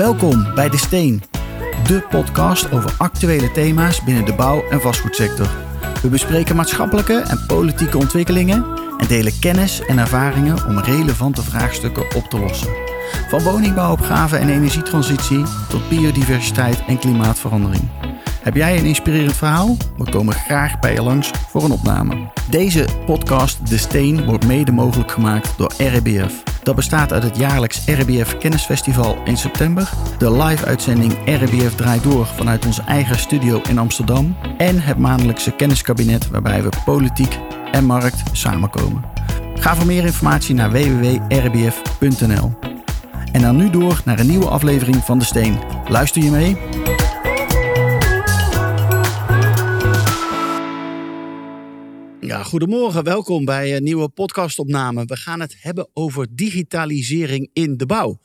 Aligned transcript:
Welkom 0.00 0.54
bij 0.54 0.68
De 0.68 0.76
Steen, 0.76 1.22
de 1.86 2.00
podcast 2.10 2.72
over 2.72 2.94
actuele 2.98 3.52
thema's 3.52 4.04
binnen 4.04 4.24
de 4.24 4.34
bouw- 4.34 4.64
en 4.70 4.80
vastgoedsector. 4.80 5.48
We 6.02 6.08
bespreken 6.08 6.56
maatschappelijke 6.56 7.18
en 7.18 7.44
politieke 7.46 7.98
ontwikkelingen 7.98 8.64
en 8.98 9.06
delen 9.06 9.38
kennis 9.40 9.80
en 9.86 9.98
ervaringen 9.98 10.66
om 10.66 10.78
relevante 10.78 11.42
vraagstukken 11.42 12.16
op 12.16 12.24
te 12.24 12.38
lossen. 12.38 12.68
Van 13.28 13.42
woningbouwopgave 13.42 14.36
en 14.36 14.48
energietransitie 14.48 15.44
tot 15.68 15.88
biodiversiteit 15.88 16.82
en 16.86 16.98
klimaatverandering. 16.98 17.88
Heb 18.42 18.54
jij 18.54 18.78
een 18.78 18.86
inspirerend 18.86 19.36
verhaal? 19.36 19.76
We 19.96 20.10
komen 20.10 20.34
graag 20.34 20.78
bij 20.78 20.92
je 20.92 21.02
langs 21.02 21.30
voor 21.48 21.64
een 21.64 21.72
opname. 21.72 22.30
Deze 22.50 22.84
podcast 23.06 23.68
De 23.68 23.78
Steen 23.78 24.24
wordt 24.24 24.46
mede 24.46 24.72
mogelijk 24.72 25.10
gemaakt 25.10 25.54
door 25.56 25.72
RBF. 25.78 26.49
Dat 26.62 26.74
bestaat 26.74 27.12
uit 27.12 27.22
het 27.22 27.36
jaarlijks 27.36 27.86
RBF 27.86 28.38
Kennisfestival 28.38 29.18
in 29.24 29.36
september, 29.36 29.90
de 30.18 30.32
live-uitzending 30.32 31.12
RBF 31.24 31.74
Draait 31.74 32.02
Door 32.02 32.26
vanuit 32.26 32.66
onze 32.66 32.82
eigen 32.82 33.18
studio 33.18 33.60
in 33.68 33.78
Amsterdam 33.78 34.36
en 34.56 34.80
het 34.80 34.98
maandelijkse 34.98 35.50
kenniskabinet 35.50 36.28
waarbij 36.28 36.62
we 36.62 36.68
politiek 36.84 37.38
en 37.72 37.84
markt 37.84 38.22
samenkomen. 38.32 39.04
Ga 39.54 39.74
voor 39.74 39.86
meer 39.86 40.04
informatie 40.04 40.54
naar 40.54 40.70
www.rbf.nl. 40.70 42.52
En 43.32 43.40
dan 43.40 43.56
nu 43.56 43.70
door 43.70 44.00
naar 44.04 44.18
een 44.18 44.26
nieuwe 44.26 44.48
aflevering 44.48 44.96
van 44.96 45.18
De 45.18 45.24
Steen. 45.24 45.58
Luister 45.88 46.22
je 46.22 46.30
mee? 46.30 46.56
Ja, 52.30 52.42
goedemorgen. 52.42 53.04
Welkom 53.04 53.44
bij 53.44 53.76
een 53.76 53.82
nieuwe 53.82 54.08
podcastopname. 54.08 55.04
We 55.04 55.16
gaan 55.16 55.40
het 55.40 55.56
hebben 55.58 55.88
over 55.92 56.26
digitalisering 56.30 57.50
in 57.52 57.76
de 57.76 57.86
bouw. 57.86 58.20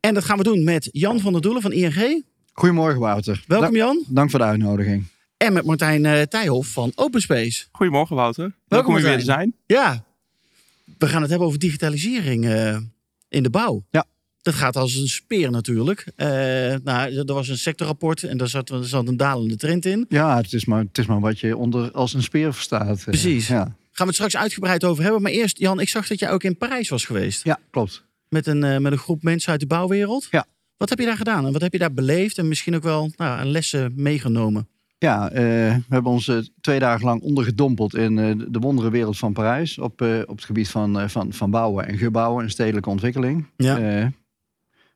En 0.00 0.14
dat 0.14 0.24
gaan 0.24 0.36
we 0.36 0.42
doen 0.42 0.64
met 0.64 0.88
Jan 0.92 1.20
van 1.20 1.32
der 1.32 1.40
Doelen 1.40 1.62
van 1.62 1.72
ING. 1.72 2.24
Goedemorgen 2.52 3.00
Wouter. 3.00 3.44
Welkom 3.46 3.76
Jan. 3.76 4.04
Dank 4.08 4.30
voor 4.30 4.38
de 4.38 4.44
uitnodiging. 4.44 5.06
En 5.36 5.52
met 5.52 5.64
Martijn 5.64 6.04
uh, 6.04 6.22
Tijhoff 6.22 6.72
van 6.72 6.92
Open 6.94 7.20
Space. 7.20 7.66
Goedemorgen 7.72 8.16
Wouter. 8.16 8.56
Welkom 8.66 8.94
om 8.94 9.02
weer 9.02 9.18
te 9.18 9.24
zijn. 9.24 9.54
Ja, 9.66 10.04
we 10.98 11.06
gaan 11.06 11.20
het 11.20 11.30
hebben 11.30 11.46
over 11.48 11.58
digitalisering 11.58 12.44
uh, 12.44 12.76
in 13.28 13.42
de 13.42 13.50
bouw. 13.50 13.84
Ja. 13.90 14.04
Dat 14.42 14.54
gaat 14.54 14.76
als 14.76 14.94
een 14.94 15.08
speer 15.08 15.50
natuurlijk. 15.50 16.06
Uh, 16.16 16.26
nou, 16.84 17.16
er 17.16 17.34
was 17.34 17.48
een 17.48 17.58
sectorrapport 17.58 18.22
en 18.22 18.36
daar 18.36 18.48
zat, 18.48 18.70
er 18.70 18.84
zat 18.84 19.08
een 19.08 19.16
dalende 19.16 19.56
trend 19.56 19.84
in. 19.84 20.06
Ja, 20.08 20.36
het 20.36 20.52
is 20.52 20.64
maar, 20.64 20.80
het 20.80 20.98
is 20.98 21.06
maar 21.06 21.20
wat 21.20 21.40
je 21.40 21.56
onder 21.56 21.90
als 21.90 22.14
een 22.14 22.22
speer 22.22 22.54
verstaat. 22.54 23.04
Precies. 23.04 23.48
Ja. 23.48 23.62
Gaan 23.62 23.76
we 23.92 24.04
het 24.04 24.14
straks 24.14 24.36
uitgebreid 24.36 24.84
over 24.84 25.02
hebben. 25.02 25.22
Maar 25.22 25.32
eerst, 25.32 25.58
Jan, 25.58 25.80
ik 25.80 25.88
zag 25.88 26.06
dat 26.06 26.18
jij 26.18 26.30
ook 26.30 26.42
in 26.42 26.56
Parijs 26.56 26.88
was 26.88 27.04
geweest. 27.04 27.44
Ja, 27.44 27.58
klopt. 27.70 28.04
Met 28.28 28.46
een, 28.46 28.64
uh, 28.64 28.76
met 28.76 28.92
een 28.92 28.98
groep 28.98 29.22
mensen 29.22 29.50
uit 29.50 29.60
de 29.60 29.66
bouwwereld. 29.66 30.28
Ja. 30.30 30.46
Wat 30.76 30.88
heb 30.88 30.98
je 30.98 31.04
daar 31.04 31.16
gedaan 31.16 31.46
en 31.46 31.52
wat 31.52 31.62
heb 31.62 31.72
je 31.72 31.78
daar 31.78 31.92
beleefd 31.92 32.38
en 32.38 32.48
misschien 32.48 32.74
ook 32.74 32.82
wel 32.82 33.10
nou, 33.16 33.44
lessen 33.44 33.92
meegenomen? 33.96 34.68
Ja, 34.98 35.30
uh, 35.30 35.36
we 35.36 35.82
hebben 35.88 36.12
ons 36.12 36.26
uh, 36.26 36.38
twee 36.60 36.78
dagen 36.78 37.04
lang 37.04 37.22
ondergedompeld 37.22 37.94
in 37.94 38.14
de 38.50 38.58
wondere 38.58 38.90
wereld 38.90 39.18
van 39.18 39.32
Parijs. 39.32 39.78
Op, 39.78 40.00
op 40.26 40.36
het 40.36 40.44
gebied 40.44 40.68
van, 40.68 41.10
van, 41.10 41.32
van 41.32 41.50
bouwen 41.50 41.86
en 41.86 41.98
gebouwen 41.98 42.44
en 42.44 42.50
stedelijke 42.50 42.90
ontwikkeling. 42.90 43.46
Ja. 43.56 44.10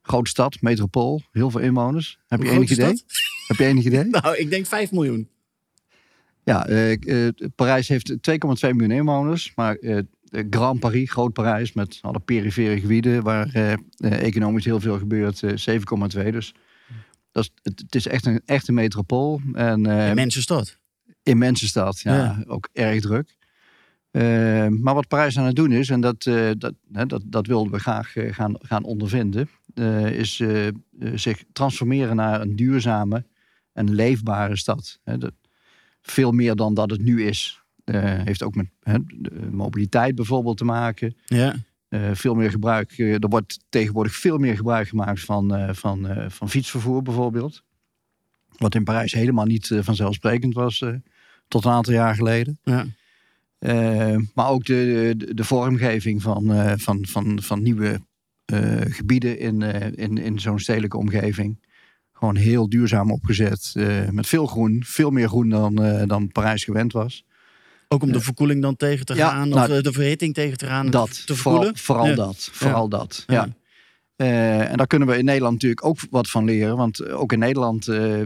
Grote 0.03 0.31
stad, 0.31 0.61
metropool, 0.61 1.22
heel 1.33 1.50
veel 1.50 1.61
inwoners. 1.61 2.19
Heb 2.27 2.42
je 2.42 2.50
enig 2.50 2.70
idee? 2.70 2.97
Stad? 2.97 3.05
Heb 3.47 3.56
je 3.56 3.64
enig 3.64 3.84
idee? 3.84 4.05
nou, 4.20 4.36
ik 4.36 4.50
denk 4.50 4.67
5 4.67 4.92
miljoen. 4.92 5.28
Ja, 6.45 6.67
Parijs 7.55 7.89
heeft 7.89 8.12
2,2 8.12 8.17
miljoen 8.61 8.91
inwoners. 8.91 9.53
Maar 9.55 9.77
Grand 10.50 10.80
Paris, 10.80 11.11
Groot 11.11 11.33
Parijs, 11.33 11.73
met 11.73 11.98
alle 12.00 12.20
perifere 12.20 12.80
gebieden 12.80 13.23
waar 13.23 13.48
eh, 13.53 13.73
economisch 13.97 14.64
heel 14.64 14.80
veel 14.80 14.98
gebeurt, 14.98 15.42
eh, 15.42 15.56
7,2. 15.56 16.30
Dus 16.30 16.55
dat 17.33 17.45
is, 17.45 17.50
het, 17.62 17.80
het, 17.80 17.95
is 17.95 18.06
echt 18.06 18.27
een 18.27 18.42
echte 18.45 18.73
metropool. 18.73 19.41
En, 19.52 19.86
immense 19.86 20.41
stad. 20.41 20.79
Immense 21.23 21.67
stad, 21.67 22.01
ja, 22.01 22.14
Ja. 22.14 22.45
Ook 22.46 22.68
erg 22.73 23.01
druk. 23.01 23.36
maar 24.80 24.95
wat 24.95 25.08
Parijs 25.08 25.39
aan 25.39 25.46
het 25.46 25.57
doen 25.57 25.73
is, 25.73 25.89
en 25.89 26.01
dat, 26.01 26.23
dat, 26.58 26.74
dat, 26.89 27.23
dat 27.27 27.46
wilden 27.46 27.73
we 27.73 27.79
graag 27.79 28.12
gaan, 28.14 28.57
gaan 28.58 28.85
ondervinden, 28.85 29.48
is 30.12 30.42
zich 31.14 31.44
transformeren 31.52 32.16
naar 32.16 32.40
een 32.40 32.56
duurzame 32.56 33.24
en 33.72 33.94
leefbare 33.94 34.56
stad. 34.56 35.00
Dat, 35.05 35.33
veel 36.02 36.33
meer 36.33 36.56
dan 36.56 36.74
dat 36.74 36.90
het 36.90 37.00
nu 37.00 37.24
is. 37.24 37.62
Heeft 37.84 38.42
ook 38.42 38.55
met 38.55 38.66
mobiliteit 39.50 40.14
bijvoorbeeld 40.14 40.56
te 40.56 40.64
maken. 40.64 41.16
Ja. 41.24 41.55
Uh, 41.88 42.11
veel 42.12 42.34
meer 42.34 42.50
gebruik. 42.50 42.98
Uh, 42.98 43.12
er 43.12 43.28
wordt 43.28 43.58
tegenwoordig 43.68 44.14
veel 44.14 44.38
meer 44.38 44.56
gebruik 44.56 44.88
gemaakt 44.88 45.20
van, 45.20 45.74
van, 45.74 46.08
van 46.28 46.48
fietsvervoer 46.48 47.02
bijvoorbeeld. 47.02 47.62
Wat 48.56 48.74
in 48.74 48.84
Parijs 48.84 49.12
helemaal 49.12 49.44
niet 49.44 49.70
vanzelfsprekend 49.80 50.55
was 50.55 50.84
tot 51.48 51.64
een 51.64 51.70
aantal 51.70 51.92
jaar 51.92 52.14
geleden. 52.14 52.58
Ja. 52.62 52.86
maar 54.34 54.48
ook 54.48 54.64
de, 54.64 55.14
de, 55.16 55.34
de 55.34 55.44
vormgeving 55.44 56.22
van, 56.22 56.78
van, 56.78 57.06
van, 57.06 57.42
van 57.42 57.62
nieuwe 57.62 58.00
gebieden 58.89 59.39
in, 59.39 59.63
in, 59.96 60.18
in 60.18 60.40
zo'n 60.40 60.58
stedelijke 60.58 60.96
omgeving. 60.96 61.58
Gewoon 62.13 62.36
heel 62.36 62.68
duurzaam 62.68 63.11
opgezet. 63.13 63.74
met 64.11 64.27
veel 64.27 64.46
groen. 64.46 64.83
Veel 64.86 65.11
meer 65.11 65.29
groen 65.29 65.48
dan, 65.48 65.74
dan 66.07 66.33
Parijs 66.33 66.64
gewend 66.64 66.92
was. 66.92 67.24
Ook 67.89 68.02
om 68.02 68.12
de 68.12 68.20
verkoeling 68.20 68.62
dan 68.62 68.77
tegen 68.77 69.07
te 69.07 69.14
Ja, 69.14 69.29
gaan, 69.29 69.48
nou, 69.48 69.73
of 69.73 69.80
de 69.80 69.92
verhitting 69.92 70.35
tegen 70.35 70.58
te 70.58 70.67
gaan, 70.67 70.91
dat, 70.91 71.27
te 71.27 71.36
vooral, 71.36 71.61
voelen. 71.62 71.79
vooral 71.79 72.07
Ja. 72.07 72.14
dat. 72.14 72.48
Vooral 72.52 72.89
dat. 72.89 73.24
Ja. 73.27 73.48
Eh, 74.17 74.70
en 74.70 74.77
daar 74.77 74.86
kunnen 74.86 75.08
we 75.08 75.18
in 75.18 75.24
Nederland 75.24 75.52
natuurlijk 75.52 75.85
ook 75.85 75.98
wat 76.11 76.30
van 76.30 76.45
leren. 76.45 76.77
Want 76.77 77.08
ook 77.08 77.33
in 77.33 77.39
Nederland 77.39 77.89
eh, 77.89 78.20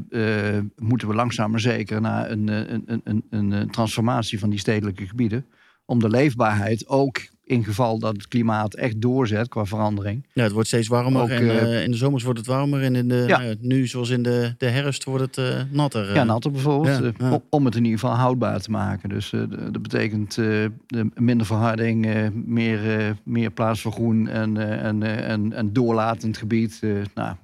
eh, 0.56 0.64
moeten 0.76 1.08
we 1.08 1.14
langzaam 1.14 1.50
maar 1.50 1.60
zeker 1.60 2.00
naar 2.00 2.24
eh, 2.24 2.30
een, 2.30 2.48
een, 2.48 3.24
een, 3.30 3.50
een 3.50 3.70
transformatie 3.70 4.38
van 4.38 4.50
die 4.50 4.58
stedelijke 4.58 5.06
gebieden. 5.06 5.46
Om 5.84 5.98
de 5.98 6.08
leefbaarheid 6.10 6.88
ook 6.88 7.20
in 7.46 7.64
geval 7.64 7.98
dat 7.98 8.12
het 8.16 8.28
klimaat 8.28 8.74
echt 8.74 9.00
doorzet 9.00 9.48
qua 9.48 9.64
verandering. 9.64 10.26
Ja, 10.32 10.42
het 10.42 10.52
wordt 10.52 10.68
steeds 10.68 10.88
warmer 10.88 11.22
Ook, 11.22 11.28
en 11.28 11.42
eh, 11.42 11.76
eh, 11.76 11.82
in 11.84 11.90
de 11.90 11.96
zomers 11.96 12.22
wordt 12.24 12.38
het 12.38 12.48
warmer 12.48 12.82
en 12.82 12.96
in 12.96 13.08
de, 13.08 13.24
Ja. 13.28 13.38
nou 13.38 13.56
nu 13.60 13.86
zoals 13.86 14.10
in 14.10 14.22
de, 14.22 14.54
de 14.58 14.66
herfst 14.68 15.04
wordt 15.04 15.24
het 15.24 15.38
eh, 15.54 15.60
natter. 15.70 16.14
Ja, 16.14 16.24
natter 16.24 16.50
bijvoorbeeld. 16.50 16.98
ja, 17.18 17.26
ja. 17.28 17.40
om- 17.50 17.64
het 17.64 17.74
in 17.76 17.84
ieder 17.84 17.98
geval 18.00 18.14
houdbaar 18.16 18.60
te 18.60 18.70
maken. 18.70 19.08
Dus 19.08 19.30
dat 19.48 19.82
betekent 19.82 20.34
de 20.34 20.70
minder 21.14 21.46
verharding, 21.46 22.30
meer, 22.46 22.80
meer 23.24 23.50
plaats 23.50 23.80
voor 23.80 23.92
groen 23.92 24.28
en, 24.28 24.56
en, 24.80 25.02
en, 25.02 25.52
en 25.52 25.72
doorlatend 25.72 26.36
gebied. 26.36 26.82
Nou, 27.14 27.36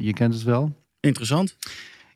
je 0.00 0.12
kent 0.12 0.34
het 0.34 0.42
wel. 0.42 0.72
Interessant. 1.00 1.56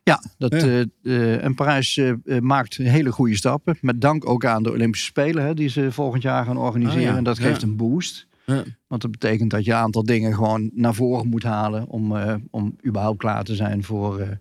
Ja, 0.09 0.23
dat, 0.37 0.51
Ja. 0.51 0.57
eh, 0.59 0.81
eh, 1.03 1.43
en 1.43 1.53
Parijs 1.55 1.97
eh, 1.97 2.13
maakt 2.39 2.75
hele 2.75 3.11
goede 3.11 3.35
stappen. 3.35 3.77
Met 3.81 4.01
dank 4.01 4.29
ook 4.29 4.45
aan 4.45 4.63
de 4.63 4.71
Olympische 4.71 5.05
Spelen 5.05 5.43
hè, 5.45 5.53
die 5.53 5.69
ze 5.69 5.91
volgend 5.91 6.21
jaar 6.23 6.45
gaan 6.45 6.57
organiseren. 6.57 7.03
Ah, 7.05 7.11
ja. 7.11 7.17
En 7.17 7.23
dat 7.23 7.37
Ja. 7.37 7.43
geeft 7.43 7.61
een 7.61 7.75
boost. 7.75 8.27
Ja. 8.45 8.63
Want 8.87 9.01
dat 9.01 9.11
betekent 9.11 9.51
dat 9.51 9.65
je 9.65 9.71
een 9.71 9.77
aantal 9.77 10.03
dingen 10.03 10.33
gewoon 10.33 10.69
naar 10.73 10.93
voren 10.93 11.27
moet 11.27 11.43
halen. 11.43 11.87
Om, 11.87 12.13
om 12.51 12.75
überhaupt 12.85 13.17
klaar 13.17 13.43
te 13.43 13.55
zijn 13.55 13.83
voor, 13.83 14.39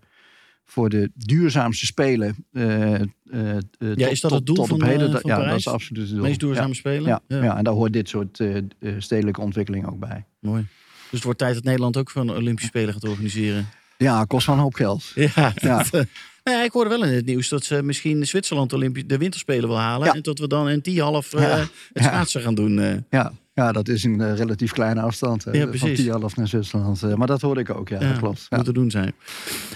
voor 0.65 0.89
de 0.89 1.11
duurzaamste 1.15 1.87
spelen. 1.87 2.47
Ja, 2.51 4.09
is 4.09 4.21
dat 4.21 4.31
het 4.31 4.47
doel 4.47 4.55
tot 4.57 4.67
van, 4.69 4.77
op 4.83 4.87
heden? 4.89 5.11
Dat- 5.11 5.21
van 5.21 5.31
ja, 5.31 5.37
Parijs? 5.37 5.51
dat 5.51 5.59
is 5.75 5.81
absoluut 5.81 6.03
het 6.03 6.13
doel. 6.17 6.23
Meest 6.27 6.41
duurzame 6.41 6.75
spelen. 6.75 7.21
Ja, 7.29 7.57
en 7.57 7.65
daar 7.65 7.75
hoort 7.75 7.93
dit 7.93 8.09
soort 8.09 8.41
stedelijke 8.99 9.41
ontwikkeling 9.41 9.87
ook 9.87 9.99
bij. 9.99 10.25
Mooi. 10.41 10.63
Dus 10.63 11.11
het 11.11 11.23
wordt 11.23 11.39
tijd 11.39 11.55
dat 11.55 11.65
Nederland 11.65 11.97
ook 11.97 12.11
van 12.11 12.31
Olympische 12.31 12.69
Spelen 12.71 12.93
gaat 12.95 13.09
organiseren. 13.09 13.67
Ja, 13.99 14.25
kost 14.25 14.47
wel 14.47 14.55
een 14.57 14.61
hoop 14.63 14.75
geld. 14.75 15.05
Ja, 15.15 15.55
eh, 15.55 15.91
nou 16.45 16.57
ja, 16.59 16.63
ik 16.65 16.73
hoorde 16.73 16.91
wel 16.91 17.05
in 17.05 17.13
het 17.15 17.27
nieuws 17.27 17.49
dat 17.49 17.65
ze 17.65 17.83
misschien 17.83 18.27
Zwitserland 18.27 18.73
Olympi- 18.73 19.07
de 19.07 19.19
winterspelen 19.19 19.69
wil 19.69 19.79
halen. 19.79 20.07
Ja. 20.07 20.13
En 20.15 20.23
dat 20.23 20.39
we 20.39 20.47
dan 20.49 20.69
in 20.69 20.79
die 20.83 21.03
half 21.03 21.31
Ja. 21.33 21.39
het 21.39 21.69
schaatsen 22.05 22.41
gaan 22.43 22.55
doen. 22.55 22.79
eh. 22.81 22.95
Ja, 23.11 23.33
ja, 23.55 23.73
dat 23.73 23.89
is 23.89 24.05
een 24.05 24.21
eh, 24.21 24.37
relatief 24.37 24.73
kleine 24.73 25.01
afstand. 25.01 25.45
Hè, 25.45 25.51
Ja, 25.51 25.61
van 25.61 25.69
precies. 25.69 25.99
Tialf 25.99 26.37
naar 26.37 26.49
Zwitserland. 26.49 27.03
Eh, 27.03 27.15
maar 27.15 27.27
dat 27.27 27.41
hoorde 27.41 27.61
ik 27.61 27.71
ook, 27.71 27.89
ja, 27.89 28.01
Ja, 28.01 28.09
dat 28.09 28.19
klopt. 28.19 28.47
Ja. 28.49 28.57
Moet 28.57 28.67
te 28.67 28.73
doen 28.73 28.91
zijn. 28.91 29.13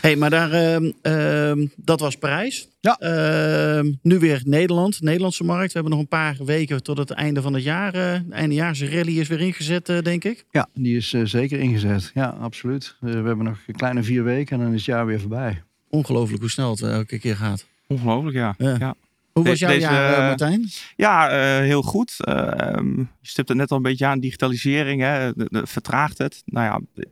hey, 0.00 0.16
maar 0.16 0.30
daar, 0.30 0.52
ehm, 0.52 0.90
ehm, 1.02 1.66
dat 1.76 2.00
was 2.00 2.16
Parijs. 2.16 2.68
Ja. 2.80 2.96
Ehm, 2.98 3.92
nu 4.02 4.18
weer 4.18 4.42
Nederland, 4.44 5.00
Nederlandse 5.00 5.44
markt. 5.44 5.66
We 5.66 5.72
hebben 5.72 5.90
nog 5.92 6.00
een 6.00 6.08
paar 6.08 6.36
weken 6.44 6.82
tot 6.82 6.98
het 6.98 7.10
einde 7.10 7.42
van 7.42 7.54
het 7.54 7.62
jaar. 7.62 7.94
eh 7.94 8.20
eindejaarse 8.30 8.90
rally 8.90 9.18
is 9.18 9.28
weer 9.28 9.40
ingezet, 9.40 9.88
eh, 9.88 10.02
denk 10.02 10.24
ik. 10.24 10.44
Ja, 10.50 10.68
die 10.74 10.96
is 10.96 11.12
eh, 11.12 11.20
zeker 11.24 11.58
ingezet. 11.58 12.10
Ja, 12.14 12.26
absoluut. 12.40 12.96
Eh, 13.00 13.08
we 13.10 13.14
hebben 13.26 13.44
nog 13.44 13.58
een 13.66 13.74
kleine 13.74 14.02
vier 14.02 14.24
weken 14.24 14.56
en 14.58 14.62
dan 14.64 14.72
is 14.72 14.76
het 14.76 14.84
jaar 14.94 15.06
weer 15.06 15.20
voorbij. 15.20 15.62
Ongelooflijk 15.90 16.40
hoe 16.40 16.50
snel 16.50 16.70
het 16.70 16.82
eh, 16.82 16.92
elke 16.92 17.18
keer 17.18 17.36
gaat. 17.36 17.66
Ongelooflijk, 17.86 18.36
ja. 18.36 18.54
Ja. 18.58 18.94
Hoe 19.38 19.48
was 19.48 19.58
jouw 19.58 19.68
deze, 19.70 19.80
jaar, 19.80 20.12
eh, 20.12 20.18
eh, 20.18 20.26
Martijn? 20.26 20.68
Ja, 20.96 21.28
eh, 21.28 21.62
heel 21.64 21.82
goed. 21.82 22.14
Eh, 22.18 22.60
ehm, 22.60 22.98
je 22.98 23.06
stipt 23.28 23.48
het 23.48 23.56
net 23.58 23.70
al 23.70 23.76
een 23.76 23.82
beetje 23.82 24.06
aan, 24.06 24.20
digitalisering, 24.20 25.00
hè, 25.02 25.32
de- 25.32 25.46
de- 25.50 25.66
vertraagt 25.66 26.18
het. 26.18 26.42
Nou 26.44 26.66
ja, 26.94 27.04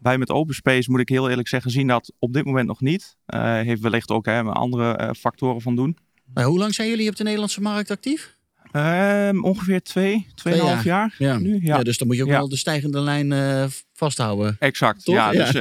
wij 0.00 0.18
met 0.18 0.30
Open 0.30 0.54
Space 0.54 0.90
moet 0.90 1.00
ik 1.00 1.08
heel 1.08 1.30
eerlijk 1.30 1.48
zeggen, 1.48 1.70
zien 1.70 1.86
dat 1.86 2.12
op 2.18 2.32
dit 2.32 2.44
moment 2.44 2.66
nog 2.66 2.80
niet. 2.80 3.16
Heeft 3.36 3.80
wellicht 3.80 4.10
ook 4.10 4.26
hè, 4.26 4.42
andere 4.42 5.14
factoren 5.18 5.60
van 5.60 5.76
doen. 5.76 5.96
Nou, 6.34 6.48
hoe 6.48 6.58
lang 6.58 6.74
zijn 6.74 6.88
jullie 6.88 7.08
op 7.08 7.16
de 7.16 7.22
Nederlandse 7.22 7.60
markt 7.60 7.90
actief? 7.90 8.38
Ehm, 8.72 9.40
ongeveer 9.42 9.82
twee, 9.82 10.26
tweeënhalf 10.34 10.84
jaar. 10.84 11.14
Ja. 11.18 11.38
nu. 11.38 11.52
Ja. 11.54 11.76
Ja. 11.76 11.82
dus 11.82 11.98
dan 11.98 12.06
moet 12.06 12.16
je 12.16 12.22
ook 12.22 12.28
Ja. 12.28 12.36
wel 12.36 12.48
de 12.48 12.56
stijgende 12.56 13.00
lijn 13.00 13.32
eh, 13.32 13.64
vasthouden. 13.94 14.56
Exact. 14.58 15.04
Toch? 15.04 15.14
Ja, 15.14 15.32
Ja. 15.32 15.44
Dus, 15.44 15.54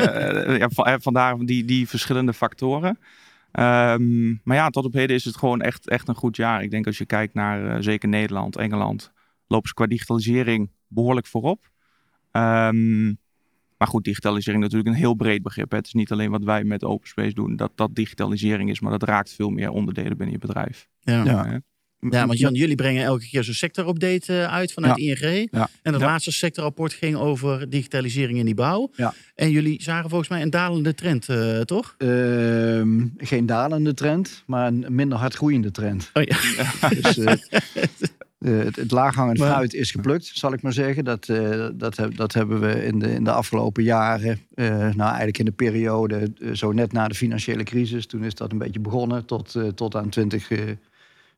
eh, 0.78 0.96
vandaar 1.00 1.38
die, 1.38 1.66
die 1.66 1.88
verschillende 1.88 2.34
factoren. 2.34 3.00
Ehm, 3.52 4.30
maar 4.44 4.56
ja, 4.56 4.70
tot 4.70 4.86
op 4.86 4.94
heden 4.94 5.16
is 5.16 5.26
het 5.26 5.38
gewoon 5.38 5.62
echt, 5.62 5.90
echt 5.90 6.08
een 6.08 6.16
goed 6.16 6.36
jaar. 6.36 6.64
Ik 6.64 6.72
denk 6.72 6.86
als 6.86 6.98
je 6.98 7.06
kijkt 7.06 7.34
naar 7.34 7.76
eh, 7.76 7.82
zeker 7.82 8.10
Nederland, 8.10 8.56
Engeland, 8.56 9.12
lopen 9.48 9.68
ze 9.68 9.74
qua 9.74 9.86
digitalisering 9.86 10.70
behoorlijk 10.88 11.28
voorop. 11.28 11.72
Ehm, 12.32 13.06
maar 13.78 13.88
goed, 13.88 14.04
digitalisering 14.04 14.64
is 14.64 14.70
natuurlijk 14.70 14.96
een 14.96 15.04
heel 15.04 15.16
breed 15.16 15.42
begrip. 15.42 15.72
Hè. 15.72 15.78
Het 15.78 15.86
is 15.86 15.94
niet 15.94 16.12
alleen 16.12 16.32
wat 16.32 16.44
wij 16.44 16.64
met 16.64 16.84
Open 16.84 17.08
Space 17.08 17.34
doen, 17.34 17.56
dat 17.56 17.72
dat 17.76 17.96
digitalisering 17.96 18.70
is, 18.70 18.80
maar 18.80 18.92
dat 18.92 19.04
raakt 19.04 19.34
veel 19.34 19.50
meer 19.50 19.70
onderdelen 19.70 20.18
binnen 20.18 20.32
je 20.32 20.48
bedrijf. 20.48 20.88
Ja. 21.00 21.24
Ja. 21.24 21.62
Ja, 22.10 22.26
want 22.28 22.40
Jan, 22.40 22.54
jullie 22.54 22.76
brengen 22.76 23.04
elke 23.04 23.28
keer 23.30 23.44
zo'n 23.44 23.54
sectorupdate 23.54 24.34
eh, 24.42 24.54
uit 24.54 24.74
vanuit 24.74 24.98
ING. 24.98 25.48
Ja. 25.52 25.70
En 25.82 25.92
het 25.94 26.02
Ja. 26.02 26.08
laatste 26.08 26.32
sectorrapport 26.32 26.94
ging 26.94 27.16
over 27.16 27.70
digitalisering 27.70 28.38
in 28.40 28.46
die 28.46 28.54
bouw. 28.56 28.92
En 29.36 29.50
jullie 29.52 29.84
zagen 29.84 30.10
volgens 30.10 30.30
mij 30.30 30.42
een 30.42 30.50
dalende 30.50 30.94
trend, 30.96 31.30
eh, 31.30 31.60
toch? 31.60 31.96
Ehm, 31.98 33.06
geen 33.18 33.46
dalende 33.46 33.94
trend, 33.94 34.44
maar 34.46 34.68
een 34.68 34.86
minder 34.90 35.18
hard 35.18 35.34
groeiende 35.36 35.72
trend. 35.72 36.10
Oh 36.14 36.24
ja. 36.24 36.38
Dus, 37.02 37.18
eh, 37.18 37.34
het, 38.40 38.76
het 38.76 38.92
laaghangend 38.92 39.38
Maar- 39.38 39.52
fruit 39.52 39.74
is 39.74 39.92
geplukt, 39.92 40.32
zal 40.34 40.54
ik 40.54 40.62
maar 40.62 40.74
zeggen. 40.74 41.04
Dat, 41.06 41.26
dat, 41.74 42.00
dat 42.16 42.34
hebben 42.34 42.60
we 42.60 42.86
in 42.86 43.00
de, 43.00 43.14
in 43.14 43.24
de 43.24 43.32
afgelopen 43.32 43.84
jaren, 43.84 44.40
nou 44.56 45.00
eigenlijk 45.00 45.38
in 45.38 45.46
de 45.46 45.52
periode 45.52 46.32
zo 46.54 46.72
net 46.72 46.92
na 46.92 47.08
de 47.08 47.16
financiële 47.16 47.64
crisis, 47.64 48.06
toen 48.06 48.24
is 48.24 48.36
dat 48.36 48.52
een 48.52 48.58
beetje 48.58 48.80
begonnen 48.80 49.26
tot, 49.26 49.56
tot 49.76 49.96
aan 49.96 50.10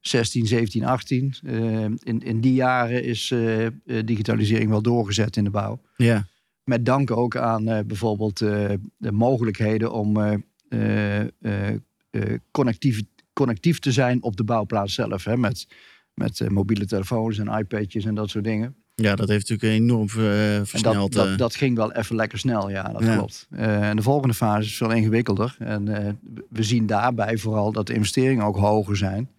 2016, 0.02 0.48
17, 0.48 0.86
18. 0.86 1.34
Eh, 1.44 1.84
in, 1.84 2.20
in 2.24 2.42
die 2.42 2.54
jaren 2.54 3.04
is 3.04 3.32
eh, 3.32 3.66
eh, 3.66 3.72
digitalisering 4.06 4.70
wel 4.70 4.82
doorgezet 4.82 5.38
in 5.38 5.44
de 5.44 5.50
bouw. 5.50 5.82
Ja. 5.96 6.26
Met 6.64 6.86
dank 6.86 7.12
ook 7.12 7.36
aan 7.38 7.68
eh, 7.68 7.80
bijvoorbeeld 7.86 8.38
de 8.98 9.12
mogelijkheden 9.12 9.92
om 9.92 10.18
connectief, 12.52 13.02
connectief 13.34 13.80
te 13.80 13.92
zijn 13.92 14.24
op 14.24 14.36
de 14.38 14.44
bouwplaats 14.44 14.94
zelf. 14.94 15.24
Hè, 15.24 15.38
met 15.38 15.68
met 16.14 16.50
mobiele 16.50 16.86
telefoons 16.86 17.38
en 17.38 17.48
iPadjes 17.60 18.06
en 18.06 18.16
dat 18.16 18.30
soort 18.30 18.44
dingen. 18.44 18.76
ja, 18.96 19.16
dat 19.16 19.30
heeft 19.30 19.50
natuurlijk 19.50 19.80
enorm 19.82 20.08
En 20.10 20.58
dat, 20.58 20.68
versneld. 20.70 21.14
dat, 21.14 21.28
eh. 21.28 21.38
dat 21.38 21.56
ging 21.56 21.76
wel 21.76 21.92
even 21.92 22.16
lekker 22.16 22.38
snel, 22.40 22.70
ja, 22.70 22.84
dat 22.84 23.04
Ja. 23.04 23.16
klopt. 23.16 23.48
En 23.52 23.96
de 23.96 24.02
volgende 24.02 24.34
fase 24.34 24.68
is 24.68 24.78
veel 24.78 24.92
ingewikkelder. 24.92 25.56
En 25.60 25.86
we 26.50 26.64
zien 26.64 26.86
daarbij 26.86 27.38
vooral 27.38 27.72
dat 27.72 27.88
de 27.88 27.94
investeringen 27.94 28.46
ook 28.46 28.58
hoger 28.58 28.98
zijn. 28.98 29.30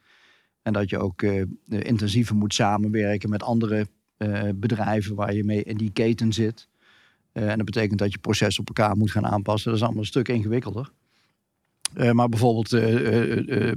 En 0.62 0.73
dat 0.73 0.91
je 0.91 0.99
ook 0.99 1.23
eh, 1.23 1.43
intensiever 1.69 2.37
moet 2.37 2.55
samenwerken 2.55 3.31
met 3.31 3.43
andere 3.43 3.87
eh, 4.17 4.43
bedrijven 4.55 5.14
waar 5.14 5.35
je 5.35 5.44
mee 5.44 5.62
in 5.62 5.76
die 5.76 5.91
keten 5.91 6.32
zit. 6.32 6.69
Eh, 7.32 7.50
en 7.50 7.56
dat 7.56 7.67
betekent 7.67 7.99
dat 7.99 8.12
je 8.12 8.19
proces 8.19 8.59
op 8.59 8.69
elkaar 8.69 8.97
moet 8.97 9.11
gaan 9.11 9.26
aanpassen. 9.26 9.70
Dat 9.70 9.79
is 9.79 9.85
allemaal 9.85 10.03
een 10.03 10.09
stuk 10.09 10.29
ingewikkelder. 10.29 10.91
Eh, 11.94 12.11
maar 12.11 12.29
bijvoorbeeld 12.29 12.73
eh, 12.73 13.06
eh, 13.06 13.69
eh, 13.69 13.76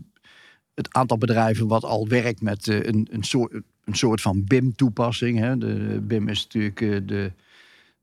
het 0.73 0.93
aantal 0.93 1.17
bedrijven 1.17 1.67
wat 1.67 1.83
al 1.83 2.07
werkt 2.07 2.41
met 2.41 2.67
eh, 2.67 2.83
een, 2.83 3.07
een, 3.11 3.23
soort, 3.23 3.53
een 3.83 3.95
soort 3.95 4.21
van 4.21 4.43
BIM-toepassing. 4.43 5.57
De, 5.59 5.99
BIM 6.01 6.27
is 6.27 6.43
natuurlijk 6.43 6.81
eh, 6.81 6.99
de, 7.05 7.31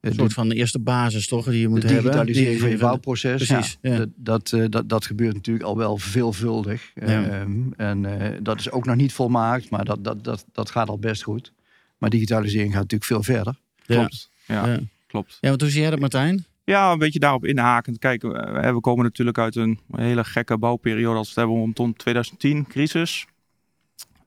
een 0.02 0.10
de, 0.10 0.16
soort 0.16 0.32
van 0.32 0.48
de 0.48 0.54
eerste 0.54 0.78
basis, 0.78 1.26
toch? 1.28 1.44
Die 1.44 1.60
je 1.60 1.68
moet 1.68 1.80
de 1.82 1.86
hebben. 1.86 2.02
digitalisering 2.04 2.58
van 2.60 2.68
je 2.68 2.74
Die- 2.74 2.84
bouwproces. 2.84 3.46
Precies, 3.46 3.78
Ja, 3.82 3.90
ja. 3.92 3.98
Dat, 3.98 4.08
dat, 4.16 4.52
eh, 4.52 4.64
dat, 4.68 4.88
dat 4.88 5.06
gebeurt 5.06 5.34
natuurlijk 5.34 5.64
al 5.64 5.76
wel 5.76 5.98
veelvuldig. 5.98 6.90
Ja. 6.94 7.24
Ehm, 7.24 7.72
en 7.76 8.20
eh, 8.20 8.38
dat 8.42 8.58
is 8.60 8.70
ook 8.70 8.84
nog 8.86 8.96
niet 8.96 9.12
volmaakt, 9.12 9.70
maar 9.70 9.84
dat, 9.84 10.04
dat, 10.04 10.24
dat, 10.24 10.44
dat 10.52 10.70
gaat 10.70 10.88
al 10.88 10.98
best 10.98 11.22
goed. 11.22 11.52
Maar 11.98 12.10
digitalisering 12.10 12.72
gaat 12.72 12.80
natuurlijk 12.80 13.10
veel 13.10 13.22
verder. 13.22 13.54
Ja. 13.86 13.94
Klopt. 13.96 14.30
Ja, 14.46 14.66
Ja. 14.66 14.78
klopt. 15.06 15.38
Ja, 15.40 15.48
want 15.48 15.60
hoe 15.60 15.70
zie 15.70 15.80
jij 15.80 15.90
dat, 15.90 15.98
Martijn? 16.00 16.44
Ja, 16.64 16.92
een 16.92 16.98
beetje 16.98 17.18
daarop 17.18 17.44
inhakend. 17.44 17.98
Kijk, 17.98 18.22
we 18.22 18.70
we 18.74 18.80
komen 18.80 19.04
natuurlijk 19.04 19.38
uit 19.38 19.56
een 19.56 19.78
hele 19.92 20.24
gekke 20.24 20.58
bouwperiode 20.58 21.16
als 21.16 21.34
we 21.34 21.40
het 21.40 21.48
hebben 21.48 21.56
rondom 21.56 21.96
2010, 21.96 22.66
crisis. 22.66 23.26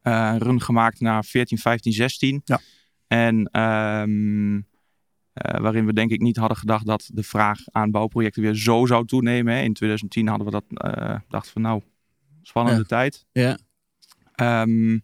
Eh 0.02 0.36
run 0.38 0.62
gemaakt 0.62 1.00
naar 1.00 1.26
14, 1.26 1.58
15, 1.58 1.94
16. 1.94 2.42
Ja. 2.46 2.60
En 3.08 3.50
ehm, 3.52 4.60
eh, 5.36 5.62
waarin 5.62 5.86
we 5.86 5.94
denk 5.94 6.12
ik 6.12 6.22
niet 6.22 6.38
hadden 6.38 6.58
gedacht 6.58 6.86
dat 6.86 7.10
de 7.14 7.24
vraag 7.24 7.60
aan 7.72 7.92
bouwprojecten 7.92 8.42
weer 8.42 8.56
zo 8.56 8.86
zou 8.86 9.06
toenemen. 9.06 9.54
Hè. 9.54 9.62
In 9.62 9.74
2010 9.74 10.28
hadden 10.28 10.46
we 10.46 10.52
dat, 10.52 10.64
eh 10.70 11.20
dachten 11.30 11.52
van 11.52 11.62
nou, 11.62 11.82
spannende 12.42 12.80
Ja. 12.80 12.86
tijd. 12.86 13.26
Ja. 13.32 13.58
Ehm, 14.36 15.00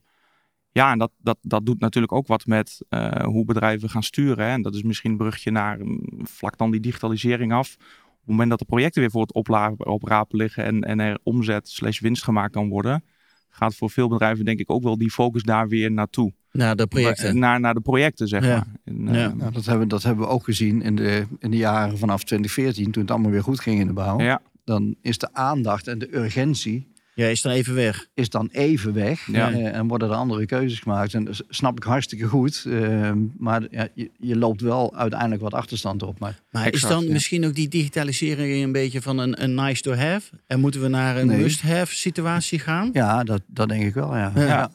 ja, 0.72 0.92
en 0.92 0.98
dat, 0.98 1.12
dat, 1.18 1.38
dat 1.42 1.66
doet 1.66 1.80
natuurlijk 1.80 2.14
ook 2.14 2.28
wat 2.28 2.46
met 2.46 2.86
eh, 2.90 3.24
hoe 3.24 3.46
bedrijven 3.46 3.90
gaan 3.90 4.04
sturen. 4.04 4.46
Hè. 4.46 4.52
En 4.52 4.62
dat 4.62 4.76
is 4.76 4.84
misschien 4.84 5.12
een 5.12 5.18
brugje 5.18 5.52
naar 5.52 5.80
mm, 5.80 6.00
vlak 6.24 6.58
dan 6.58 6.72
die 6.72 6.80
digitalisering 6.80 7.54
af. 7.54 7.76
Op 7.80 8.18
het 8.18 8.30
moment 8.30 8.50
dat 8.50 8.60
de 8.60 8.66
projecten 8.66 9.02
weer 9.02 9.12
voor 9.12 9.22
het 9.22 9.34
opla- 9.34 9.74
oprapen 9.78 10.38
liggen 10.38 10.64
en, 10.64 10.82
en 10.82 11.00
er 11.00 11.20
omzet 11.24 11.70
slash 11.70 12.00
winst 12.00 12.24
gemaakt 12.24 12.52
kan 12.54 12.70
worden, 12.70 13.04
gaat 13.50 13.76
voor 13.76 13.90
veel 13.90 14.08
bedrijven 14.08 14.46
denk 14.46 14.60
ik 14.60 14.70
ook 14.72 14.84
wel 14.84 14.98
die 14.98 15.12
focus 15.12 15.44
daar 15.44 15.68
weer 15.68 15.92
naartoe. 15.92 16.34
Nou, 16.52 16.76
de 16.76 16.88
projecten. 16.88 17.40
Naar, 17.40 17.60
naar 17.60 17.74
de 17.74 17.82
projecten, 17.82 18.28
zeg 18.28 18.44
Ja. 18.46 18.50
maar. 18.56 18.66
En, 18.86 19.08
eh. 19.08 19.34
Nou, 19.34 19.52
dat, 19.52 19.66
hebben, 19.66 19.88
dat 19.88 20.04
hebben 20.04 20.26
we 20.26 20.32
ook 20.32 20.44
gezien 20.44 20.82
in 20.82 20.96
de, 20.96 21.26
in 21.40 21.52
de 21.52 21.58
jaren 21.58 21.98
vanaf 21.98 22.24
2014, 22.24 22.92
toen 22.92 23.02
het 23.02 23.12
allemaal 23.12 23.32
weer 23.32 23.44
goed 23.44 23.60
ging 23.60 23.80
in 23.80 23.88
de 23.88 23.94
bouw. 23.94 24.20
ja, 24.20 24.42
Dan 24.64 24.96
is 25.02 25.18
de 25.18 25.30
aandacht 25.34 25.88
en 25.88 26.00
de 26.00 26.16
urgentie 26.18 26.90
Ja, 27.16 27.28
is 27.28 27.42
dan 27.42 27.52
even 27.52 27.74
weg. 27.76 28.08
is 28.14 28.30
dan 28.30 28.50
even 28.52 28.94
weg. 28.94 29.28
Ja. 29.32 29.52
Eh, 29.52 29.76
en 29.76 29.88
worden 29.88 30.10
er 30.10 30.16
andere 30.16 30.46
keuzes 30.46 30.80
gemaakt. 30.80 31.14
En 31.14 31.24
dat 31.24 31.44
snap 31.50 31.78
ik 31.78 31.84
hartstikke 31.84 32.26
goed. 32.28 32.64
Ehm, 32.68 33.18
maar 33.38 33.62
ja, 33.72 33.88
je, 33.94 34.10
je 34.18 34.36
loopt 34.38 34.62
wel 34.62 34.96
uiteindelijk 34.96 35.42
wat 35.42 35.54
achterstand 35.54 36.04
op. 36.04 36.20
Maar 36.20 36.40
Maar 36.52 36.66
Exact, 36.66 36.84
is 36.84 36.90
dan 36.90 37.04
ja. 37.06 37.12
misschien 37.12 37.46
ook 37.46 37.56
die 37.56 37.68
digitalisering 37.68 38.64
een 38.64 38.72
beetje 38.72 39.02
van 39.02 39.18
een, 39.18 39.44
een 39.44 39.56
nice 39.56 39.82
to 39.82 39.94
have? 39.94 40.30
En 40.48 40.60
moeten 40.60 40.82
we 40.82 40.88
naar 40.88 41.18
een 41.18 41.28
Nee. 41.28 41.42
must-have 41.42 41.96
situatie 41.96 42.60
gaan? 42.60 42.90
ja, 42.94 43.24
dat, 43.24 43.42
dat 43.48 43.70
denk 43.70 43.84
ik 43.84 43.94
wel, 43.94 44.16
ja. 44.16 44.32
Ja. 44.36 44.70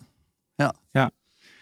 ja. 0.92 1.10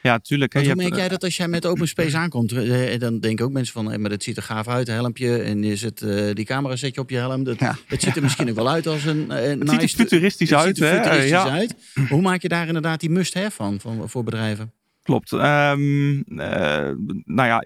Ja, 0.05 0.19
tuurlijk. 0.19 0.53
hè. 0.53 0.59
Hoe 0.59 0.69
hebt, 0.69 0.81
merk 0.81 0.95
jij 0.95 1.09
dat 1.09 1.25
als 1.25 1.37
jij 1.37 1.49
met 1.49 1.67
open 1.67 1.89
space 1.89 2.17
aankomt? 2.17 2.53
Eh, 2.53 2.99
Dan 2.99 3.21
denken 3.21 3.45
ook 3.45 3.53
mensen 3.53 3.73
van, 3.73 3.93
eh, 3.93 3.99
maar 3.99 4.11
dat 4.11 4.23
ziet 4.23 4.37
er 4.37 4.43
gaaf 4.43 4.69
uit, 4.69 4.89
een 4.89 4.95
helmpje. 4.95 5.43
En 5.43 5.79
zet 5.79 6.03
eh, 6.03 6.31
die 6.33 6.45
camera 6.45 6.77
zet 6.77 6.95
je 6.95 7.01
op 7.01 7.11
je 7.11 7.17
helm. 7.17 7.45
Dat, 7.45 7.59
Ja. 7.59 7.77
Het 7.87 8.03
ziet 8.03 8.17
er 8.17 8.23
misschien 8.23 8.49
ook 8.49 8.55
wel 8.55 8.71
uit 8.71 8.87
als 8.87 9.05
een 9.05 9.31
eh, 9.31 9.49
Het 9.49 9.59
nice... 9.65 9.73
ziet 9.73 9.83
er 9.83 9.89
futuristisch 9.89 10.51
het 10.51 10.59
uit. 10.59 10.77
ziet 10.77 10.85
er 10.85 10.91
hè. 10.91 10.97
futuristisch 10.97 11.31
ja. 11.31 11.51
uit. 11.51 11.75
Hoe 12.09 12.21
maak 12.21 12.43
je 12.43 12.49
daar 12.49 12.67
inderdaad 12.67 13.01
die 13.01 13.11
must-have 13.11 13.51
van, 13.51 13.81
van 13.81 14.09
voor 14.09 14.25
bedrijven? 14.25 14.73
Klopt. 15.03 15.33
Eh, 15.33 15.39
nou 15.39 16.25
ja, 17.25 17.65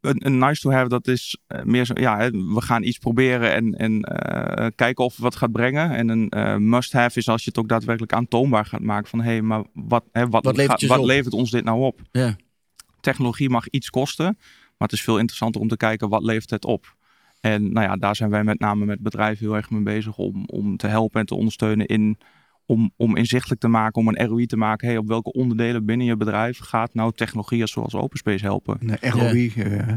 een, 0.00 0.38
nice 0.38 0.60
to 0.60 0.70
have, 0.70 0.88
dat 0.88 1.06
is 1.06 1.38
eh, 1.46 1.62
meer 1.62 1.84
zo, 1.84 1.92
ja, 1.96 2.30
we 2.30 2.60
gaan 2.60 2.82
iets 2.82 2.98
proberen 2.98 3.52
en, 3.52 3.74
en 3.74 4.00
eh, 4.02 4.66
kijken 4.74 5.04
of 5.04 5.12
het 5.12 5.22
wat 5.22 5.36
gaat 5.36 5.52
brengen. 5.52 5.90
En 5.90 6.08
een 6.08 6.28
eh, 6.28 6.56
must 6.56 6.92
have 6.92 7.18
is 7.18 7.28
als 7.28 7.42
je 7.44 7.50
het 7.50 7.58
ook 7.58 7.68
daadwerkelijk 7.68 8.12
aantoonbaar 8.12 8.64
gaat 8.66 8.80
maken 8.80 9.08
van, 9.08 9.20
hé, 9.20 9.30
hey, 9.30 9.42
maar 9.42 9.62
wat, 9.72 10.04
hè, 10.12 10.28
wat, 10.28 10.44
Wat 10.44 10.56
levert 10.56 10.70
gaat- 10.70 10.80
je 10.80 10.86
wat 10.86 10.98
op? 10.98 11.06
levert 11.06 11.34
ons 11.34 11.50
dit 11.50 11.64
nou 11.64 11.80
op? 11.80 12.00
Ja. 12.10 12.36
Technologie 13.00 13.50
mag 13.50 13.68
iets 13.68 13.90
kosten, 13.90 14.24
maar 14.24 14.88
het 14.88 14.92
is 14.92 15.02
veel 15.02 15.18
interessanter 15.18 15.60
om 15.60 15.68
te 15.68 15.76
kijken 15.76 16.08
wat 16.08 16.22
levert 16.22 16.50
het 16.50 16.64
op. 16.64 16.96
En 17.40 17.72
nou 17.72 17.86
ja, 17.86 17.96
daar 17.96 18.16
zijn 18.16 18.30
wij 18.30 18.44
met 18.44 18.58
name 18.58 18.84
met 18.84 19.00
bedrijven 19.00 19.46
heel 19.46 19.56
erg 19.56 19.70
mee 19.70 19.82
bezig 19.82 20.16
om, 20.16 20.44
om 20.46 20.76
te 20.76 20.86
helpen 20.86 21.20
en 21.20 21.26
te 21.26 21.34
ondersteunen 21.34 21.86
in 21.86 22.18
om, 22.70 22.92
om 22.96 23.16
inzichtelijk 23.16 23.60
te 23.60 23.68
maken, 23.68 24.00
om 24.00 24.08
een 24.08 24.26
ROI 24.26 24.46
te 24.46 24.56
maken. 24.56 24.88
Hey, 24.88 24.96
op 24.96 25.06
welke 25.06 25.32
onderdelen 25.32 25.84
binnen 25.84 26.06
je 26.06 26.16
bedrijf 26.16 26.58
gaat 26.58 26.94
nou 26.94 27.12
technologieën 27.14 27.68
zoals 27.68 27.94
OpenSpace 27.94 28.44
helpen? 28.44 28.78
Een 28.80 29.10
ROI. 29.10 29.52
eh, 29.56 29.88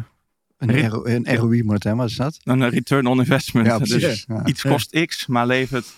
een, 0.57 0.89
RO, 0.89 1.05
een 1.05 1.35
ROI 1.35 1.63
moet 1.63 1.73
het, 1.73 1.83
hè? 1.83 1.95
Wat 1.95 2.09
is 2.09 2.15
dat? 2.15 2.39
Een 2.43 2.69
return 2.69 3.05
on 3.05 3.19
investment. 3.19 3.67
Ja, 3.67 3.77
precies. 3.77 4.01
Dus 4.01 4.25
Ja. 4.27 4.45
iets 4.45 4.61
kost 4.61 5.05
X, 5.05 5.27
maar 5.27 5.47
levert, 5.47 5.93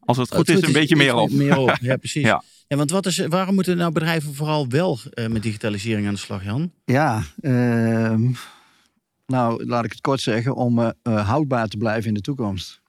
als 0.00 0.16
het 0.16 0.34
goed 0.34 0.46
Het 0.46 0.56
is, 0.62 0.66
een 0.66 0.72
beetje 0.72 0.96
meer 0.96 1.14
op. 1.14 1.30
Meer 1.30 1.56
op. 1.56 1.76
Ja, 1.80 1.96
precies. 1.96 2.22
Ja. 2.24 2.42
Ja, 2.68 2.76
want 2.76 2.90
wat 2.90 3.06
is, 3.06 3.18
waarom 3.26 3.54
moeten 3.54 3.76
nou 3.76 3.92
bedrijven 3.92 4.34
vooral 4.34 4.68
wel 4.68 4.98
eh, 5.10 5.26
met 5.26 5.42
digitalisering 5.42 6.06
aan 6.06 6.12
de 6.14 6.18
slag, 6.20 6.44
Jan? 6.44 6.72
Ja, 6.84 7.22
ehm, 7.40 8.30
nou 9.26 9.64
laat 9.66 9.84
ik 9.84 9.90
het 9.92 10.00
kort 10.00 10.20
zeggen, 10.20 10.54
om 10.54 10.78
eh, 10.80 11.26
houdbaar 11.28 11.68
te 11.68 11.76
blijven 11.76 12.08
in 12.08 12.14
de 12.14 12.20
toekomst. 12.20 12.80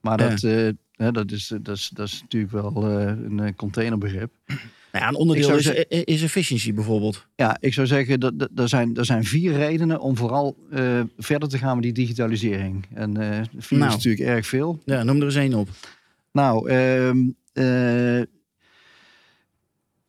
Maar 0.00 0.20
Ja. 0.22 0.28
dat, 0.28 0.42
eh, 0.42 0.68
hè, 0.96 1.12
dat, 1.12 1.30
is, 1.30 1.52
dat, 1.62 1.76
is, 1.76 1.90
dat 1.94 2.06
is 2.06 2.20
natuurlijk 2.20 2.52
wel 2.52 2.72
eh, 2.90 3.06
een 3.06 3.40
eh, 3.40 3.52
containerbegrip. 3.56 4.32
Nou 4.92 5.06
ja, 5.06 5.12
een 5.12 5.18
onderdeel 5.18 5.56
is, 5.56 5.66
is 6.04 6.22
efficiency 6.22 6.74
bijvoorbeeld. 6.74 7.26
Ja, 7.36 7.56
ik 7.60 7.72
zou 7.74 7.86
zeggen 7.86 8.20
dat 8.20 8.38
dat- 8.38 8.50
er 8.54 8.68
zijn, 8.68 8.96
er 8.96 9.04
zijn 9.04 9.24
vier 9.24 9.52
redenen 9.52 10.00
om 10.00 10.16
vooral 10.16 10.56
eh, 10.70 11.00
verder 11.18 11.48
te 11.48 11.58
gaan 11.58 11.74
met 11.74 11.82
die 11.82 11.92
digitalisering. 11.92 12.86
En 12.92 13.16
eh 13.16 13.40
vier 13.56 13.78
Nou. 13.78 13.90
is 13.90 13.96
natuurlijk 13.96 14.28
erg 14.28 14.46
veel. 14.46 14.82
Ja, 14.84 15.02
noem 15.02 15.16
er 15.18 15.24
eens 15.24 15.34
één 15.34 15.54
op. 15.54 15.68
Nou, 16.32 16.68
ehm, 16.68 17.18
eh, 17.52 18.22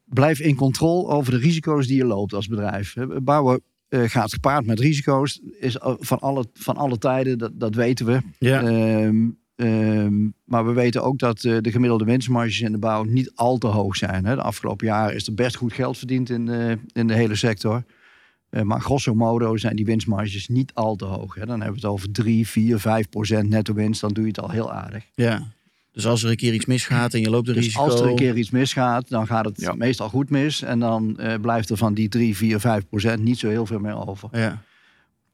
blijf 0.05 0.39
in 0.39 0.55
controle 0.55 1.07
over 1.07 1.31
de 1.31 1.39
risico's 1.39 1.87
die 1.87 1.97
je 1.97 2.05
loopt 2.05 2.33
als 2.33 2.47
bedrijf. 2.47 2.95
Eh, 2.95 3.05
Bouwen 3.21 3.61
eh, 3.87 4.03
gaat 4.03 4.33
gepaard 4.33 4.65
met 4.65 4.79
risico's. 4.79 5.39
Is 5.59 5.77
van 5.81 6.19
alle, 6.19 6.45
van 6.53 6.75
alle 6.77 6.97
tijden, 6.97 7.37
dat, 7.37 7.51
dat 7.53 7.75
weten 7.75 8.05
we. 8.05 8.19
Ja. 8.39 8.61
Ehm, 8.63 9.27
Ehm, 9.55 10.27
maar 10.45 10.65
we 10.65 10.73
weten 10.73 11.03
ook 11.03 11.19
dat 11.19 11.43
eh, 11.43 11.57
de 11.61 11.71
gemiddelde 11.71 12.05
winstmarges 12.05 12.61
in 12.61 12.71
de 12.71 12.77
bouw 12.77 13.03
niet 13.03 13.31
al 13.35 13.57
te 13.57 13.67
hoog 13.67 13.95
zijn. 13.95 14.25
Hè. 14.25 14.35
De 14.35 14.41
afgelopen 14.41 14.87
jaren 14.87 15.15
is 15.15 15.27
er 15.27 15.33
best 15.33 15.55
goed 15.55 15.73
geld 15.73 15.97
verdiend 15.97 16.29
in, 16.29 16.45
de, 16.45 16.77
in 16.93 17.07
de 17.07 17.13
hele 17.13 17.35
sector. 17.35 17.83
Uh, 18.51 18.61
maar 18.61 18.81
grosso 18.81 19.13
modo 19.13 19.57
zijn 19.57 19.75
die 19.75 19.85
winstmarges 19.85 20.47
niet 20.47 20.73
al 20.73 20.95
te 20.95 21.05
hoog. 21.05 21.35
Hè. 21.35 21.45
Dan 21.45 21.61
hebben 21.61 21.81
we 21.81 21.87
het 21.87 21.95
over 21.95 22.11
3, 22.11 22.47
4, 22.47 22.79
5 22.79 23.09
procent 23.09 23.49
netto 23.49 23.73
winst. 23.73 24.01
Dan 24.01 24.13
doe 24.13 24.23
je 24.23 24.29
het 24.29 24.39
al 24.39 24.49
heel 24.49 24.73
aardig. 24.73 25.03
Ja. 25.13 25.53
Dus 25.91 26.07
als 26.07 26.23
er 26.23 26.29
een 26.29 26.35
keer 26.35 26.53
iets 26.53 26.65
misgaat 26.65 27.13
en 27.13 27.19
je 27.19 27.29
loopt 27.29 27.45
de 27.45 27.53
dus 27.53 27.63
risico... 27.63 27.83
als 27.83 27.99
er 27.99 28.07
een 28.07 28.15
keer 28.15 28.37
iets 28.37 28.49
misgaat, 28.49 29.09
dan 29.09 29.27
gaat 29.27 29.45
het 29.45 29.61
Ja. 29.61 29.73
meestal 29.73 30.09
goed 30.09 30.29
mis. 30.29 30.61
En 30.61 30.79
dan 30.79 31.17
uh, 31.19 31.33
blijft 31.41 31.69
er 31.69 31.77
van 31.77 31.93
die 31.93 32.09
3, 32.09 32.35
4, 32.35 32.59
5 32.59 32.87
procent 32.87 33.23
niet 33.23 33.39
zo 33.39 33.47
heel 33.47 33.65
veel 33.65 33.79
meer 33.79 34.07
over. 34.07 34.29
Ja. 34.31 34.61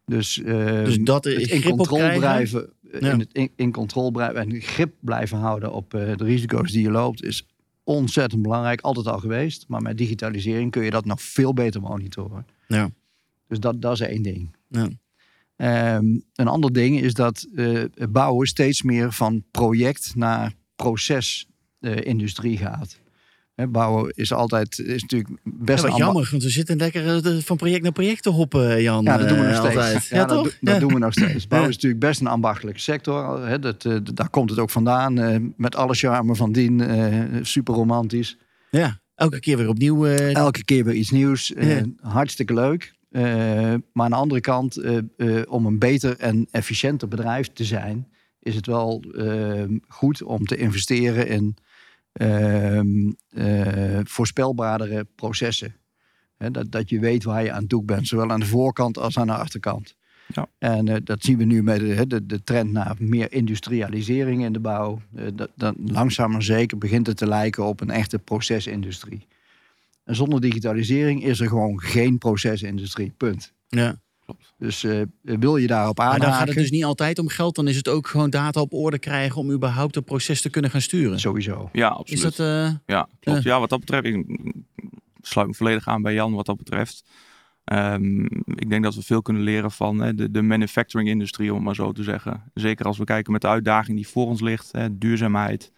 Dus, 0.06 0.38
uh, 0.38 0.84
dus 0.84 0.98
dat 0.98 1.24
het 1.24 1.40
is 1.40 1.48
in 1.48 1.62
grip 1.62 1.80
op 1.80 1.88
blijven, 2.18 2.70
Ja. 3.00 3.12
in, 3.12 3.20
het 3.20 3.34
in, 3.34 3.50
in 3.56 3.72
controle 3.72 4.12
blijven 4.12 4.42
en 4.42 4.62
grip 4.62 4.94
blijven 5.00 5.38
houden 5.38 5.74
op 5.74 5.94
uh, 5.94 6.18
de 6.18 6.24
risico's 6.24 6.72
die 6.72 6.82
je 6.82 6.92
loopt, 6.92 7.24
is 7.24 7.48
ontzettend 7.84 8.42
belangrijk. 8.42 8.82
Altijd 8.82 9.08
al 9.08 9.20
geweest. 9.20 9.66
Maar 9.68 9.82
met 9.82 9.98
digitalisering 9.98 10.72
kun 10.72 10.84
je 10.84 10.92
dat 10.92 11.06
nog 11.06 11.22
veel 11.22 11.54
beter 11.54 11.82
monitoren. 11.82 12.46
Ja. 12.68 12.90
Dus 13.48 13.60
dat, 13.60 13.82
dat 13.82 13.94
is 13.94 14.00
één 14.00 14.22
ding. 14.22 14.56
Ja. 14.68 14.90
Um, 15.96 16.24
een 16.36 16.48
ander 16.48 16.74
ding 16.74 17.02
is 17.02 17.14
dat 17.14 17.48
uh, 17.54 17.84
bouwen 18.10 18.48
steeds 18.48 18.82
meer 18.82 19.12
van 19.12 19.44
project 19.52 20.16
naar 20.16 20.54
procesindustrie 20.76 22.58
gaat. 22.58 23.00
Bouwen 23.70 24.12
is 24.16 24.34
altijd 24.34 24.80
is 24.80 25.02
natuurlijk 25.02 25.30
best 25.44 25.84
ja, 25.84 25.90
wat 25.90 25.98
jammer, 25.98 26.28
want 26.32 26.44
we 26.44 26.50
zitten 26.50 26.78
lekker 26.78 27.26
uh, 27.26 27.42
van 27.42 27.58
project 27.58 27.84
naar 27.84 27.92
project 27.92 28.24
te 28.24 28.30
hoppen, 28.30 28.82
Jan. 28.82 29.04
Ja, 29.04 29.18
dat 29.18 29.30
doen 29.30 29.40
we 29.40 29.44
nog 29.46 29.54
uh, 29.54 29.60
steeds. 29.60 29.76
Altijd. 29.78 30.06
Ja, 30.08 30.18
Ja, 30.18 30.26
dat, 30.26 30.58
dat 30.62 30.80
doen 30.80 30.94
we 30.94 31.00
nog 31.00 31.14
steeds. 31.14 31.48
Bouwen 31.48 31.70
is 31.70 31.76
natuurlijk 31.76 32.02
best 32.02 32.22
een 32.22 32.28
ambachtelijke 32.28 32.80
sector. 32.80 33.48
Hè, 33.48 33.60
dat, 33.60 33.82
daar 34.14 34.30
komt 34.30 34.50
het 34.50 34.60
ook 34.60 34.70
vandaan. 34.70 35.20
Uh, 35.20 35.36
met 35.58 35.76
alle 35.76 35.94
charme 35.94 36.36
van 36.36 36.52
dien. 36.52 36.80
Uh, 36.80 37.24
super 37.42 37.74
romantisch. 37.74 38.38
Ja, 38.70 39.00
elke 39.16 39.40
keer 39.40 39.58
weer 39.58 39.68
opnieuw. 39.68 40.06
uh, 40.08 40.36
Elke 40.36 40.64
keer 40.64 40.84
weer 40.84 40.96
iets 40.96 41.10
nieuws. 41.10 41.54
Hartstikke 42.02 42.54
leuk. 42.54 42.94
Maar 43.12 44.06
aan 44.06 44.10
de 44.10 44.16
andere 44.16 44.42
kant, 44.42 44.82
om 45.48 45.66
een 45.66 45.80
beter 45.80 46.18
en 46.18 46.48
efficiënter 46.52 47.08
bedrijf 47.08 47.48
te 47.54 47.64
zijn, 47.64 48.08
is 48.40 48.56
het 48.56 48.66
wel 48.66 49.04
goed 49.88 50.24
om 50.24 50.46
te 50.46 50.58
investeren 50.58 51.28
in 51.28 51.56
voorspelbaardere 54.04 55.08
processen. 55.16 55.76
He, 56.38 56.52
dat, 56.52 56.72
dat 56.72 56.90
je 56.90 57.00
weet 57.00 57.24
waar 57.24 57.44
je 57.44 57.52
aan 57.52 57.68
toe 57.68 57.84
bent, 57.84 58.08
zowel 58.08 58.32
aan 58.32 58.40
de 58.40 58.46
voorkant 58.46 58.98
als 58.98 59.18
aan 59.18 59.28
de 59.28 59.34
achterkant. 59.34 59.96
Ja. 60.34 60.48
En 60.58 60.88
uh, 60.88 60.96
dat 61.04 61.24
zien 61.24 61.38
we 61.38 61.44
nu 61.44 61.64
met 61.64 61.80
de, 61.80 62.08
de, 62.08 62.26
de, 62.26 62.44
trend 62.44 62.72
naar 62.72 62.96
meer 63.00 63.32
industrialisering 63.32 64.44
in 64.44 64.54
de 64.54 64.60
bouw. 64.60 65.02
Uh, 65.16 65.28
dat, 65.34 65.50
dat, 65.56 65.76
langzaam 65.86 66.32
maar 66.32 66.44
zeker 66.44 66.78
begint 66.78 67.08
het 67.08 67.18
te 67.18 67.28
lijken 67.28 67.66
op 67.66 67.82
een 67.82 67.90
echte 67.90 68.20
procesindustrie. 68.20 69.28
En 70.04 70.16
zonder 70.16 70.42
digitalisering 70.42 71.24
is 71.24 71.40
er 71.40 71.48
gewoon 71.48 71.82
geen 71.82 72.18
procesindustrie. 72.18 73.14
Punt. 73.18 73.54
Ja. 73.68 74.00
Klopt. 74.38 74.54
Dus 74.58 74.84
uh, 74.84 75.02
wil 75.22 75.58
je 75.58 75.68
daarop 75.68 75.98
Maar 75.98 76.06
aanhaken... 76.06 76.28
dan 76.28 76.38
gaat 76.38 76.48
het 76.48 76.58
dus 76.58 76.72
niet 76.72 76.84
altijd 76.84 77.20
om 77.20 77.28
geld. 77.28 77.56
Dan 77.56 77.68
is 77.68 77.76
het 77.76 77.88
ook 77.88 78.08
gewoon 78.08 78.30
data 78.30 78.62
op 78.62 78.74
orde 78.74 79.00
krijgen 79.00 79.42
om 79.42 79.52
überhaupt 79.52 79.96
het 79.96 80.06
proces 80.06 80.42
te 80.42 80.50
kunnen 80.50 80.72
gaan 80.72 80.82
sturen. 80.82 81.20
Sowieso. 81.20 81.70
Ja, 81.74 81.88
absoluut. 81.88 82.24
Is 82.24 82.36
dat... 82.36 82.48
Uh... 82.48 82.72
Ja, 82.86 83.08
klopt. 83.20 83.44
Ja, 83.44 83.60
wat 83.60 83.70
dat 83.70 83.80
betreft, 83.80 84.06
ik 84.06 84.26
sluit 85.22 85.48
me 85.48 85.54
volledig 85.54 85.88
aan 85.88 86.02
bij 86.02 86.14
Jan 86.14 86.34
wat 86.34 86.46
dat 86.46 86.58
betreft. 86.58 87.04
Um, 87.66 88.24
ik 88.46 88.70
denk 88.70 88.84
dat 88.84 88.96
we 88.96 89.02
veel 89.02 89.22
kunnen 89.22 89.44
leren 89.44 89.72
van 89.72 90.00
hè, 90.00 90.16
de, 90.16 90.32
de 90.32 90.42
manufacturing-industrie, 90.42 91.50
om 91.50 91.56
het 91.56 91.66
maar 91.66 91.76
zo 91.76 91.92
te 91.92 92.04
zeggen. 92.04 92.44
Zeker 92.54 92.86
als 92.86 92.98
we 92.98 93.04
kijken 93.04 93.32
met 93.32 93.42
de 93.42 93.48
uitdaging 93.48 93.98
die 93.98 94.08
voor 94.08 94.26
ons 94.28 94.42
ligt, 94.42 94.70
hè, 94.72 94.98
duurzaamheid, 94.98 95.72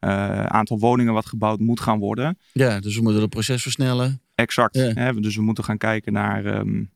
uh, 0.00 0.44
aantal 0.44 0.78
woningen 0.78 1.12
wat 1.12 1.26
gebouwd 1.26 1.60
moet 1.60 1.80
gaan 1.80 1.98
worden. 1.98 2.38
Ja, 2.52 2.80
dus 2.80 2.96
we 2.96 3.02
moeten 3.02 3.20
het 3.20 3.30
proces 3.30 3.62
versnellen. 3.62 4.20
Exact. 4.34 4.76
Ja. 4.76 4.92
Hè, 4.92 5.12
dus 5.20 5.36
we 5.36 5.42
moeten 5.42 5.64
gaan 5.64 5.78
kijken 5.78 6.12
naar. 6.12 6.46
Um, 6.46 6.90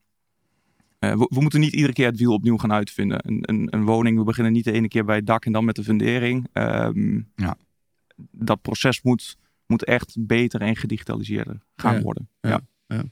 uh, 1.01 1.13
we, 1.13 1.27
we, 1.31 1.41
moeten 1.41 1.61
niet 1.61 1.73
iedere 1.73 1.93
keer 1.93 2.07
het 2.07 2.19
wiel 2.19 2.33
opnieuw 2.33 2.57
gaan 2.57 2.73
uitvinden. 2.73 3.19
Een, 3.23 3.39
een, 3.41 3.67
een, 3.71 3.85
woning, 3.85 4.19
we 4.19 4.25
beginnen 4.25 4.53
niet 4.53 4.65
de 4.65 4.73
ene 4.73 4.89
keer 4.89 5.05
bij 5.05 5.17
het 5.17 5.27
dak 5.27 5.45
en 5.45 5.53
dan 5.53 5.65
met 5.65 5.77
de 5.77 5.85
fundering. 5.85 6.49
Um, 6.53 7.29
ja. 7.37 7.57
Dat 8.31 8.63
proces 8.63 9.03
moet, 9.03 9.37
moet 9.67 9.85
echt 9.85 10.17
beter 10.19 10.61
en 10.61 10.77
gedigitaliseerder 10.77 11.61
gaan 11.77 11.95
ja. 11.95 12.01
worden. 12.01 12.29
Ja. 12.41 12.49
Ja. 12.51 12.61
ja. 12.87 13.03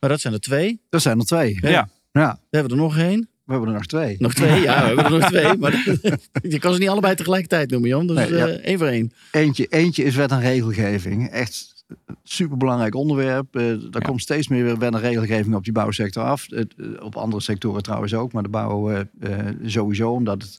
Maar 0.00 0.10
dat 0.10 0.20
zijn 0.20 0.34
er 0.34 0.40
twee. 0.40 0.80
Dat 0.88 1.02
zijn 1.02 1.18
er 1.18 1.24
twee. 1.24 1.58
Ja. 1.60 1.68
ja. 1.68 1.88
ja. 2.12 2.38
We 2.50 2.56
hebben 2.56 2.76
er 2.76 2.82
nog 2.82 2.96
één. 2.96 3.28
We 3.44 3.56
hebben 3.56 3.68
er 3.68 3.78
nog 3.78 3.86
twee. 3.86 4.16
Nog 4.18 4.34
twee, 4.34 4.60
ja, 4.60 4.80
we 4.80 4.86
hebben 4.86 5.04
er 5.04 5.10
nog 5.10 5.28
twee. 5.30 5.56
Maar 5.56 5.72
je 6.52 6.58
kan 6.58 6.72
ze 6.72 6.78
niet 6.78 6.88
allebei 6.88 7.14
tegelijkertijd 7.14 7.70
noemen, 7.70 7.88
Jan. 7.88 8.06
Dus 8.06 8.16
nee, 8.16 8.38
ja. 8.38 8.48
uh, 8.48 8.54
één 8.54 8.78
voor 8.78 8.86
één. 8.86 9.12
Eentje, 9.30 9.66
eentje 9.66 10.04
is 10.04 10.14
wet 10.14 10.30
en 10.30 10.40
regelgeving. 10.40 11.28
Echt 11.28 11.79
superbelangrijk 12.22 12.94
onderwerp. 12.94 13.56
Uh, 13.56 13.70
er 13.70 13.88
ja. 13.90 13.98
komt 13.98 14.20
steeds 14.20 14.48
meer 14.48 14.78
wet 14.78 14.94
en 14.94 15.00
regelgeving 15.00 15.54
op 15.54 15.64
die 15.64 15.72
bouwsector 15.72 16.24
af. 16.24 16.46
Het, 16.48 16.74
uh, 16.76 17.02
op 17.02 17.16
andere 17.16 17.42
sectoren 17.42 17.82
trouwens 17.82 18.14
ook, 18.14 18.32
maar 18.32 18.42
de 18.42 18.48
bouw 18.48 18.90
uh, 18.90 19.00
sowieso. 19.64 20.12
Omdat 20.12 20.58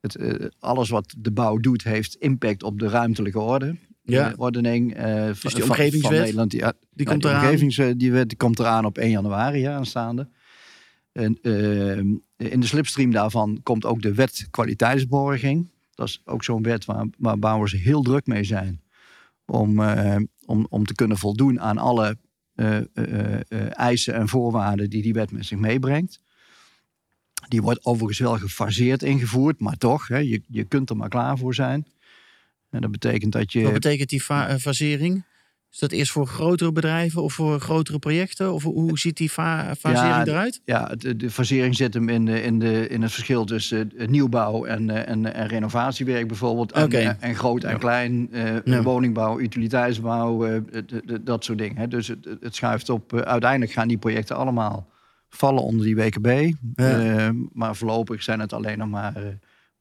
het, 0.00 0.14
het 0.14 0.54
alles 0.58 0.88
wat 0.88 1.14
de 1.18 1.30
bouw 1.30 1.56
doet, 1.56 1.84
heeft 1.84 2.14
impact 2.14 2.62
op 2.62 2.78
de 2.78 2.88
ruimtelijke 2.88 3.40
orde. 3.40 3.76
Ja. 4.06 4.34
ordening. 4.36 4.96
dus 4.96 5.54
die 5.54 5.62
omgevingswet, 5.62 6.00
van, 6.00 6.10
van 6.10 6.20
Nederland, 6.20 6.50
die, 6.50 6.62
die 6.90 7.06
komt 7.06 7.22
die 7.22 7.30
eraan. 7.30 7.44
omgevingswet 7.44 7.98
die, 7.98 8.12
wet, 8.12 8.28
die 8.28 8.38
komt 8.38 8.58
eraan 8.58 8.84
op 8.84 8.98
1 8.98 9.10
januari 9.10 9.58
ja, 9.58 9.76
aanstaande. 9.76 10.28
En, 11.12 11.38
in 12.36 12.60
de 12.60 12.66
slipstream 12.66 13.10
daarvan 13.10 13.60
komt 13.62 13.84
ook 13.84 14.02
de 14.02 14.14
wet 14.14 14.46
kwaliteitsborging. 14.50 15.70
Dat 15.94 16.08
is 16.08 16.22
ook 16.24 16.44
zo'n 16.44 16.62
wet 16.62 16.84
waar, 16.84 17.06
waar 17.18 17.38
bouwers 17.38 17.72
heel 17.72 18.02
druk 18.02 18.26
mee 18.26 18.44
zijn. 18.44 18.80
Om, 19.46 19.80
uh, 19.80 20.16
om, 20.46 20.66
om 20.70 20.84
te 20.84 20.94
kunnen 20.94 21.18
voldoen 21.18 21.60
aan 21.60 21.78
alle 21.78 22.18
uh, 22.54 23.78
eisen 23.78 24.14
en 24.14 24.28
voorwaarden 24.28 24.90
die 24.90 25.02
die 25.02 25.12
wet 25.12 25.30
met 25.30 25.46
zich 25.46 25.58
meebrengt. 25.58 26.20
Die 27.48 27.62
wordt 27.62 27.84
overigens 27.84 28.18
wel 28.18 28.38
gefaseerd 28.38 29.02
ingevoerd, 29.02 29.60
maar 29.60 29.76
toch, 29.76 30.08
hè, 30.08 30.18
je, 30.18 30.42
je 30.48 30.64
kunt 30.64 30.90
er 30.90 30.96
maar 30.96 31.08
klaar 31.08 31.38
voor 31.38 31.54
zijn. 31.54 31.86
En 32.70 32.80
dat 32.80 32.90
betekent 32.90 33.32
dat 33.32 33.52
je. 33.52 33.62
Wat 33.62 33.72
betekent 33.72 34.08
die 34.08 34.20
fa 34.20 34.48
eh, 34.48 34.56
fasering? 34.56 35.24
Is 35.74 35.80
dat 35.80 35.92
eerst 35.92 36.12
voor 36.12 36.26
grotere 36.26 36.72
bedrijven 36.72 37.22
of 37.22 37.32
voor 37.32 37.60
grotere 37.60 37.98
projecten? 37.98 38.52
Of 38.52 38.62
hoe 38.62 38.98
ziet 38.98 39.16
die 39.16 39.30
fa 39.30 39.74
fasering 39.78 40.14
ja, 40.14 40.26
eruit? 40.26 40.60
Ja, 40.64 40.94
de, 40.98 41.16
de 41.16 41.30
fasering 41.30 41.76
zit 41.76 41.94
hem 41.94 42.08
in, 42.08 42.24
de, 42.24 42.42
in, 42.42 42.58
de, 42.58 42.88
in 42.88 43.02
het 43.02 43.12
verschil 43.12 43.44
tussen 43.44 43.92
nieuwbouw 44.06 44.64
en, 44.64 44.90
eh, 44.90 45.08
en, 45.08 45.34
en 45.34 45.46
renovatiewerk 45.46 46.28
bijvoorbeeld. 46.28 46.72
En, 46.72 46.84
okay. 46.84 47.16
en 47.20 47.34
groot 47.34 47.64
en 47.64 47.70
ja. 47.70 47.78
klein, 47.78 48.28
uh, 48.30 48.62
ja. 48.64 48.82
woningbouw, 48.82 49.40
utiliteitsbouw, 49.40 50.46
uh, 50.46 50.60
de, 50.70 51.02
de, 51.04 51.22
dat 51.22 51.44
soort 51.44 51.58
dingen. 51.58 51.76
Hè. 51.76 51.88
Dus 51.88 52.08
het, 52.08 52.28
het 52.40 52.54
schuift 52.54 52.88
op. 52.88 53.12
Uh, 53.12 53.20
uiteindelijk 53.20 53.72
gaan 53.72 53.88
die 53.88 53.98
projecten 53.98 54.36
allemaal 54.36 54.86
vallen 55.28 55.62
onder 55.62 55.84
die 55.84 55.96
WKB. 55.96 56.52
Maar 57.52 57.76
voorlopig 57.76 58.22
zijn 58.22 58.40
het 58.40 58.52
alleen 58.52 58.78
nog 58.78 58.88
maar 58.88 59.12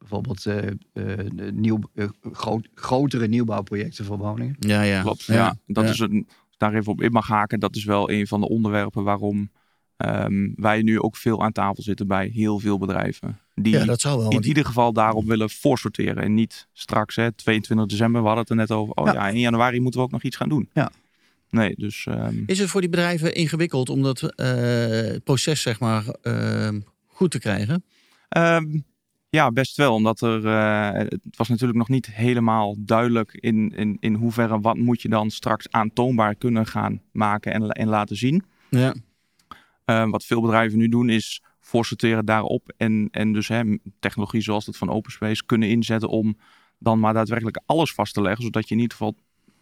bijvoorbeeld 0.03 0.45
uh, 0.45 0.57
uh, 0.93 1.51
nieuw, 1.51 1.79
uh, 1.93 2.07
groot, 2.31 2.67
grotere 2.75 3.27
nieuwbouwprojecten 3.27 4.05
voor 4.05 4.17
woningen. 4.17 4.55
Ja, 4.60 4.81
ja. 4.81 5.01
Klopt. 5.01 5.24
Ja, 5.24 5.33
ja. 5.33 5.55
dat 5.67 5.83
ja. 5.83 5.89
is 5.89 6.00
een, 6.00 6.27
daar 6.57 6.74
even 6.74 6.91
op 6.91 7.01
in 7.01 7.12
mag 7.12 7.27
haken, 7.27 7.60
dat 7.60 7.75
is 7.75 7.83
wel 7.83 8.10
een 8.10 8.27
van 8.27 8.41
de 8.41 8.50
onderwerpen 8.50 9.03
waarom 9.03 9.51
um, 9.98 10.53
wij 10.55 10.81
nu 10.81 11.00
ook 11.00 11.15
veel 11.15 11.43
aan 11.43 11.51
tafel 11.51 11.83
zitten 11.83 12.07
bij 12.07 12.27
heel 12.27 12.60
veel 12.60 12.77
bedrijven. 12.77 13.39
Die 13.55 13.74
ja, 13.74 13.86
dat 13.86 14.01
zou 14.01 14.19
wel, 14.19 14.31
in 14.31 14.39
die... 14.39 14.48
ieder 14.48 14.65
geval 14.65 14.93
daarop 14.93 15.25
willen 15.25 15.50
voorsorteren. 15.50 16.24
En 16.24 16.33
niet 16.33 16.67
straks, 16.74 17.15
hè, 17.15 17.31
22 17.31 17.88
december, 17.88 18.22
we 18.22 18.27
hadden 18.27 18.43
het 18.43 18.53
er 18.53 18.60
net 18.60 18.72
over. 18.72 18.93
Oh 18.93 19.05
ja, 19.05 19.13
ja 19.13 19.29
in 19.29 19.39
januari 19.39 19.79
moeten 19.79 20.00
we 20.00 20.05
ook 20.05 20.12
nog 20.12 20.24
iets 20.24 20.36
gaan 20.36 20.50
doen. 20.50 20.69
Ja. 20.74 20.91
Nee, 21.50 21.74
dus... 21.77 22.05
Um... 22.10 22.43
Is 22.45 22.60
het 22.60 22.69
voor 22.69 22.81
die 22.81 22.89
bedrijven 22.89 23.36
ingewikkeld 23.36 23.89
om 23.89 24.01
dat 24.01 24.22
uh, 24.22 25.15
proces, 25.24 25.62
zeg 25.62 25.79
maar, 25.79 26.05
uh, 26.24 26.69
goed 27.05 27.31
te 27.31 27.39
krijgen? 27.39 27.83
Um, 28.38 28.86
ja, 29.33 29.51
best 29.51 29.77
wel. 29.77 29.93
Omdat 29.93 30.21
er, 30.21 30.45
uh, 30.45 30.91
het 30.91 31.37
was 31.37 31.47
natuurlijk 31.47 31.77
nog 31.77 31.89
niet 31.89 32.05
helemaal 32.05 32.75
duidelijk 32.79 33.33
in, 33.33 33.69
in, 33.75 33.97
in 33.99 34.13
hoeverre 34.13 34.59
wat 34.59 34.77
moet 34.77 35.01
je 35.01 35.09
dan 35.09 35.31
straks 35.31 35.71
aantoonbaar 35.71 36.35
kunnen 36.35 36.65
gaan 36.65 37.01
maken 37.11 37.53
en, 37.53 37.69
en 37.69 37.87
laten 37.87 38.15
zien. 38.15 38.43
Ja. 38.69 38.95
Uh, 39.85 40.09
wat 40.09 40.25
veel 40.25 40.41
bedrijven 40.41 40.77
nu 40.77 40.89
doen 40.89 41.09
is 41.09 41.43
voorsorteren 41.59 42.25
daarop 42.25 42.73
en, 42.77 43.07
en 43.11 43.33
dus 43.33 43.47
hè, 43.47 43.77
technologie 43.99 44.41
zoals 44.41 44.65
dat 44.65 44.77
van 44.77 44.89
OpenSpace 44.89 45.45
kunnen 45.45 45.69
inzetten 45.69 46.09
om 46.09 46.37
dan 46.79 46.99
maar 46.99 47.13
daadwerkelijk 47.13 47.61
alles 47.65 47.93
vast 47.93 48.13
te 48.13 48.21
leggen. 48.21 48.43
Zodat 48.43 48.67
je 48.67 48.75
in 48.75 48.81
ieder 48.81 48.97
geval 48.97 49.15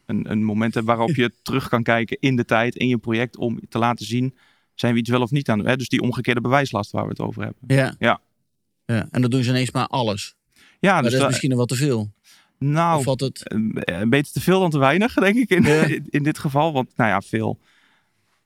een, 0.06 0.32
een 0.32 0.44
moment 0.44 0.74
hebt 0.74 0.86
waarop 0.86 1.16
je 1.16 1.32
terug 1.44 1.70
kan 1.70 1.84
kijken 1.84 2.18
in 2.20 2.36
de 2.36 2.46
tijd, 2.46 2.76
in 2.76 2.88
je 2.88 2.98
project, 2.98 3.38
om 3.38 3.60
te 3.70 3.80
laten 3.80 4.06
zien, 4.06 4.36
zijn 4.74 4.94
we 4.94 5.00
iets 5.00 5.10
wel 5.10 5.22
of 5.22 5.32
niet 5.32 5.50
aan. 5.50 5.66
Hè? 5.66 5.78
Dus 5.78 5.90
die 5.90 6.02
omgekeerde 6.02 6.42
bewijslast 6.42 6.92
waar 6.92 7.04
we 7.04 7.10
het 7.10 7.22
over 7.22 7.44
hebben. 7.44 7.76
Ja. 7.76 7.96
ja. 8.00 8.22
Ja, 8.92 9.08
en 9.12 9.22
dan 9.22 9.30
doen 9.30 9.44
ze 9.44 9.50
ineens 9.50 9.72
maar 9.72 9.88
alles. 9.88 10.36
Ja, 10.80 10.94
maar 10.94 11.04
dus 11.04 11.12
dat 11.12 11.22
is 11.22 11.28
misschien 11.28 11.50
nog 11.50 11.60
wat 11.60 11.68
te 11.68 11.76
veel. 11.76 12.12
Nou, 12.58 12.98
of 12.98 13.04
valt 13.04 13.20
het... 13.20 13.42
een 13.46 14.10
beetje 14.10 14.32
te 14.32 14.42
veel 14.42 14.60
dan 14.60 14.70
te 14.70 14.78
weinig, 14.78 15.14
denk 15.14 15.36
ik, 15.36 15.50
in, 15.50 15.64
ja. 15.64 15.88
in, 16.10 16.24
dit 16.24 16.40
geval. 16.40 16.74
Want 16.74 16.90
nou 16.96 17.10
ja, 17.10 17.22
veel 17.22 17.60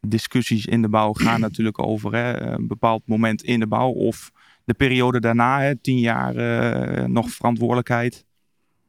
discussies 0.08 0.66
in 0.66 0.82
de 0.82 0.90
bouw 0.90 1.14
gaan 1.14 1.40
natuurlijk 1.48 1.80
over 1.80 2.14
hè, 2.14 2.42
een 2.42 2.68
bepaald 2.68 3.02
moment 3.06 3.44
in 3.44 3.60
de 3.60 3.68
bouw. 3.68 3.90
Of 3.90 4.32
de 4.64 4.74
periode 4.74 5.20
daarna, 5.20 5.62
hè, 5.62 5.76
tien 5.76 6.00
jaar 6.00 6.36
eh, 6.36 7.06
nog 7.06 7.30
verantwoordelijkheid 7.30 8.26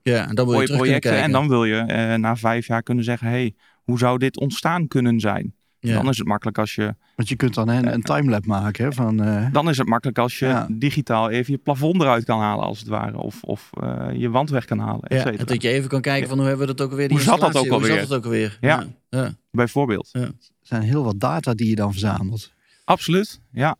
Ja, 0.02 0.28
en 0.28 0.34
dan 0.34 0.46
wil 0.46 0.60
je 0.60 0.68
je 0.68 0.76
projecten. 0.76 1.22
En 1.22 1.32
dan 1.32 1.48
wil 1.48 1.64
je 1.64 1.76
eh, 1.76 2.14
na 2.14 2.36
vijf 2.36 2.66
jaar 2.66 2.82
kunnen 2.82 3.04
zeggen, 3.04 3.28
hey, 3.28 3.54
hoe 3.82 3.98
zou 3.98 4.18
dit 4.18 4.38
ontstaan 4.38 4.88
kunnen 4.88 5.20
zijn? 5.20 5.54
Ja. 5.86 5.94
Dan 5.94 6.08
is 6.08 6.18
het 6.18 6.26
makkelijk 6.26 6.58
als 6.58 6.74
je, 6.74 6.94
Want 7.16 7.28
je 7.28 7.36
kunt 7.36 7.54
dan 7.54 7.68
een, 7.68 7.92
een 7.92 8.02
timelap 8.02 8.46
maken 8.46 8.84
hè, 8.84 8.92
van... 8.92 9.22
eh, 9.22 9.46
dan 9.52 9.68
is 9.68 9.78
het 9.78 9.86
makkelijk 9.88 10.18
als 10.18 10.38
je 10.38 10.46
Ja. 10.46 10.66
digitaal 10.70 11.30
even 11.30 11.52
je 11.52 11.58
plafond 11.58 12.00
eruit 12.02 12.24
kan 12.24 12.40
halen, 12.40 12.64
als 12.64 12.78
het 12.78 12.88
ware. 12.88 13.18
Of, 13.18 13.42
of 13.42 13.70
eh, 13.80 14.08
je 14.12 14.30
wand 14.30 14.50
weg 14.50 14.64
kan 14.64 14.78
halen, 14.78 15.16
Ja, 15.16 15.24
en 15.24 15.44
dat 15.46 15.62
je 15.62 15.68
even 15.68 15.88
kan 15.88 16.00
kijken 16.00 16.28
van 16.28 16.38
hoe 16.38 16.46
hebben 16.46 16.66
we 16.66 16.74
dat 16.74 16.84
ook 16.86 16.90
alweer. 16.90 17.08
die 17.08 17.16
Hoe 17.16 17.26
zat 17.26 17.40
dat 17.40 17.56
ook 17.56 17.64
Hoe 17.64 17.72
alweer? 17.72 17.90
zat 17.90 18.00
het 18.00 18.12
ook 18.12 18.24
alweer? 18.24 18.58
Ja. 18.60 18.86
ja. 19.08 19.34
Bijvoorbeeld. 19.50 20.08
er 20.12 20.32
zijn 20.62 20.82
heel 20.82 21.04
wat 21.04 21.20
data 21.20 21.54
die 21.54 21.68
je 21.68 21.74
dan 21.76 21.90
verzamelt. 21.92 22.52
Absoluut, 22.84 23.40
ja. 23.52 23.76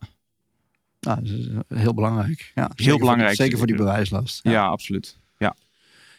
Nou, 0.99 1.21
dat 1.21 1.29
is 1.29 1.49
heel 1.67 1.93
belangrijk. 1.93 2.51
Ja, 2.55 2.69
zeker 2.75 2.91
voor- 2.91 2.99
belangrijk. 2.99 3.35
zeker 3.35 3.57
voor 3.57 3.67
die 3.67 3.75
bewijslast. 3.75 4.39
Ja, 4.43 4.65
absoluut. 4.65 5.17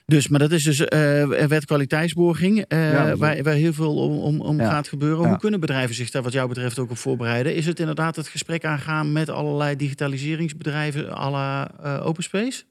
Dus, 0.08 0.28
maar 0.28 0.38
dat 0.38 0.52
is 0.52 0.64
dus 0.64 0.84
eh 0.84 1.46
wet 1.46 1.64
kwaliteitsborging, 1.64 2.64
eh, 2.68 2.92
Ja, 2.92 3.16
waar, 3.16 3.42
waar 3.42 3.54
heel 3.54 3.72
veel 3.72 3.96
om, 3.96 4.18
om, 4.18 4.40
om 4.40 4.58
gaat 4.58 4.88
gebeuren. 4.88 5.28
Hoe 5.28 5.38
kunnen 5.38 5.60
bedrijven 5.60 5.94
zich 5.94 6.10
daar 6.10 6.22
wat 6.22 6.32
jou 6.32 6.48
betreft 6.48 6.78
ook 6.78 6.90
op 6.90 6.96
voorbereiden? 6.96 7.54
Is 7.54 7.66
het 7.66 7.80
inderdaad 7.80 8.16
het 8.16 8.28
gesprek 8.28 8.64
aangaan 8.64 9.12
met 9.12 9.28
allerlei 9.28 9.76
digitaliseringsbedrijven 9.76 11.18
à 11.18 11.30
la 11.30 11.70
eh, 11.82 12.06
Open 12.06 12.22
Space? 12.22 12.64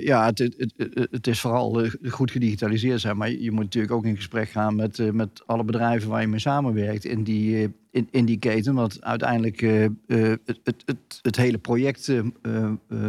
Ja, 0.00 0.26
het, 0.26 0.38
het, 0.38 0.72
het, 0.76 1.08
het 1.10 1.26
is 1.26 1.40
vooral 1.40 1.86
goed 2.08 2.30
gedigitaliseerd 2.30 3.00
zijn. 3.00 3.16
Maar 3.16 3.30
je 3.30 3.50
moet 3.50 3.64
natuurlijk 3.64 3.92
ook 3.92 4.04
in 4.04 4.16
gesprek 4.16 4.48
gaan 4.48 4.76
met, 4.76 5.12
met 5.12 5.42
alle 5.46 5.64
bedrijven 5.64 6.08
waar 6.08 6.20
je 6.20 6.26
mee 6.26 6.38
samenwerkt 6.38 7.04
in 7.04 7.22
die, 7.22 7.74
in, 7.90 8.08
in 8.10 8.24
die 8.24 8.38
keten. 8.38 8.74
Want 8.74 9.04
uiteindelijk 9.04 9.60
het, 9.60 10.60
het, 10.64 10.82
het, 10.84 11.18
het 11.22 11.36
hele 11.36 11.58
project 11.58 12.12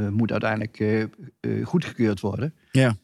moet 0.10 0.32
uiteindelijk 0.32 1.08
goedgekeurd 1.64 2.20
worden. 2.20 2.54
Ja. 2.72 2.96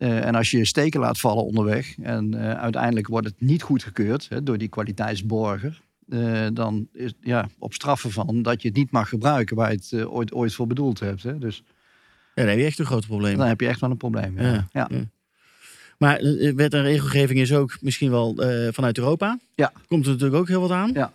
Eh, 0.00 0.26
en 0.26 0.34
als 0.34 0.50
je 0.50 0.64
steken 0.64 1.00
laat 1.00 1.18
vallen 1.18 1.44
onderweg 1.44 1.94
en 2.02 2.34
eh, 2.34 2.60
uiteindelijk 2.60 3.06
wordt 3.06 3.26
het 3.26 3.40
niet 3.40 3.62
goedgekeurd 3.62 4.26
hè, 4.28 4.42
door 4.42 4.58
die 4.58 4.68
kwaliteitsborger. 4.68 5.80
eh, 6.08 6.46
dan 6.52 6.88
is 6.92 7.12
ja, 7.20 7.48
op 7.58 7.74
straffen 7.74 8.10
van 8.10 8.42
dat 8.42 8.62
je 8.62 8.68
het 8.68 8.76
niet 8.76 8.90
mag 8.90 9.08
gebruiken 9.08 9.56
waar 9.56 9.70
je 9.70 9.76
het 9.76 10.06
ooit, 10.06 10.32
ooit 10.32 10.54
voor 10.54 10.66
bedoeld 10.66 11.00
hebt. 11.00 11.22
Hè. 11.22 11.38
Dus 11.38 11.62
Ja, 12.34 12.42
dan 12.42 12.46
heb 12.46 12.58
je 12.58 12.64
echt 12.64 12.78
een 12.78 12.84
groot 12.84 13.06
probleem. 13.06 13.36
dan 13.36 13.46
heb 13.46 13.60
je 13.60 13.66
echt 13.66 13.80
wel 13.80 13.90
een 13.90 13.96
probleem. 13.96 14.40
Ja. 14.40 14.52
Ja. 14.72 14.88
Ja. 14.90 15.04
Maar 15.98 16.20
wet 16.54 16.74
en 16.74 16.82
regelgeving 16.82 17.38
is 17.38 17.52
ook 17.54 17.76
misschien 17.80 18.10
wel 18.10 18.34
vanuit 18.72 18.98
Europa. 18.98 19.38
Ja. 19.54 19.72
Komt 19.86 20.04
er 20.04 20.10
natuurlijk 20.12 20.40
ook 20.40 20.48
heel 20.48 20.60
wat 20.60 20.70
aan. 20.70 20.90
Ja, 20.92 21.12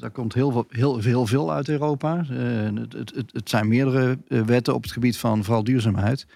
daar 0.00 0.10
komt 0.10 0.34
heel 0.34 0.50
veel, 0.50 0.66
heel, 0.68 0.98
heel 0.98 1.26
veel 1.26 1.52
uit 1.52 1.68
Europa. 1.68 2.24
Het, 2.24 2.92
het, 2.92 3.14
het, 3.14 3.32
het 3.32 3.48
zijn 3.48 3.68
meerdere 3.68 4.18
wetten 4.28 4.74
op 4.74 4.82
het 4.82 4.92
gebied 4.92 5.16
van 5.16 5.44
vooral 5.44 5.64
duurzaamheid. 5.64 6.26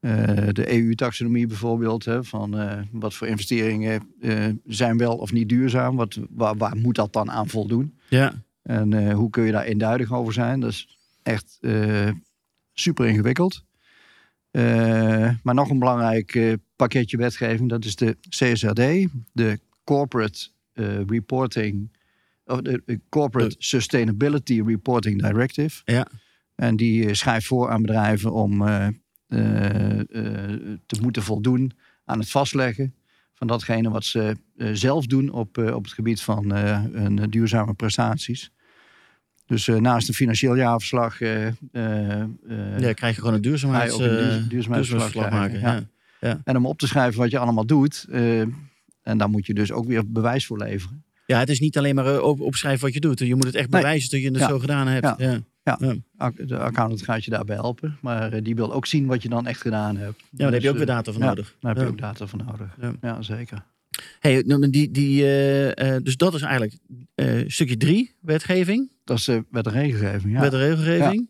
Eh, 0.00 0.48
de 0.52 0.72
EU-taxonomie 0.72 1.46
bijvoorbeeld, 1.46 2.04
hè, 2.04 2.24
van 2.24 2.58
eh, 2.58 2.80
wat 2.90 3.14
voor 3.14 3.26
investeringen 3.26 4.02
eh, 4.20 4.46
zijn 4.64 4.98
wel 4.98 5.16
of 5.16 5.32
niet 5.32 5.48
duurzaam. 5.48 5.96
Wat, 5.96 6.18
waar, 6.30 6.56
waar 6.56 6.76
moet 6.76 6.94
dat 6.94 7.12
dan 7.12 7.30
aan 7.30 7.48
voldoen? 7.48 7.98
Ja. 8.08 8.42
En 8.62 9.12
hoe 9.12 9.30
kun 9.30 9.44
je 9.44 9.52
daar 9.52 9.64
eenduidig 9.64 10.12
over 10.12 10.32
zijn? 10.32 10.60
Dat 10.60 10.70
is 10.70 10.98
echt 11.22 11.60
super 12.72 13.06
ingewikkeld. 13.06 13.64
Maar 15.42 15.54
nog 15.54 15.70
een 15.70 15.78
belangrijk 15.78 16.58
pakketje 16.76 17.16
wetgeving, 17.16 17.68
dat 17.68 17.84
is 17.84 17.96
de 17.96 18.16
CSRD, 18.28 19.06
de 19.32 19.60
Corporate 19.84 20.48
Reporting, 21.06 21.96
of 22.44 22.60
de, 22.60 23.00
Corporate 23.08 23.56
Sustainability 23.58 24.62
Reporting 24.66 25.22
Directive. 25.22 25.82
Ja. 25.84 26.08
En 26.54 26.76
die 26.76 27.14
schrijft 27.14 27.46
voor 27.46 27.70
aan 27.70 27.82
bedrijven 27.82 28.32
om 28.32 28.62
te 30.86 30.96
moeten 31.02 31.22
voldoen 31.22 31.72
aan 32.04 32.18
het 32.18 32.30
vastleggen 32.30 32.94
van 33.34 33.46
datgene 33.46 33.90
wat 33.90 34.04
ze 34.04 34.36
eh, 34.56 34.68
zelf 34.72 35.06
doen 35.06 35.30
op, 35.30 35.58
eh, 35.58 35.74
op 35.74 35.84
het 35.84 35.92
gebied 35.92 36.20
van 36.20 36.52
eh, 36.54 36.82
hun 36.92 37.16
duurzame 37.30 37.74
prestaties. 37.74 38.50
Dus 39.46 39.68
eh, 39.68 39.76
naast 39.76 40.08
een 40.08 40.14
financieel 40.14 40.56
jaarverslag 40.56 41.20
eh, 41.20 41.46
eh, 41.46 41.52
eh, 41.72 42.28
ja, 42.78 42.92
krijg 42.92 43.14
je 43.14 43.20
gewoon 43.20 43.34
een 43.34 43.40
duurzaamheids, 43.42 43.94
ook 43.94 44.00
een 44.00 44.06
eh, 44.06 44.48
duurzaamheidsverslag 44.48 44.48
duurzaamheidsverslag 44.48 45.30
maken. 45.30 45.58
krijgen, 45.58 45.90
Ja. 46.20 46.40
en 46.44 46.56
om 46.56 46.66
op 46.66 46.78
te 46.78 46.86
schrijven 46.86 47.20
wat 47.20 47.30
je 47.30 47.38
allemaal 47.38 47.66
doet. 47.66 48.06
eh, 48.10 48.40
en 49.02 49.18
daar 49.18 49.30
moet 49.30 49.46
je 49.46 49.54
dus 49.54 49.72
ook 49.72 49.86
weer 49.86 50.10
bewijs 50.12 50.46
voor 50.46 50.58
leveren. 50.58 51.04
Ja, 51.26 51.38
het 51.38 51.48
is 51.48 51.60
niet 51.60 51.78
alleen 51.78 51.94
maar 51.94 52.14
eh, 52.14 52.22
op, 52.22 52.40
opschrijven 52.40 52.84
wat 52.84 52.94
je 52.94 53.00
doet. 53.00 53.18
Je 53.18 53.34
moet 53.34 53.44
het 53.44 53.54
echt 53.54 53.70
Nee. 53.70 53.80
bewijzen 53.80 54.10
dat 54.10 54.20
je 54.20 54.26
het 54.28 54.38
Ja. 54.38 54.48
zo 54.48 54.58
gedaan 54.58 54.86
hebt. 54.86 55.14
Ja. 55.18 55.40
Ja. 55.78 56.32
De 56.34 56.58
accountant 56.58 57.02
gaat 57.02 57.24
je 57.24 57.30
daarbij 57.30 57.56
helpen. 57.56 57.98
Maar 58.00 58.32
eh, 58.32 58.42
die 58.44 58.54
wil 58.54 58.72
ook 58.72 58.86
zien 58.86 59.06
wat 59.06 59.22
je 59.22 59.28
dan 59.28 59.46
echt 59.46 59.60
gedaan 59.60 59.96
hebt. 59.96 60.18
Ja, 60.20 60.26
maar 60.30 60.38
daar 60.38 60.52
heb 60.52 60.62
je 60.62 60.68
ook 60.68 60.76
Dus, 60.76 60.84
weer 60.84 60.94
data 60.94 61.12
ja, 61.12 61.18
nodig. 61.18 61.56
Daar 61.60 61.74
heb 61.74 61.82
je 61.84 61.90
ook 61.90 61.98
data 61.98 62.26
voor 62.26 62.38
nodig. 62.46 62.76
Ja. 63.00 63.22
Zeker. 63.22 63.64
Hey, 64.20 64.42
nou, 64.46 64.70
die, 64.70 64.90
die, 64.90 65.22
eh, 65.22 65.94
eh, 65.94 66.02
dus 66.02 66.16
dat 66.16 66.34
is 66.34 66.42
eigenlijk 66.42 66.76
eh, 67.14 67.44
stukje 67.46 67.76
drie, 67.76 68.14
wetgeving, 68.20 68.90
Dat 69.04 69.18
is 69.18 69.28
eh, 69.28 69.38
wet 69.50 69.66
en 69.66 69.72
regelgeving. 69.72 70.32
Ja. 70.32 70.40
wet 70.40 70.52
en 70.52 70.58
regelgeving. 70.58 71.28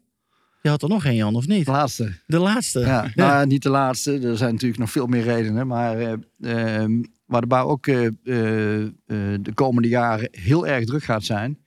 Je 0.63 0.69
had 0.69 0.83
er 0.83 0.89
nog 0.89 1.05
één, 1.05 1.15
Jan, 1.15 1.35
of 1.35 1.47
niet? 1.47 1.65
De 1.65 1.71
laatste. 1.71 2.13
De 2.27 2.39
laatste. 2.39 2.81
Ja, 2.81 3.11
Ja. 3.15 3.33
Nou, 3.35 3.47
niet 3.47 3.63
de 3.63 3.69
laatste. 3.69 4.19
Er 4.19 4.37
zijn 4.37 4.53
natuurlijk 4.53 4.81
nog 4.81 4.91
veel 4.91 5.07
meer 5.07 5.23
redenen. 5.23 5.67
Maar 5.67 6.19
ehm, 6.41 7.03
waar 7.25 7.41
de 7.41 7.47
bouw 7.47 7.67
ook 7.69 7.85
de 7.85 9.53
komende 9.55 9.89
jaren 9.89 10.29
heel 10.31 10.67
erg 10.67 10.85
druk 10.85 11.03
gaat 11.03 11.25
zijn. 11.25 11.59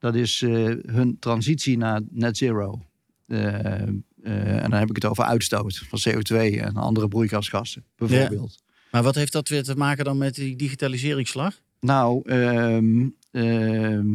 Dat 0.00 0.14
is 0.14 0.42
eh, 0.42 0.50
hun 0.82 1.16
transitie 1.18 1.78
naar 1.78 2.00
net 2.10 2.36
zero. 2.36 2.82
Eh, 3.26 3.82
eh, 3.82 4.62
en 4.62 4.70
dan 4.70 4.78
heb 4.78 4.88
ik 4.88 4.94
het 4.94 5.04
over 5.04 5.24
uitstoot 5.24 5.82
van 5.88 5.98
CO2 5.98 6.60
en 6.60 6.74
andere 6.74 7.08
broeikasgassen, 7.08 7.84
bijvoorbeeld. 7.96 8.62
Maar 8.90 9.02
wat 9.02 9.14
heeft 9.14 9.32
dat 9.32 9.48
weer 9.48 9.62
te 9.62 9.76
maken 9.76 10.04
dan 10.04 10.18
met 10.18 10.34
die 10.34 10.56
digitaliseringsslag? 10.56 11.60
Nou, 11.80 12.22
ehm, 12.24 13.08
ehm, 13.30 14.06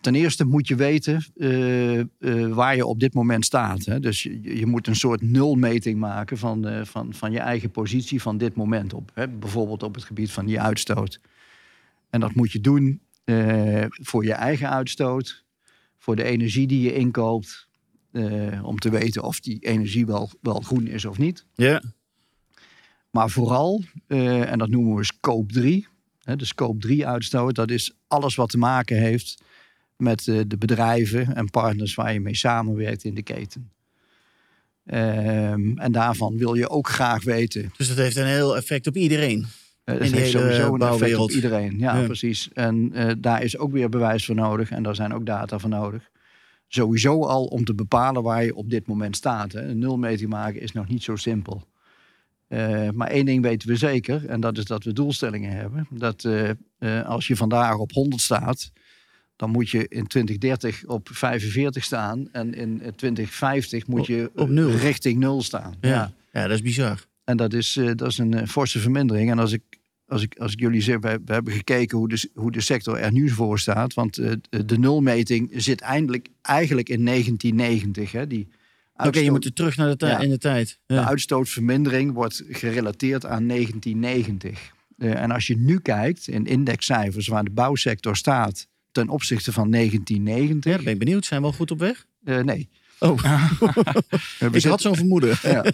ten 0.00 0.14
eerste 0.14 0.44
moet 0.44 0.68
je 0.68 0.74
weten 0.74 1.24
waar 2.54 2.76
je 2.76 2.86
op 2.86 3.00
dit 3.00 3.14
moment 3.14 3.44
staat. 3.44 3.84
Hè? 3.84 4.00
Dus 4.00 4.22
je, 4.22 4.58
je 4.58 4.66
moet 4.66 4.86
een 4.86 4.96
soort 4.96 5.22
nulmeting 5.22 5.98
maken 5.98 6.38
van, 6.38 6.86
van, 6.86 7.14
van 7.14 7.32
je 7.32 7.38
eigen 7.38 7.70
positie 7.70 8.22
van 8.22 8.38
dit 8.38 8.54
moment 8.54 8.94
op. 8.94 9.10
Hè? 9.14 9.28
Bijvoorbeeld 9.28 9.82
op 9.82 9.94
het 9.94 10.04
gebied 10.04 10.30
van 10.30 10.46
die 10.46 10.60
uitstoot. 10.60 11.20
En 12.10 12.20
dat 12.20 12.34
moet 12.34 12.52
je 12.52 12.60
doen 12.60 13.00
eh, 13.26 13.84
voor 13.88 14.24
je 14.24 14.32
eigen 14.32 14.70
uitstoot, 14.70 15.44
voor 15.98 16.16
de 16.16 16.24
energie 16.24 16.66
die 16.66 16.80
je 16.80 16.94
inkoopt. 16.94 17.64
eh, 18.12 18.64
om 18.64 18.78
te 18.78 18.90
weten 18.90 19.22
of 19.22 19.40
die 19.40 19.58
energie 19.60 20.06
wel, 20.06 20.30
wel 20.40 20.60
groen 20.60 20.86
is 20.86 21.04
of 21.04 21.18
niet. 21.18 21.44
Ja. 21.54 21.82
Maar 23.10 23.30
vooral, 23.30 23.82
eh, 24.06 24.50
en 24.50 24.58
dat 24.58 24.68
noemen 24.68 24.96
we 24.96 25.04
scope 25.04 25.52
3. 25.52 25.86
Hè, 26.22 26.36
de 26.36 26.44
scope 26.44 26.78
3 26.78 27.06
uitstoot, 27.06 27.54
dat 27.54 27.70
is 27.70 27.92
alles 28.06 28.34
wat 28.34 28.50
te 28.50 28.58
maken 28.58 28.96
heeft 28.96 29.42
met 29.96 30.24
de 30.24 30.56
bedrijven 30.58 31.34
en 31.34 31.50
partners 31.50 31.94
waar 31.94 32.12
je 32.12 32.20
mee 32.20 32.36
samenwerkt 32.36 33.04
in 33.04 33.14
de 33.14 33.22
keten. 33.22 33.70
Ehm, 34.86 35.78
en 35.78 35.92
daarvan 35.92 36.36
wil 36.36 36.54
je 36.54 36.68
ook 36.68 36.88
graag 36.88 37.24
weten. 37.24 37.72
Dus 37.76 37.88
dat 37.88 37.96
heeft 37.96 38.16
een 38.16 38.26
heel 38.26 38.56
effect 38.56 38.86
op 38.86 38.96
iedereen. 38.96 39.46
In 39.86 39.94
het 39.94 40.12
heeft 40.12 40.30
sowieso 40.30 40.74
een 40.74 40.80
effect 40.80 41.16
op 41.16 41.30
iedereen. 41.30 41.78
Ja, 41.78 41.96
Ja. 41.96 42.04
precies. 42.04 42.48
En 42.52 42.90
eh, 42.92 43.12
daar 43.18 43.42
is 43.42 43.58
ook 43.58 43.72
weer 43.72 43.88
bewijs 43.88 44.24
voor 44.26 44.34
nodig. 44.34 44.70
En 44.70 44.82
daar 44.82 44.94
zijn 44.94 45.14
ook 45.14 45.26
data 45.26 45.58
voor 45.58 45.70
nodig. 45.70 46.10
Sowieso 46.68 47.22
al 47.24 47.44
om 47.44 47.64
te 47.64 47.74
bepalen 47.74 48.22
waar 48.22 48.44
je 48.44 48.54
op 48.54 48.70
dit 48.70 48.86
moment 48.86 49.16
staat. 49.16 49.52
Hè. 49.52 49.60
Een 49.62 49.78
nulmeting 49.78 50.30
maken 50.30 50.60
is 50.60 50.72
nog 50.72 50.88
niet 50.88 51.02
zo 51.02 51.16
simpel. 51.16 51.64
Eh, 52.48 52.90
maar 52.90 53.08
één 53.08 53.24
ding 53.24 53.42
weten 53.42 53.68
we 53.68 53.76
zeker. 53.76 54.26
En 54.26 54.40
dat 54.40 54.58
is 54.58 54.64
dat 54.64 54.84
we 54.84 54.92
doelstellingen 54.92 55.50
hebben. 55.50 55.86
Dat 55.90 56.24
eh, 56.24 56.50
eh, 56.78 57.06
als 57.08 57.26
je 57.26 57.36
vandaag 57.36 57.76
op 57.78 57.92
100 57.92 58.22
staat. 58.22 58.70
Dan 59.36 59.50
moet 59.50 59.70
je 59.70 59.88
in 59.88 60.06
2030 60.06 60.84
op 60.86 61.08
45 61.12 61.84
staan. 61.84 62.28
En 62.32 62.54
in 62.54 62.82
eh, 62.82 62.88
2050 62.92 63.86
moet 63.86 64.06
je 64.06 64.30
op 64.34 64.48
nul. 64.48 64.70
richting 64.70 65.18
nul 65.18 65.42
staan. 65.42 65.74
Ja. 65.80 65.88
ja. 65.88 66.12
Ja, 66.32 66.42
dat 66.42 66.50
is 66.56 66.62
bizar. 66.62 67.04
En 67.26 67.36
dat 67.36 67.52
is, 67.52 67.76
eh, 67.76 67.90
dat 67.94 68.08
is 68.08 68.18
een 68.18 68.34
eh, 68.34 68.46
forse 68.48 68.78
vermindering. 68.78 69.30
En 69.30 69.38
als 69.38 69.52
ik, 69.52 69.62
als 70.06 70.22
ik, 70.22 70.38
als 70.38 70.52
ik 70.52 70.60
jullie 70.60 70.80
zeg, 70.80 70.98
we, 71.00 71.20
we 71.24 71.32
hebben 71.32 71.52
gekeken 71.52 71.98
hoe 71.98 72.08
de, 72.08 72.30
hoe 72.34 72.52
de 72.52 72.60
sector 72.60 72.96
er 72.98 73.12
nu 73.12 73.28
voor 73.28 73.58
staat. 73.58 73.94
Want 73.94 74.18
eh, 74.18 74.32
de- 74.66 74.78
nulmeting 74.78 75.50
zit 75.54 75.80
eindelijk, 75.80 76.28
eigenlijk 76.42 76.88
in 76.88 77.04
1990. 77.04 78.12
Hè, 78.12 78.26
die 78.26 78.48
Oké, 78.96 79.18
je 79.18 79.30
moet 79.30 79.44
er 79.44 79.52
terug 79.52 79.76
naar 79.76 79.96
de 79.96 80.06
Ja. 80.06 80.18
in 80.20 80.30
de 80.30 80.38
tijd. 80.38 80.78
De 80.86 81.04
uitstootvermindering 81.04 82.12
wordt 82.12 82.42
gerelateerd 82.48 83.26
aan 83.26 83.46
1990. 83.46 84.72
Eh, 84.98 85.22
en 85.22 85.30
als 85.30 85.46
je 85.46 85.56
nu 85.56 85.78
kijkt 85.80 86.28
in 86.28 86.46
indexcijfers 86.46 87.26
waar 87.26 87.44
de 87.44 87.50
bouwsector 87.50 88.16
staat 88.16 88.66
ten 88.92 89.08
opzichte 89.08 89.52
van 89.52 89.70
1990. 89.70 90.72
Ja, 90.76 90.82
ben 90.82 90.92
ik 90.92 90.98
benieuwd. 90.98 91.24
Zijn 91.24 91.40
we 91.40 91.46
al 91.46 91.52
goed 91.52 91.70
op 91.70 91.78
weg? 91.78 92.06
nee. 92.20 92.68
Oh, 92.98 93.18
we 93.20 94.46
ik 94.46 94.52
zitten- 94.52 94.70
had 94.70 94.80
zo'n 94.80 94.96
vermoeden. 94.96 95.28
ja. 95.42 95.64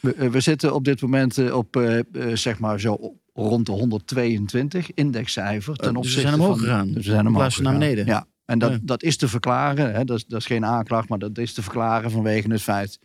we, 0.00 0.14
eh, 0.14 0.28
we 0.30 0.40
zitten 0.40 0.74
op 0.74 0.84
dit 0.84 1.00
moment 1.02 1.38
eh, 1.38 1.56
op 1.56 1.76
eh, 1.76 2.00
zeg 2.34 2.58
maar 2.58 2.80
zo 2.80 3.14
rond 3.34 3.66
de 3.66 3.72
122 3.72 4.94
indexcijfer. 4.94 5.76
Ten 5.76 5.82
dus 5.84 5.92
we 5.92 5.98
opzichte 5.98 6.20
zijn 6.20 6.34
omhoog 6.34 6.56
van, 6.56 6.64
gegaan, 6.66 6.86
Dus 6.86 6.94
we 7.06 7.10
zijn 7.12 7.26
omhoog 7.26 7.54
van 7.54 7.62
naar 7.64 7.72
gegaan. 7.72 7.78
beneden. 7.88 8.06
Ja, 8.06 8.26
En 8.44 8.58
dat, 8.58 8.70
Ja. 8.70 8.78
dat 8.82 9.02
is 9.02 9.16
te 9.16 9.28
verklaren, 9.28 9.94
hè, 9.94 10.04
dat, 10.04 10.16
is, 10.16 10.26
dat 10.26 10.40
is 10.40 10.46
geen 10.46 10.64
aanklacht, 10.64 11.08
maar 11.08 11.18
dat 11.18 11.38
is 11.38 11.52
te 11.52 11.62
verklaren 11.62 12.10
vanwege 12.10 12.52
het 12.52 12.62
feit 12.62 12.98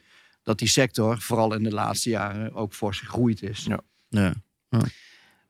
dat 0.44 0.60
die 0.60 0.68
sector, 0.68 1.22
vooral 1.22 1.54
in 1.54 1.64
de 1.64 1.72
laatste 1.72 2.10
jaren, 2.10 2.54
ook 2.54 2.74
fors 2.74 3.00
gegroeid 3.00 3.42
is. 3.42 3.66
Ja. 3.68 3.80
Ja. 4.10 4.34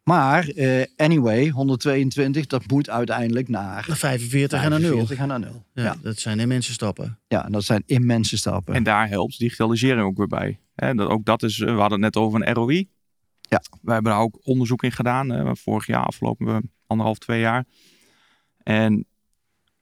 Maar, 0.10 0.48
eh, 0.48 0.84
anyway, 0.96 1.50
122, 1.50 2.46
dat 2.46 2.68
moet 2.68 2.90
uiteindelijk 2.90 3.48
naar 3.48 3.86
Naar 3.88 3.98
45 3.98 4.64
en 4.64 4.70
naar 4.70 4.80
0. 4.80 4.90
45 4.90 5.18
en 5.18 5.28
naar 5.28 5.40
0. 5.40 5.66
Ja, 5.74 5.84
Ja. 5.84 5.96
Dat 6.02 6.20
zijn 6.20 6.40
immense 6.40 6.74
stappen. 6.74 7.20
ja, 7.28 7.46
en 7.46 7.52
dat 7.52 7.64
zijn 7.64 7.84
immense 7.86 8.38
stappen. 8.38 8.74
En 8.74 8.84
daar 8.84 9.08
helpt 9.10 9.40
digitalisering 9.40 10.02
ook 10.06 10.18
weer 10.18 10.28
bij. 10.28 10.60
Hè, 10.76 10.94
dat, 10.94 11.10
ook 11.10 11.26
dat 11.26 11.44
is, 11.44 11.60
eh, 11.60 11.66
we 11.66 11.80
hadden 11.80 12.02
het 12.04 12.14
net 12.14 12.24
over 12.24 12.48
een 12.48 12.54
ROI. 12.54 12.90
Ja. 13.42 13.62
We 13.82 13.92
hebben 13.92 14.12
daar 14.12 14.22
ook 14.22 14.40
onderzoek 14.44 14.84
in 14.84 14.92
gedaan. 14.92 15.58
vorig 15.58 15.86
jaar, 15.88 16.06
afgelopen 16.06 16.48
eh, 16.48 16.58
anderhalf, 16.88 17.18
twee 17.18 17.40
jaar. 17.40 17.66
En 18.64 19.06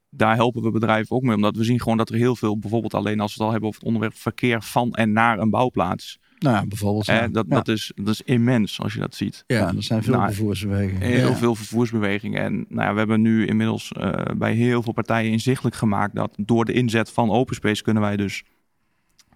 daar 0.10 0.36
helpen 0.36 0.62
we 0.62 0.72
bedrijven 0.72 1.16
ook 1.16 1.24
mee. 1.24 1.36
Omdat 1.36 1.56
we 1.56 1.64
zien 1.64 1.80
gewoon 1.82 1.98
dat 1.98 2.10
er 2.10 2.16
heel 2.16 2.36
veel, 2.36 2.60
bijvoorbeeld 2.60 2.94
alleen 2.94 3.20
als 3.20 3.28
we 3.28 3.34
het 3.38 3.44
al 3.44 3.52
hebben 3.52 3.68
over 3.68 3.80
het 3.80 3.88
onderwerp 3.90 4.16
verkeer 4.16 4.62
van 4.62 4.94
en 4.94 5.12
naar 5.12 5.40
een 5.40 5.50
bouwplaats. 5.50 6.20
Nou, 6.44 6.56
ja, 6.56 6.66
bijvoorbeeld. 6.66 7.06
Ja. 7.06 7.28
dat, 7.28 7.50
dat, 7.50 7.68
is, 7.68 7.92
dat 7.96 8.08
is 8.08 8.22
immens 8.22 8.80
als 8.82 8.94
je 8.94 9.00
dat 9.00 9.16
ziet. 9.16 9.44
ja, 9.48 9.74
er 9.76 9.84
zijn 9.84 10.04
veel 10.04 10.14
Nou, 10.14 10.26
vervoersbewegingen. 10.34 11.02
Heel 11.02 11.34
veel 11.36 11.56
vervoersbewegingen. 11.56 12.42
En 12.44 12.66
nou 12.70 12.82
ja, 12.88 12.92
we 12.92 12.98
hebben 12.98 13.22
nu 13.22 13.46
inmiddels 13.46 13.92
eh, 13.92 14.12
bij 14.38 14.54
heel 14.54 14.84
veel 14.84 14.94
partijen 14.94 15.32
inzichtelijk 15.32 15.76
gemaakt 15.76 16.16
dat 16.16 16.34
door 16.38 16.66
de 16.66 16.74
inzet 16.74 17.12
van 17.12 17.30
Open 17.32 17.56
Space 17.56 17.84
kunnen 17.84 18.02
wij 18.04 18.16
dus 18.18 18.44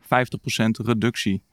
50% 0.02 0.06
reductie 0.84 1.44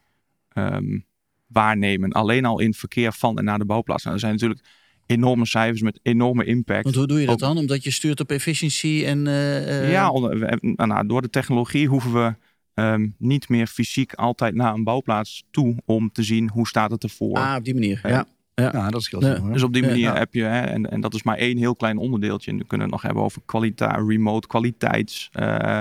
ehm, 0.49 0.99
waarnemen. 1.47 2.13
Alleen 2.13 2.45
al 2.45 2.61
in 2.61 2.75
verkeer 2.75 3.13
van 3.13 3.39
en 3.39 3.45
naar 3.45 3.59
de 3.59 3.65
bouwplaats. 3.65 4.03
Nou, 4.03 4.15
er 4.15 4.21
zijn 4.21 4.33
natuurlijk 4.33 4.61
enorme 5.07 5.47
cijfers 5.47 5.83
met 5.83 6.01
enorme 6.03 6.45
impact. 6.45 6.83
Want 6.85 6.95
hoe 6.97 7.07
doe 7.07 7.21
je 7.21 7.27
dat 7.27 7.35
Ook- 7.35 7.41
dan? 7.41 7.57
Omdat 7.59 7.85
je 7.85 7.91
stuurt 7.91 8.21
op 8.21 8.31
efficiëntie 8.31 9.07
en... 9.07 9.27
eh, 9.27 9.83
eh, 9.83 9.91
Ja, 9.91 10.11
onder- 10.11 10.39
we- 10.39 10.73
nou, 10.87 11.07
door 11.07 11.23
de 11.23 11.31
technologie 11.31 11.89
hoeven 11.89 12.13
we 12.13 12.35
ehm, 12.75 13.09
niet 13.19 13.49
meer 13.49 13.67
fysiek 13.67 14.15
altijd 14.15 14.55
naar 14.55 14.75
een 14.75 14.85
bouwplaats 14.85 15.45
toe 15.51 15.77
om 15.85 16.13
te 16.13 16.23
zien 16.23 16.51
hoe 16.51 16.67
staat 16.69 16.91
het 16.91 17.03
ervoor. 17.03 17.37
Ah, 17.37 17.55
op 17.57 17.65
die 17.65 17.75
manier. 17.75 18.01
Ja. 18.03 18.27
Ja. 18.55 18.71
Ja, 18.73 18.89
dat 18.91 19.03
scheelt 19.03 19.23
Ja. 19.23 19.35
Dus 19.39 19.63
op 19.63 19.73
die 19.73 19.83
manier 19.83 19.99
ja. 19.99 20.15
heb 20.17 20.35
je, 20.35 20.43
hè, 20.43 20.61
en, 20.61 20.91
en 20.91 21.01
dat 21.01 21.15
is 21.15 21.23
maar 21.23 21.37
één 21.37 21.57
heel 21.59 21.77
klein 21.77 21.99
onderdeeltje. 21.99 22.51
En 22.51 22.57
dan 22.57 22.67
kunnen 22.67 22.87
we 22.87 22.93
het 22.93 23.03
nog 23.03 23.11
hebben 23.13 23.23
over 23.23 23.43
kwaliteit, 23.45 23.97
remote 24.09 24.47
kwaliteits, 24.47 25.29
eh, 25.33 25.81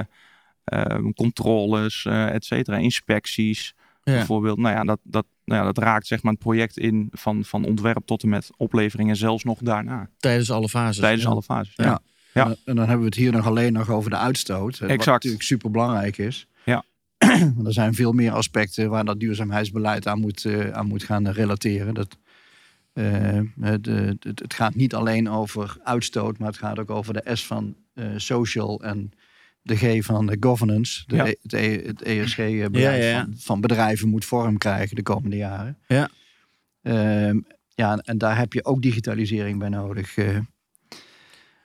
ehm, 0.64 1.12
controles, 1.12 2.06
eh 2.06 2.34
et 2.34 2.46
cetera, 2.46 2.78
inspecties. 2.78 3.74
Ja. 4.04 4.14
Bijvoorbeeld, 4.14 4.58
nou 4.58 4.76
ja, 4.76 4.84
dat, 4.84 5.00
dat, 5.04 5.26
nou 5.46 5.60
ja, 5.60 5.66
dat 5.72 5.84
raakt 5.84 6.08
zeg 6.08 6.24
maar 6.24 6.32
het 6.34 6.42
project 6.42 6.78
in 6.78 7.08
van, 7.12 7.44
van 7.46 7.66
ontwerp 7.66 8.06
tot 8.06 8.24
en 8.24 8.30
met 8.30 8.50
oplevering 8.58 9.10
en 9.10 9.16
zelfs 9.16 9.44
nog 9.44 9.60
daarna. 9.62 10.10
Tijdens 10.18 10.52
alle 10.52 10.70
fases. 10.70 10.98
Tijdens 10.98 11.24
Ja. 11.24 11.30
alle 11.30 11.42
fases. 11.44 11.74
Ja. 11.76 11.84
Ja. 11.86 12.02
Ja. 12.34 12.46
En, 12.46 12.58
en 12.66 12.76
dan 12.76 12.86
hebben 12.86 13.00
we 13.00 13.06
het 13.06 13.16
hier 13.16 13.32
nog 13.32 13.46
alleen 13.48 13.74
nog 13.74 13.90
over 13.90 14.10
de 14.10 14.18
uitstoot. 14.18 14.80
eh, 14.80 14.88
Wat 14.98 15.06
natuurlijk 15.06 15.44
super 15.44 15.72
belangrijk 15.72 16.18
is. 16.18 16.48
Want 17.56 17.68
er 17.68 17.74
zijn 17.74 17.94
veel 17.94 18.12
meer 18.12 18.32
aspecten 18.32 18.90
waar 18.90 19.06
dat 19.06 19.20
duurzaamheidsbeleid 19.20 20.08
aan 20.08 20.20
moet, 20.20 20.46
eh, 20.46 20.70
aan 20.70 20.88
moet 20.88 21.04
gaan 21.04 21.28
relateren. 21.28 21.94
Dat, 21.94 22.18
eh, 22.94 23.40
het, 23.60 23.88
eh, 23.88 23.96
het, 24.06 24.40
het 24.40 24.54
gaat 24.54 24.76
niet 24.76 24.94
alleen 24.96 25.30
over 25.30 25.78
uitstoot, 25.84 26.38
maar 26.38 26.48
het 26.48 26.58
gaat 26.58 26.80
ook 26.80 26.90
over 26.90 27.14
de 27.14 27.36
S 27.36 27.46
van 27.46 27.76
eh, 27.94 28.06
social 28.16 28.82
en 28.84 29.12
de 29.62 29.76
G 29.76 30.06
van 30.06 30.26
de 30.26 30.38
governance. 30.40 31.04
De, 31.08 31.16
Ja. 31.16 31.26
E- 31.26 31.34
het, 31.42 31.54
e, 31.54 31.82
het 31.86 32.02
ESG-beleid 32.02 32.76
Ja, 32.78 32.92
ja, 32.92 33.04
ja. 33.10 33.24
Van, 33.24 33.34
van 33.38 33.62
bedrijven 33.62 34.10
moet 34.10 34.26
vorm 34.26 34.58
krijgen 34.58 34.96
de 34.96 35.04
komende 35.04 35.36
jaren. 35.38 35.78
Ja. 35.88 36.10
Ehm, 36.82 37.40
ja, 37.70 37.98
en 37.98 38.18
daar 38.18 38.38
heb 38.38 38.54
je 38.54 38.66
ook 38.66 38.82
digitalisering 38.82 39.60
bij 39.60 39.70
nodig. 39.70 40.18
eh. 40.18 40.38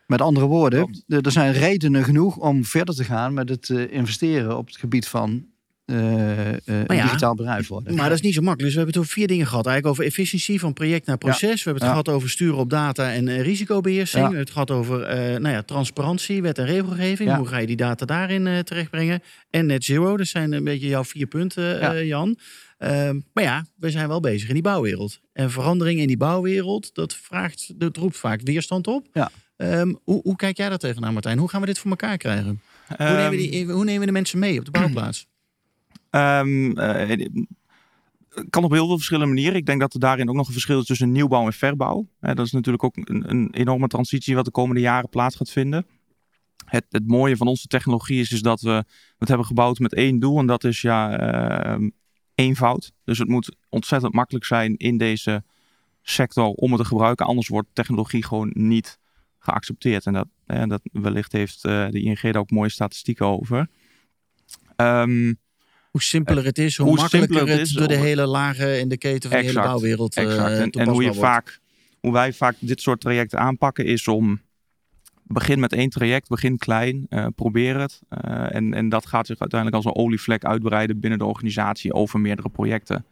Met 0.07 0.21
andere 0.21 0.47
woorden, 0.47 1.05
er 1.07 1.33
zijn 1.33 1.53
redenen 1.53 2.05
genoeg 2.05 2.37
om 2.37 2.65
verder 2.65 2.95
te 2.95 3.05
gaan 3.05 3.35
met 3.35 3.49
het 3.49 3.71
eh, 3.71 3.93
investeren 3.93 4.57
op 4.59 4.67
het 4.67 4.77
gebied 4.77 5.07
van 5.09 5.47
een 5.89 6.61
ja, 6.97 7.03
digitaal 7.03 7.35
bedrijf 7.35 7.69
worden. 7.69 7.95
Maar 7.95 8.09
dat 8.09 8.19
is 8.19 8.25
niet 8.25 8.35
zo 8.35 8.41
makkelijk. 8.43 8.65
Dus 8.65 8.73
we 8.73 8.77
hebben 8.79 8.95
het 8.95 9.03
over 9.05 9.13
vier 9.19 9.27
dingen 9.29 9.47
gehad. 9.47 9.67
Eigenlijk 9.67 9.99
over 10.01 10.11
efficiëntie 10.11 10.61
van 10.61 10.73
project 10.73 11.07
naar 11.07 11.19
proces. 11.19 11.41
We 11.65 11.71
hebben 11.71 11.73
het 11.75 11.83
Ja. 11.83 11.89
gehad 11.89 12.09
over 12.09 12.31
sturen 12.31 12.57
op 12.59 12.71
data 12.71 13.13
en 13.13 13.29
eh, 13.29 13.41
risicobeheersing. 13.43 14.13
We 14.15 14.21
hebben 14.21 14.39
het 14.41 14.51
gehad 14.51 14.71
over 14.71 14.99
nou 15.41 15.49
ja, 15.49 15.63
transparantie, 15.63 16.43
wet 16.43 16.59
en 16.59 16.67
regelgeving. 16.67 17.35
Hoe 17.35 17.47
ga 17.47 17.59
je 17.59 17.67
die 17.67 17.77
data 17.77 18.05
daarin 18.07 18.65
terechtbrengen? 18.65 19.23
En 19.51 19.67
net 19.67 19.85
zero. 19.85 20.17
Dat 20.17 20.27
zijn 20.27 20.53
een 20.53 20.65
beetje 20.65 20.89
jouw 20.89 21.05
vier 21.05 21.27
punten, 21.27 21.79
Ja. 21.79 22.01
Jan. 22.03 22.39
Ehm, 22.79 23.21
maar 23.33 23.45
ja, 23.45 23.67
we 23.77 23.91
zijn 23.91 24.09
wel 24.09 24.21
bezig 24.21 24.49
in 24.49 24.55
die 24.55 24.63
bouwwereld. 24.63 25.21
En 25.33 25.51
verandering 25.51 26.01
in 26.01 26.07
die 26.07 26.17
bouwwereld, 26.17 26.95
dat, 26.95 27.15
vraagt, 27.15 27.73
dat 27.81 27.97
roept 27.97 28.17
vaak 28.17 28.41
weerstand 28.45 28.87
op. 28.87 29.07
Ehm, 29.57 29.95
hoe, 30.05 30.21
hoe 30.23 30.37
kijk 30.37 30.57
jij 30.57 30.69
daar 30.69 30.79
tegenaan, 30.79 31.13
Martijn? 31.13 31.39
Hoe 31.39 31.49
gaan 31.49 31.61
we 31.61 31.67
dit 31.67 31.79
voor 31.79 31.91
elkaar 31.91 32.17
krijgen? 32.17 32.61
Hoe, 32.89 32.97
Ehm, 32.97 33.15
nemen 33.15 33.31
we 33.31 33.37
die, 33.37 33.67
hoe 33.67 33.85
nemen 33.85 34.01
we 34.01 34.07
de 34.07 34.13
mensen 34.13 34.39
mee 34.39 34.59
op 34.59 34.65
de 34.65 34.71
bouwplaats? 34.71 35.27
Het 36.11 37.31
kan 38.51 38.65
op 38.65 38.71
heel 38.71 38.87
veel 38.87 38.97
verschillende 38.97 39.35
manieren. 39.35 39.57
Ik 39.57 39.67
denk 39.67 39.81
dat 39.81 39.95
er 39.95 40.01
daarin 40.01 40.29
ook 40.29 40.35
nog 40.35 40.47
een 40.47 40.53
verschil 40.53 40.81
is 40.81 40.87
tussen 40.87 41.13
nieuwbouw 41.13 41.47
en 41.47 41.53
verbouw. 41.53 42.09
Dat 42.21 42.47
is 42.47 42.53
natuurlijk 42.53 42.85
ook 42.85 42.97
een, 42.97 43.31
een 43.31 43.49
enorme 43.51 43.87
transitie 43.87 44.35
wat 44.35 44.45
de 44.45 44.51
komende 44.51 44.81
jaren 44.81 45.09
plaats 45.09 45.37
gaat 45.37 45.51
vinden. 45.51 45.87
Het, 46.65 46.85
het 46.89 47.07
mooie 47.07 47.37
van 47.37 47.47
onze 47.47 47.67
technologie 47.67 48.21
is, 48.21 48.33
is 48.33 48.43
dat 48.43 48.61
we 48.61 48.85
het 49.19 49.29
hebben 49.29 49.47
gebouwd 49.47 49.79
met 49.79 49.95
één 49.95 50.19
doel. 50.19 50.39
En 50.39 50.47
dat 50.47 50.65
is 50.65 50.81
ja, 50.81 51.19
ehm, 51.19 51.89
eenvoud. 52.35 52.93
Dus 53.05 53.19
het 53.19 53.29
moet 53.29 53.57
ontzettend 53.69 54.15
makkelijk 54.15 54.45
zijn 54.45 54.77
in 54.77 54.99
deze 54.99 55.45
sector 56.03 56.47
om 56.47 56.73
het 56.73 56.81
te 56.81 56.87
gebruiken. 56.87 57.27
Anders 57.27 57.49
wordt 57.49 57.69
technologie 57.73 58.25
gewoon 58.25 58.51
niet 58.55 58.99
geaccepteerd. 59.39 60.07
En 60.07 60.13
dat, 60.13 60.29
dat 60.69 60.81
wellicht 60.93 61.33
heeft 61.33 61.65
eh, 61.65 61.89
de 61.89 62.01
ING 62.01 62.21
daar 62.21 62.37
ook 62.37 62.51
mooie 62.51 62.69
statistieken 62.69 63.27
over. 63.27 63.69
Ehm, 64.77 65.33
Hoe 65.91 66.03
simpeler 66.03 66.45
het 66.45 66.59
is, 66.59 66.77
hoe, 66.77 66.87
hoe 66.87 66.97
makkelijker 66.97 67.49
het, 67.49 67.61
is, 67.61 67.71
door 67.71 67.89
de 67.89 67.97
hele 67.97 68.27
lagen 68.27 68.81
in 68.81 68.89
de 68.89 68.99
keten 68.99 69.31
van 69.31 69.41
de 69.41 69.47
hele 69.47 69.61
bouwwereld 69.61 70.17
eh, 70.17 70.25
Exact. 70.25 70.51
En, 70.51 70.61
en 70.61 70.71
toepasbaar 70.71 70.95
hoe, 70.95 71.03
je 71.03 71.09
wordt. 71.09 71.25
vaak, 71.25 71.61
hoe 72.01 72.13
wij 72.13 72.33
vaak 72.33 72.55
dit 72.59 72.81
soort 72.81 73.01
trajecten 73.01 73.39
aanpakken 73.39 73.85
is 73.85 74.09
om... 74.09 74.41
Begin 75.31 75.61
met 75.61 75.73
één 75.73 75.91
traject, 75.91 76.29
begin 76.29 76.59
klein, 76.59 77.07
eh, 77.09 77.27
probeer 77.35 77.81
het. 77.81 78.01
Eh, 78.09 78.55
en, 78.55 78.75
en 78.75 78.89
dat 78.89 79.07
gaat 79.07 79.27
zich 79.27 79.39
uiteindelijk 79.39 79.85
als 79.85 79.95
een 79.95 80.03
olievlek 80.03 80.45
uitbreiden 80.45 81.01
binnen 81.01 81.19
de 81.19 81.25
organisatie 81.25 81.93
over 81.93 82.21
meerdere 82.21 82.49
projecten. 82.49 83.07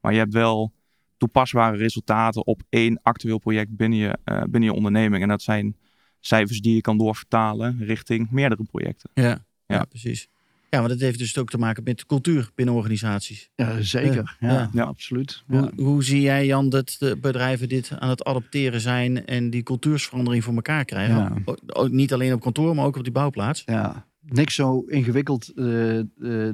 Maar 0.00 0.12
je 0.12 0.18
hebt 0.18 0.32
wel 0.32 0.72
toepasbare 1.20 1.76
resultaten 1.76 2.46
op 2.46 2.62
één 2.68 3.00
actueel 3.02 3.38
project 3.38 3.76
binnen 3.76 3.98
je, 3.98 4.18
eh, 4.24 4.40
binnen 4.42 4.62
je 4.62 4.72
onderneming. 4.72 5.22
En 5.22 5.28
dat 5.28 5.42
zijn 5.42 5.76
cijfers 6.20 6.60
die 6.60 6.74
je 6.74 6.80
kan 6.80 6.98
doorvertalen 6.98 7.78
richting 7.78 8.30
meerdere 8.30 8.64
projecten. 8.64 9.10
Ja, 9.14 9.22
ja. 9.22 9.44
Ja. 9.66 9.84
precies. 9.84 10.28
Ja, 10.70 10.78
want 10.78 10.88
dat 10.90 11.00
heeft 11.00 11.18
dus 11.18 11.38
ook 11.38 11.50
te 11.50 11.58
maken 11.58 11.82
met 11.84 12.06
cultuur 12.06 12.50
binnen 12.54 12.74
organisaties. 12.74 13.50
Ja, 13.54 13.80
zeker. 13.82 14.36
Ja, 14.40 14.48
Ja. 14.52 14.70
Ja. 14.72 14.82
absoluut. 14.84 15.42
Ja. 15.48 15.60
Hoe, 15.60 15.84
hoe 15.84 16.04
zie 16.04 16.20
jij, 16.20 16.46
Jan, 16.46 16.68
dat 16.68 16.96
de 16.98 17.16
bedrijven 17.20 17.68
dit 17.68 17.90
aan 17.98 18.08
het 18.08 18.24
adopteren 18.24 18.80
zijn 18.80 19.26
en 19.26 19.50
die 19.50 19.62
cultuursverandering 19.62 20.44
voor 20.44 20.54
elkaar 20.54 20.84
krijgen? 20.84 21.42
Ook, 21.66 21.90
niet 21.90 22.12
alleen 22.12 22.32
op 22.32 22.40
kantoor, 22.40 22.74
maar 22.74 22.84
ook 22.84 22.96
op 22.96 23.02
die 23.02 23.12
bouwplaats. 23.12 23.62
Ja, 23.66 24.06
niks 24.20 24.54
zo 24.54 24.80
ingewikkeld 24.80 25.52
eh, 25.56 25.98
eh, 25.98 26.04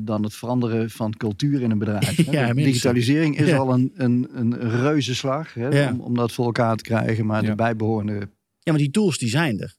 dan 0.00 0.22
het 0.22 0.34
veranderen 0.34 0.90
van 0.90 1.12
cultuur 1.16 1.62
in 1.62 1.70
een 1.70 1.78
bedrijf. 1.78 2.16
Ja, 2.30 2.52
digitalisering 2.52 3.38
is 3.38 3.48
Ja. 3.48 3.56
al 3.56 3.72
een, 3.74 3.92
een, 3.94 4.28
een 4.32 4.58
reuze 4.70 5.14
slag 5.14 5.54
hè, 5.54 5.68
Ja. 5.68 5.92
om, 5.92 6.00
om 6.00 6.14
dat 6.14 6.32
voor 6.32 6.44
elkaar 6.44 6.76
te 6.76 6.82
krijgen. 6.82 7.26
Maar 7.26 7.42
Ja. 7.42 7.48
de 7.50 7.54
bijbehorende... 7.54 8.28
Ja, 8.58 8.72
maar 8.72 8.80
die 8.80 8.90
tools 8.90 9.18
die 9.18 9.28
zijn 9.28 9.60
er. 9.60 9.74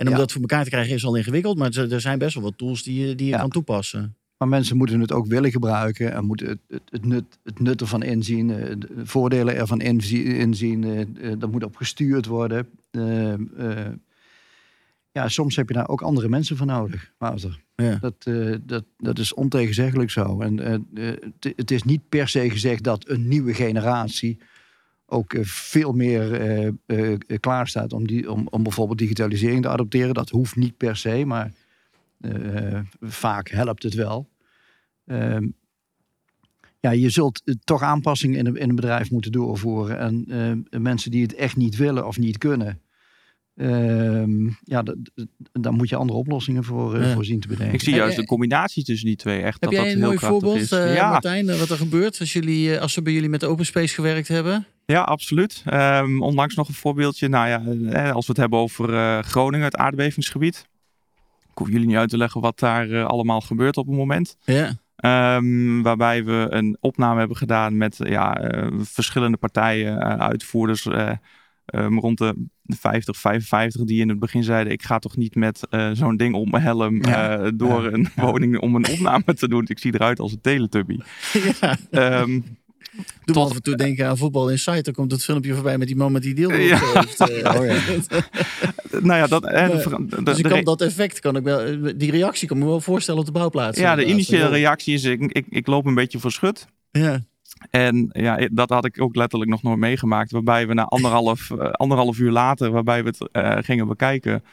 En 0.00 0.06
om 0.06 0.12
Ja. 0.12 0.18
dat 0.18 0.32
voor 0.32 0.40
elkaar 0.40 0.64
te 0.64 0.70
krijgen 0.70 0.94
is 0.94 1.04
al 1.04 1.14
ingewikkeld, 1.16 1.58
maar 1.58 1.70
er 1.72 2.00
zijn 2.00 2.18
best 2.18 2.34
wel 2.34 2.42
wat 2.42 2.58
tools 2.58 2.82
die 2.82 3.06
je, 3.06 3.14
die 3.14 3.26
je 3.26 3.32
Ja. 3.32 3.38
kan 3.38 3.50
toepassen. 3.50 4.16
Maar 4.36 4.48
mensen 4.48 4.76
moeten 4.76 5.00
het 5.00 5.12
ook 5.12 5.26
willen 5.26 5.50
gebruiken 5.50 6.12
en 6.12 6.24
moeten 6.24 6.46
het, 6.48 6.58
het, 6.68 6.82
het, 6.90 7.04
nut, 7.04 7.24
het 7.44 7.60
nut 7.60 7.80
ervan 7.80 8.02
inzien, 8.02 8.50
eh, 8.50 8.74
de 8.78 8.88
voordelen 9.04 9.56
ervan 9.56 9.80
inzien. 9.80 10.24
inzien 10.26 10.84
eh, 10.84 11.00
eh, 11.00 11.38
dat 11.38 11.50
moet 11.50 11.64
op 11.64 11.76
gestuurd 11.76 12.26
worden. 12.26 12.68
Ja, 15.12 15.28
soms 15.28 15.56
heb 15.56 15.68
je 15.68 15.74
daar 15.74 15.88
ook 15.88 16.02
andere 16.02 16.28
mensen 16.28 16.56
voor 16.56 16.66
nodig, 16.66 17.12
Wouter. 17.18 17.60
Ja. 17.76 17.98
Dat, 18.00 18.14
dat, 18.66 18.84
dat 18.98 19.18
is 19.18 19.34
ontegenzeggelijk 19.34 20.10
zo. 20.10 20.40
En 20.40 20.86
het 21.40 21.70
is 21.70 21.82
niet 21.82 22.08
per 22.08 22.28
se 22.28 22.50
gezegd 22.50 22.82
dat 22.82 23.08
een 23.08 23.28
nieuwe 23.28 23.54
generatie 23.54 24.38
ook 25.10 25.32
eh, 25.34 25.44
veel 25.44 25.92
meer 25.92 26.32
eh, 26.32 26.66
eh, 26.86 27.18
klaar 27.40 27.68
staat 27.68 27.92
om, 27.92 28.06
die, 28.06 28.30
om, 28.32 28.46
om 28.50 28.62
bijvoorbeeld 28.62 28.98
digitalisering 28.98 29.62
te 29.62 29.68
adopteren. 29.68 30.14
Dat 30.14 30.30
hoeft 30.30 30.56
niet 30.56 30.76
per 30.76 30.96
se, 30.96 31.24
maar 31.24 31.52
eh, 32.20 32.80
vaak 33.00 33.48
helpt 33.48 33.82
het 33.82 33.94
wel. 33.94 34.28
Ehm, 35.06 35.46
ja, 36.80 36.90
je 36.90 37.10
zult 37.10 37.42
toch 37.64 37.82
aanpassingen 37.82 38.38
in 38.38 38.46
een, 38.46 38.56
in 38.56 38.68
een 38.68 38.74
bedrijf 38.74 39.10
moeten 39.10 39.32
doorvoeren. 39.32 39.98
En 39.98 40.24
eh, 40.70 40.80
mensen 40.80 41.10
die 41.10 41.22
het 41.22 41.34
echt 41.34 41.56
niet 41.56 41.76
willen 41.76 42.06
of 42.06 42.18
niet 42.18 42.38
kunnen, 42.38 42.80
ehm, 43.56 44.46
ja, 44.64 44.82
daar 45.52 45.72
moet 45.72 45.88
je 45.88 45.96
andere 45.96 46.18
oplossingen 46.18 46.64
voor, 46.64 47.00
Ja. 47.00 47.12
voor 47.12 47.24
zien 47.24 47.40
te 47.40 47.48
bedenken. 47.48 47.74
Ik 47.74 47.80
zie 47.80 47.94
juist 47.94 48.16
de 48.16 48.26
combinatie 48.26 48.84
tussen 48.84 49.06
die 49.06 49.16
twee 49.16 49.40
echt. 49.42 49.60
Heb 49.60 49.70
dat 49.70 49.72
jij 49.72 49.82
dat 49.82 49.92
een 49.92 49.98
heel 49.98 50.06
mooi 50.06 50.18
voorbeeld, 50.18 50.68
ja, 50.68 51.10
Martijn, 51.10 51.46
wat 51.46 51.70
er 51.70 51.76
gebeurt 51.76 52.20
als, 52.20 52.32
jullie, 52.32 52.80
als 52.80 52.92
ze 52.92 53.02
bij 53.02 53.12
jullie 53.12 53.28
met 53.28 53.44
Open 53.44 53.66
Space 53.66 53.94
gewerkt 53.94 54.28
hebben? 54.28 54.66
Ja, 54.90 55.02
absoluut. 55.02 55.62
Ehm, 55.66 56.22
onlangs 56.22 56.54
nog 56.54 56.68
een 56.68 56.74
voorbeeldje. 56.74 57.28
Nou 57.28 57.48
ja, 57.48 57.62
eh, 57.92 58.12
als 58.12 58.26
we 58.26 58.32
het 58.32 58.40
hebben 58.40 58.58
over 58.58 58.94
eh, 58.94 59.18
Groningen, 59.18 59.64
het 59.64 59.76
aardbevingsgebied. 59.76 60.68
hoef 61.54 61.68
jullie 61.68 61.86
niet 61.86 61.96
uit 61.96 62.10
te 62.10 62.16
leggen 62.16 62.40
wat 62.40 62.58
daar 62.58 62.90
eh, 62.90 63.04
allemaal 63.04 63.40
gebeurt 63.40 63.76
op 63.76 63.86
het 63.86 63.96
moment. 63.96 64.36
Ja. 64.44 64.72
Ehm, 64.96 65.82
waarbij 65.82 66.24
we 66.24 66.46
een 66.50 66.76
opname 66.80 67.18
hebben 67.18 67.36
gedaan 67.36 67.76
met 67.76 67.96
ja, 68.02 68.50
verschillende 68.78 69.36
partijen, 69.36 69.98
uitvoerders. 70.20 70.86
eh, 70.86 71.10
ehm, 71.66 71.98
rond 71.98 72.18
de 72.18 72.46
50, 72.64 73.16
55 73.16 73.84
die 73.84 74.00
in 74.00 74.08
het 74.08 74.18
begin 74.18 74.42
zeiden: 74.42 74.72
Ik 74.72 74.82
ga 74.82 74.98
toch 74.98 75.16
niet 75.16 75.34
met 75.34 75.66
zo'n 75.92 76.16
ding 76.16 76.34
om 76.34 76.50
mijn 76.50 76.62
helm 76.62 77.02
Ja. 77.04 77.50
door 77.50 77.82
Ja. 77.82 77.92
een 77.92 78.08
woning 78.16 78.58
om 78.58 78.74
een 78.74 78.88
opname 78.88 79.34
te 79.34 79.48
doen. 79.48 79.64
Ik 79.66 79.78
zie 79.78 79.94
eruit 79.94 80.20
als 80.20 80.32
een 80.32 80.40
teletubby. 80.40 80.98
ja. 81.90 82.26
Doe 83.24 83.34
Tot- 83.34 83.48
af 83.50 83.54
en 83.56 83.62
toe 83.62 83.76
denken 83.76 84.08
aan 84.08 84.16
Voetbal 84.16 84.50
Insight. 84.50 84.84
Dan 84.84 84.94
komt 84.94 85.10
het 85.12 85.24
filmpje 85.24 85.54
voorbij 85.54 85.78
met 85.78 85.86
die 85.86 85.96
man 85.96 86.12
met 86.12 86.22
die 86.22 86.34
deal. 86.34 86.52
Ja. 86.52 86.78
Heeft, 86.92 87.20
eh. 87.20 87.54
Oh 87.60 87.66
ja. 87.70 87.78
nou 89.08 89.18
ja, 89.18 89.26
dat, 89.26 89.44
eh, 89.44 89.68
Maar- 89.68 89.98
de- 90.08 90.22
Dus 90.22 90.36
de 90.36 90.48
kan 90.48 90.64
dat 90.64 90.80
effect, 90.82 91.20
kan 91.20 91.36
ik 91.36 91.42
wel, 91.44 91.76
die 91.96 92.10
reactie 92.10 92.48
kan 92.48 92.56
ik 92.56 92.62
me 92.62 92.68
wel 92.68 92.80
voorstellen 92.80 93.20
op 93.20 93.26
de 93.26 93.32
bouwplaats. 93.32 93.78
ja, 93.78 93.94
de 93.94 94.04
initiële 94.04 94.48
reactie 94.48 94.94
is: 94.94 95.04
ik, 95.04 95.20
ik, 95.32 95.46
ik 95.48 95.66
loop 95.66 95.86
een 95.86 95.94
beetje 95.94 96.18
verschut. 96.18 96.66
Ja. 96.90 97.20
En 97.70 98.10
ja, 98.12 98.48
dat 98.52 98.70
had 98.70 98.84
ik 98.84 99.00
ook 99.02 99.16
letterlijk 99.16 99.50
nog 99.50 99.62
nooit 99.62 99.78
meegemaakt. 99.78 100.30
Waarbij 100.30 100.66
we 100.66 100.74
na 100.74 100.84
anderhalf, 100.84 101.50
eh, 101.50 101.70
anderhalf 101.70 102.18
uur 102.18 102.30
later, 102.30 102.70
waarbij 102.70 103.02
we 103.04 103.08
het 103.08 103.28
eh, 103.32 103.56
gingen 103.60 103.86
bekijken, 103.88 104.44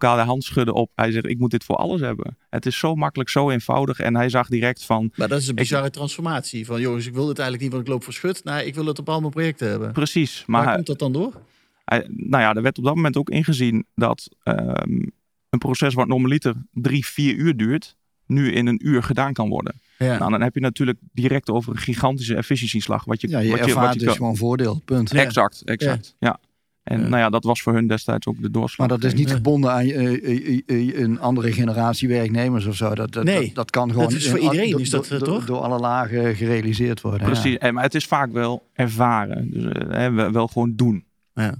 elkaar 0.00 0.16
de 0.16 0.22
hand 0.22 0.44
schudden 0.44 0.74
op. 0.74 0.90
Hij 0.94 1.10
zegt, 1.12 1.26
ik 1.26 1.38
moet 1.38 1.50
dit 1.50 1.64
voor 1.64 1.76
alles 1.76 2.00
hebben. 2.00 2.36
Het 2.50 2.66
is 2.66 2.78
zo 2.78 2.94
makkelijk, 2.94 3.30
zo 3.30 3.50
eenvoudig. 3.50 3.98
En 4.00 4.16
hij 4.16 4.28
zag 4.28 4.48
direct 4.48 4.84
van, 4.84 5.12
Maar 5.16 5.28
dat 5.28 5.40
is 5.40 5.48
een 5.48 5.54
bizarre 5.54 5.90
transformatie. 5.90 6.66
Van 6.66 6.80
jongens, 6.80 7.06
ik 7.06 7.14
wil 7.14 7.28
het 7.28 7.38
eigenlijk 7.38 7.62
niet, 7.62 7.72
want 7.72 7.84
ik 7.84 7.92
loop 7.92 8.04
verschut. 8.04 8.44
Nee, 8.44 8.66
ik 8.66 8.74
wil 8.74 8.86
het 8.86 8.98
op 8.98 9.08
al 9.08 9.20
mijn 9.20 9.32
projecten 9.32 9.68
hebben. 9.68 9.92
precies. 9.92 10.36
Waar 10.38 10.44
Maar 10.46 10.64
hij, 10.64 10.74
komt 10.74 10.86
dat 10.86 10.98
dan 10.98 11.12
door? 11.12 11.32
hij- 11.84 12.06
nou 12.10 12.42
ja, 12.42 12.54
er 12.54 12.62
werd 12.62 12.78
op 12.78 12.84
dat 12.84 12.94
moment 12.94 13.16
ook 13.16 13.30
ingezien 13.30 13.86
dat 13.94 14.28
ehm, 14.42 15.02
een 15.50 15.58
proces 15.58 15.94
wat 15.94 16.06
normaliter 16.06 16.54
drie, 16.72 17.06
vier 17.06 17.34
uur 17.34 17.56
duurt, 17.56 17.96
nu 18.26 18.52
in 18.52 18.66
een 18.66 18.86
uur 18.86 19.02
gedaan 19.02 19.32
kan 19.32 19.48
worden. 19.48 19.80
Ja. 19.98 20.18
Nou, 20.18 20.30
dan 20.30 20.40
heb 20.42 20.54
je 20.54 20.60
natuurlijk 20.60 20.98
direct 21.12 21.50
over 21.50 21.72
een 21.72 21.78
gigantische 21.78 22.34
efficiëntieslag. 22.36 23.04
Wat 23.04 23.20
je, 23.20 23.28
Ja, 23.28 23.38
je 23.38 23.50
wat 23.50 23.58
ervaart 23.58 23.86
wat 23.88 23.94
dus 23.98 24.04
kan- 24.06 24.16
gewoon 24.16 24.36
voordeel, 24.36 24.82
punt. 24.84 25.12
Exact, 25.12 25.62
exact. 25.64 26.16
Ja. 26.18 26.38
En 26.84 27.00
Ja. 27.00 27.06
nou 27.08 27.16
ja, 27.22 27.30
dat 27.30 27.44
was 27.44 27.62
voor 27.62 27.72
hun 27.74 27.86
destijds 27.86 28.26
ook 28.26 28.42
de 28.42 28.50
doorslag. 28.50 28.88
Maar 28.88 28.98
dat 28.98 29.06
is 29.12 29.14
niet 29.18 29.32
gebonden 29.32 29.72
aan 29.72 29.80
eh, 29.84 30.28
eh, 30.28 30.60
eh, 30.66 30.98
een 31.00 31.20
andere 31.20 31.52
generatie 31.52 32.08
werknemers 32.08 32.66
of 32.66 32.76
zo. 32.76 32.94
Dat, 32.94 33.12
dat, 33.12 33.24
Nee. 33.24 33.46
dat, 33.46 33.54
dat 33.54 33.70
kan 33.70 33.90
gewoon 33.92 34.12
is 34.14 34.28
voor 34.30 34.38
iedereen, 34.38 34.70
door- 34.70 34.80
is 34.80 34.90
dat, 34.90 35.08
door, 35.08 35.18
door- 35.18 35.28
toch? 35.28 35.44
door 35.46 35.58
alle 35.60 35.78
lagen 35.78 36.36
gerealiseerd 36.36 37.00
worden. 37.00 37.20
ja. 37.20 37.26
Precies, 37.26 37.58
en, 37.58 37.74
maar 37.74 37.82
het 37.82 37.94
is 37.94 38.04
vaak 38.06 38.32
wel 38.32 38.68
ervaren. 38.72 39.50
Dus 39.50 39.64
hè, 39.88 40.10
wel, 40.32 40.46
gewoon 40.48 40.72
doen. 40.76 41.04
Ja. 41.34 41.54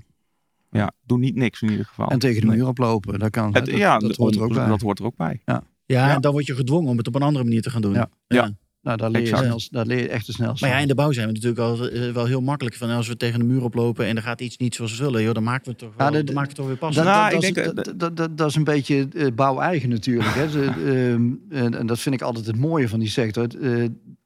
Ja, 0.70 0.92
doe 1.06 1.18
niet 1.18 1.34
niks 1.34 1.62
in 1.62 1.70
ieder 1.70 1.84
geval. 1.86 2.08
En 2.08 2.18
tegen 2.18 2.40
de 2.40 2.46
Nee. 2.46 2.56
muur 2.56 2.66
oplopen, 2.66 3.18
dat 3.18 3.30
kan. 3.30 3.44
Het, 3.54 3.66
dat, 3.66 3.76
ja, 3.76 3.98
dat 3.98 4.16
hoort 4.16 4.34
er 4.34 4.42
ook 4.42 4.54
bij. 4.54 4.66
dat 4.66 4.80
hoort 4.80 4.98
er 4.98 5.04
ook 5.04 5.16
bij. 5.16 5.40
Ja, 5.44 5.62
Ja. 5.86 6.14
en 6.14 6.20
dan 6.20 6.32
word 6.32 6.46
je 6.46 6.54
gedwongen 6.54 6.90
om 6.90 6.96
het 6.98 7.06
op 7.06 7.14
een 7.14 7.22
andere 7.22 7.44
manier 7.44 7.62
te 7.62 7.70
gaan 7.70 7.82
doen. 7.82 7.92
Ja. 7.92 8.08
Ja. 8.26 8.50
Nou, 8.84 8.96
daar 8.96 9.10
leer, 9.10 9.20
je 9.22 9.28
Exact. 9.30 9.44
snel, 9.60 9.60
daar 9.70 9.86
leer 9.86 9.98
je 10.02 10.08
echt 10.08 10.24
te 10.26 10.32
snel. 10.32 10.56
Maar 10.60 10.70
ja, 10.70 10.78
in 10.78 10.88
de 10.88 10.94
bouw 10.94 11.12
zijn 11.12 11.26
we 11.26 11.32
natuurlijk 11.32 11.60
al 11.60 11.88
eh, 11.88 12.12
wel 12.12 12.26
heel 12.26 12.40
makkelijk 12.40 12.76
van 12.76 12.90
als 12.90 13.08
we 13.08 13.16
tegen 13.16 13.38
de 13.38 13.44
muur 13.44 13.62
oplopen 13.62 14.06
en 14.06 14.16
er 14.16 14.22
gaat 14.22 14.40
iets 14.40 14.56
niet 14.56 14.74
zoals 14.74 14.98
we 14.98 15.04
willen, 15.04 15.22
joh, 15.22 15.34
dan 15.34 15.42
maken 15.42 15.64
we 15.64 15.70
het 15.70 15.78
toch, 15.78 15.94
wel, 15.96 16.06
Ja, 16.06 16.12
de- 16.12 16.24
dan 16.24 16.34
maken 16.34 16.54
we 16.56 16.62
het 16.62 16.62
toch 16.62 16.66
weer 16.66 16.76
passen. 16.76 17.04
Nou, 17.04 17.30
dat, 17.30 17.40
dat, 17.40 17.50
ik 17.50 17.56
is, 17.56 17.72
denk, 17.74 17.98
dat, 18.16 18.38
dat, 18.38 18.48
is 18.48 18.54
een 18.54 18.64
beetje 18.64 19.08
eh, 19.14 19.26
bouw-eigen 19.34 19.88
natuurlijk. 19.88 20.34
Hè. 20.34 20.48
Ze, 20.54 20.64
ehm, 20.64 21.32
en, 21.64 21.74
en 21.78 21.86
dat 21.86 21.98
vind 21.98 22.14
ik 22.14 22.22
altijd 22.22 22.46
het 22.46 22.56
mooie 22.56 22.88
van 22.88 22.98
die 22.98 23.08
sector. 23.08 23.44
Eh, 23.44 23.60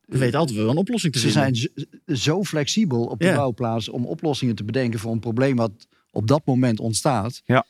we 0.05 0.19
weten 0.19 0.39
altijd 0.39 0.59
wel 0.59 0.71
een 0.71 0.77
oplossing 0.77 1.13
te 1.13 1.19
ze 1.19 1.31
vinden. 1.31 1.57
zijn 1.57 2.19
zo, 2.19 2.45
flexibel 2.45 3.05
op 3.05 3.19
de 3.21 3.27
Ja. 3.27 3.35
bouwplaats 3.35 3.89
om 3.89 4.05
oplossingen 4.07 4.55
te 4.55 4.65
bedenken 4.65 4.99
voor 4.99 5.13
een 5.13 5.19
probleem 5.21 5.57
wat 5.57 5.73
op 6.11 6.27
dat 6.27 6.43
moment 6.45 6.81
ontstaat. 6.81 7.43
Ja. 7.45 7.65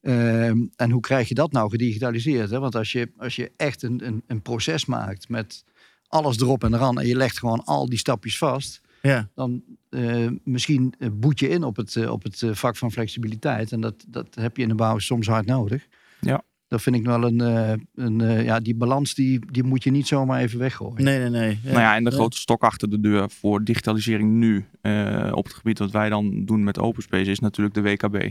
Ehm, 0.00 0.58
en 0.76 0.90
hoe 0.90 1.00
krijg 1.00 1.28
je 1.28 1.34
dat 1.34 1.52
nou 1.52 1.70
gedigitaliseerd? 1.70 2.50
Hè? 2.50 2.58
Want 2.58 2.74
als 2.76 2.92
je, 2.92 3.10
als 3.16 3.36
je 3.36 3.52
echt 3.56 3.82
een, 3.82 4.06
een, 4.06 4.22
een 4.26 4.42
proces 4.42 4.84
maakt 4.84 5.28
met 5.28 5.64
alles 6.14 6.40
erop 6.40 6.64
en 6.64 6.74
eraan 6.74 7.00
en 7.00 7.06
je 7.06 7.16
legt 7.16 7.38
gewoon 7.38 7.64
al 7.64 7.88
die 7.88 7.98
stapjes 7.98 8.38
vast, 8.38 8.80
Ja. 9.02 9.28
dan 9.34 9.62
eh, 9.90 10.26
misschien 10.44 10.94
eh, 10.98 11.08
boet 11.12 11.38
je 11.38 11.48
in 11.48 11.62
op 11.64 11.76
het, 11.76 11.96
eh, 11.96 12.10
op 12.10 12.22
het 12.22 12.42
vak 12.50 12.76
van 12.76 12.92
flexibiliteit. 12.92 13.72
En 13.72 13.80
dat, 13.80 14.04
dat 14.08 14.34
heb 14.34 14.56
je 14.56 14.62
in 14.62 14.68
de 14.68 14.74
bouw 14.74 14.98
soms 14.98 15.26
hard 15.26 15.46
nodig. 15.46 15.86
Ja. 16.20 16.42
Dat 16.68 16.82
vind 16.82 16.96
ik 16.96 17.04
wel 17.04 17.22
een, 17.24 17.40
eh, 17.40 17.72
een 17.94 18.20
eh, 18.20 18.44
ja, 18.44 18.60
die 18.60 18.74
balans 18.74 19.14
die, 19.14 19.40
die 19.50 19.62
moet 19.62 19.84
je 19.84 19.90
niet 19.90 20.06
zomaar 20.06 20.40
even 20.40 20.58
weggooien. 20.58 21.04
Nee, 21.04 21.18
nee, 21.18 21.30
nee. 21.30 21.58
Ja. 21.62 21.68
Nou 21.70 21.80
ja, 21.80 21.96
en 21.96 22.04
de 22.04 22.10
grote 22.10 22.36
stok 22.36 22.62
achter 22.62 22.90
de 22.90 23.00
deur 23.00 23.30
voor 23.30 23.64
digitalisering 23.64 24.30
nu 24.32 24.64
eh, 24.80 25.30
op 25.34 25.44
het 25.44 25.54
gebied 25.54 25.78
wat 25.78 25.90
wij 25.90 26.08
dan 26.08 26.44
doen 26.44 26.64
met 26.64 26.78
Open 26.78 27.02
Space 27.02 27.30
is 27.30 27.38
natuurlijk 27.38 27.74
de 27.74 27.82
WKB. 27.82 28.30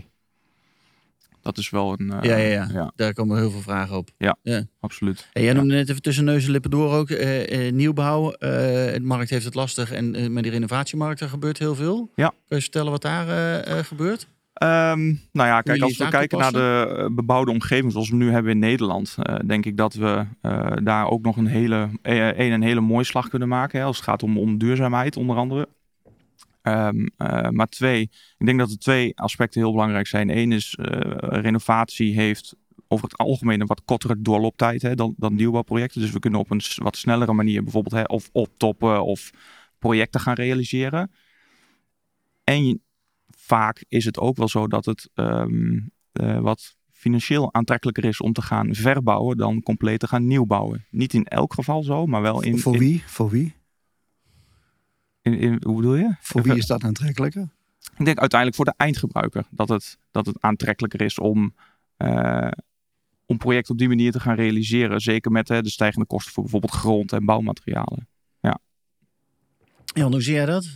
Dat 1.44 1.58
is 1.58 1.70
wel 1.70 1.96
een... 1.98 2.12
eh, 2.12 2.30
Ja, 2.30 2.36
ja, 2.38 2.48
ja. 2.52 2.68
ja, 2.74 2.92
Daar 2.96 3.14
komen 3.14 3.38
heel 3.38 3.52
veel 3.52 3.62
vragen 3.62 3.98
op. 3.98 4.10
absoluut. 4.80 5.28
En 5.34 5.44
jij 5.44 5.54
noemde 5.54 5.74
net 5.76 5.90
even 5.90 6.02
tussen 6.02 6.26
neus 6.26 6.46
en 6.46 6.52
lippen 6.52 6.72
door 6.72 6.94
ook 6.94 7.10
eh, 7.10 7.68
eh, 7.68 7.74
nieuwbouw. 7.74 8.32
Eh, 8.32 8.50
de 8.94 9.00
markt 9.02 9.30
heeft 9.30 9.46
het 9.46 9.56
lastig 9.56 9.92
en 9.92 10.16
eh, 10.16 10.30
met 10.30 10.44
die 10.44 10.52
renovatiemarkt 10.52 11.20
er 11.20 11.30
gebeurt 11.30 11.58
heel 11.60 11.76
veel. 11.76 12.12
Ja. 12.16 12.28
Kun 12.48 12.56
je 12.58 12.62
vertellen 12.62 12.92
wat 12.92 13.02
daar 13.02 13.28
eh, 13.28 13.78
eh, 13.80 13.86
gebeurt? 13.86 14.28
Ehm, 14.54 15.06
nou 15.32 15.48
ja, 15.50 15.62
kijk, 15.62 15.82
als 15.82 15.98
het 15.98 16.04
we 16.04 16.10
kijken 16.10 16.38
naar 16.38 16.52
de 16.52 16.96
eh, 16.98 17.06
bebouwde 17.16 17.52
omgeving 17.52 17.92
zoals 17.92 18.10
we 18.10 18.16
nu 18.16 18.32
hebben 18.32 18.52
in 18.52 18.60
Nederland, 18.60 19.16
eh, 19.20 19.36
denk 19.46 19.66
ik 19.66 19.78
dat 19.78 19.94
we 19.94 20.26
eh, 20.42 20.72
daar 20.84 21.08
ook 21.10 21.22
nog 21.22 21.38
een 21.38 21.46
hele, 21.48 21.90
eh, 22.02 22.28
een, 22.28 22.52
een 22.52 22.62
hele 22.62 22.82
mooie 22.82 23.04
slag 23.06 23.30
kunnen 23.30 23.48
maken. 23.48 23.80
Hè, 23.80 23.86
als 23.86 23.96
het 23.96 24.06
gaat 24.06 24.24
om, 24.24 24.38
om 24.38 24.58
duurzaamheid, 24.58 25.18
onder 25.18 25.36
andere. 25.36 25.68
Ehm, 26.64 27.06
eh, 27.18 27.50
maar 27.50 27.68
twee, 27.68 28.02
ik 28.38 28.46
denk 28.46 28.60
dat 28.60 28.70
er 28.72 28.78
twee 28.78 29.18
aspecten 29.20 29.62
heel 29.62 29.72
belangrijk 29.72 30.08
zijn. 30.08 30.38
Eén 30.38 30.52
is, 30.52 30.76
eh, 30.76 30.86
renovatie 31.42 32.14
heeft 32.14 32.56
over 32.88 33.08
het 33.10 33.18
algemeen 33.18 33.62
een 33.62 33.68
wat 33.68 33.82
kortere 33.86 34.22
doorlooptijd 34.22 34.82
hè, 34.82 34.96
dan, 34.96 35.14
dan 35.18 35.36
nieuwbouwprojecten. 35.36 36.02
Dus 36.02 36.12
we 36.12 36.20
kunnen 36.20 36.40
op 36.40 36.52
een 36.52 36.62
wat 36.76 36.98
snellere 36.98 37.34
manier 37.34 37.64
bijvoorbeeld 37.64 37.94
hè, 37.96 38.04
of 38.16 38.30
optoppen 38.32 39.04
of 39.04 39.30
projecten 39.80 40.20
gaan 40.22 40.34
realiseren. 40.34 41.12
En 42.44 42.66
je- 42.68 42.80
vaak 43.38 43.84
is 43.88 44.06
het 44.06 44.20
ook 44.20 44.38
wel 44.38 44.48
zo 44.48 44.68
dat 44.68 44.86
het 44.86 45.10
ehm, 45.14 45.80
eh, 46.12 46.40
wat 46.40 46.76
financieel 46.92 47.54
aantrekkelijker 47.54 48.06
is 48.06 48.22
om 48.22 48.34
te 48.34 48.42
gaan 48.42 48.76
verbouwen 48.76 49.38
dan 49.38 49.62
compleet 49.64 50.00
te 50.00 50.08
gaan 50.08 50.28
nieuwbouwen. 50.28 50.86
Niet 50.90 51.14
in 51.14 51.26
elk 51.26 51.54
geval 51.54 51.84
zo, 51.84 52.06
maar 52.06 52.22
wel 52.22 52.44
in... 52.44 52.60
voor 52.60 52.74
in- 52.74 52.80
wie? 52.80 53.04
Voor 53.06 53.30
wie? 53.30 53.54
In- 55.24 55.40
in- 55.40 55.62
hoe 55.66 55.76
bedoel 55.76 55.96
je? 55.96 56.16
Voor 56.20 56.42
wie 56.42 56.56
is 56.56 56.66
dat 56.66 56.84
aantrekkelijker? 56.84 57.50
Ik 57.98 58.06
denk 58.06 58.20
uiteindelijk 58.20 58.56
voor 58.56 58.66
de 58.66 58.74
eindgebruiker 58.78 59.46
dat 59.50 59.70
het, 59.70 59.98
dat 60.12 60.26
het 60.26 60.38
aantrekkelijker 60.40 61.02
is 61.02 61.20
om, 61.20 61.54
eh 61.98 62.48
om 63.26 63.38
projecten 63.38 63.72
op 63.74 63.80
die 63.80 63.88
manier 63.88 64.12
te 64.12 64.20
gaan 64.20 64.36
realiseren. 64.36 65.00
Zeker 65.02 65.32
met 65.32 65.48
hè, 65.48 65.62
de 65.62 65.70
stijgende 65.70 66.06
kosten 66.06 66.34
voor 66.34 66.44
bijvoorbeeld 66.44 66.74
grond 66.74 67.12
en 67.14 67.26
bouwmaterialen. 67.26 68.08
Ja, 69.96 70.10
hoe 70.10 70.22
zie 70.22 70.34
jij 70.34 70.46
dat? 70.46 70.70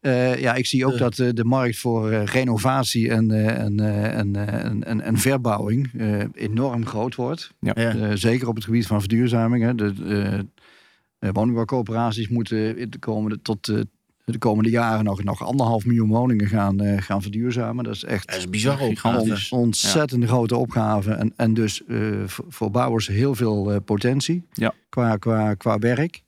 Eh, 0.00 0.40
ja, 0.40 0.54
ik 0.54 0.66
zie 0.66 0.86
ook 0.86 0.98
dat 0.98 1.18
eh, 1.18 1.28
de 1.32 1.44
markt 1.44 1.78
voor 1.78 2.10
eh, 2.10 2.24
renovatie 2.24 3.10
en, 3.10 3.30
eh, 3.30 3.58
en, 3.64 3.80
eh, 3.80 4.18
en, 4.18 4.36
eh, 4.36 4.64
en, 4.64 5.00
en, 5.00 5.18
verbouwing 5.18 5.90
eh, 5.98 6.24
enorm 6.34 6.86
groot 6.86 7.14
wordt. 7.14 7.52
Ja. 7.60 8.16
Zeker 8.16 8.48
op 8.48 8.54
het 8.54 8.64
gebied 8.64 8.86
van 8.86 9.00
verduurzaming. 9.00 9.64
Hè. 9.64 9.74
De, 9.74 10.46
woningbouwcoöperaties 11.32 12.28
moeten 12.28 12.76
in 12.78 12.90
de 12.90 12.98
komende, 12.98 13.42
tot 13.42 13.68
eh, 13.68 13.80
de 14.24 14.38
komende 14.38 14.70
jaren 14.70 15.04
nog, 15.04 15.24
nog 15.24 15.44
anderhalf 15.44 15.84
miljoen 15.84 16.08
woningen 16.08 16.46
gaan, 16.48 16.80
eh, 16.80 17.02
gaan 17.02 17.22
verduurzamen. 17.22 17.84
Dat 17.84 17.94
is 17.94 18.04
echt 18.04 18.28
Dat 18.28 18.36
is 18.38 18.48
bizar 18.50 18.76
Gigantisch. 18.76 19.50
ontzettend 19.52 20.24
grote 20.24 20.56
opgave. 20.56 21.12
En, 21.12 21.32
en 21.36 21.54
dus 21.54 21.84
eh, 21.86 21.98
voor, 22.26 22.44
voor 22.48 22.70
bouwers 22.70 23.06
heel 23.06 23.34
veel 23.34 23.72
eh, 23.72 23.76
potentie 23.84 24.42
Ja. 24.52 24.72
qua, 24.88 25.16
qua, 25.16 25.54
qua 25.54 25.78
werk. 25.78 26.22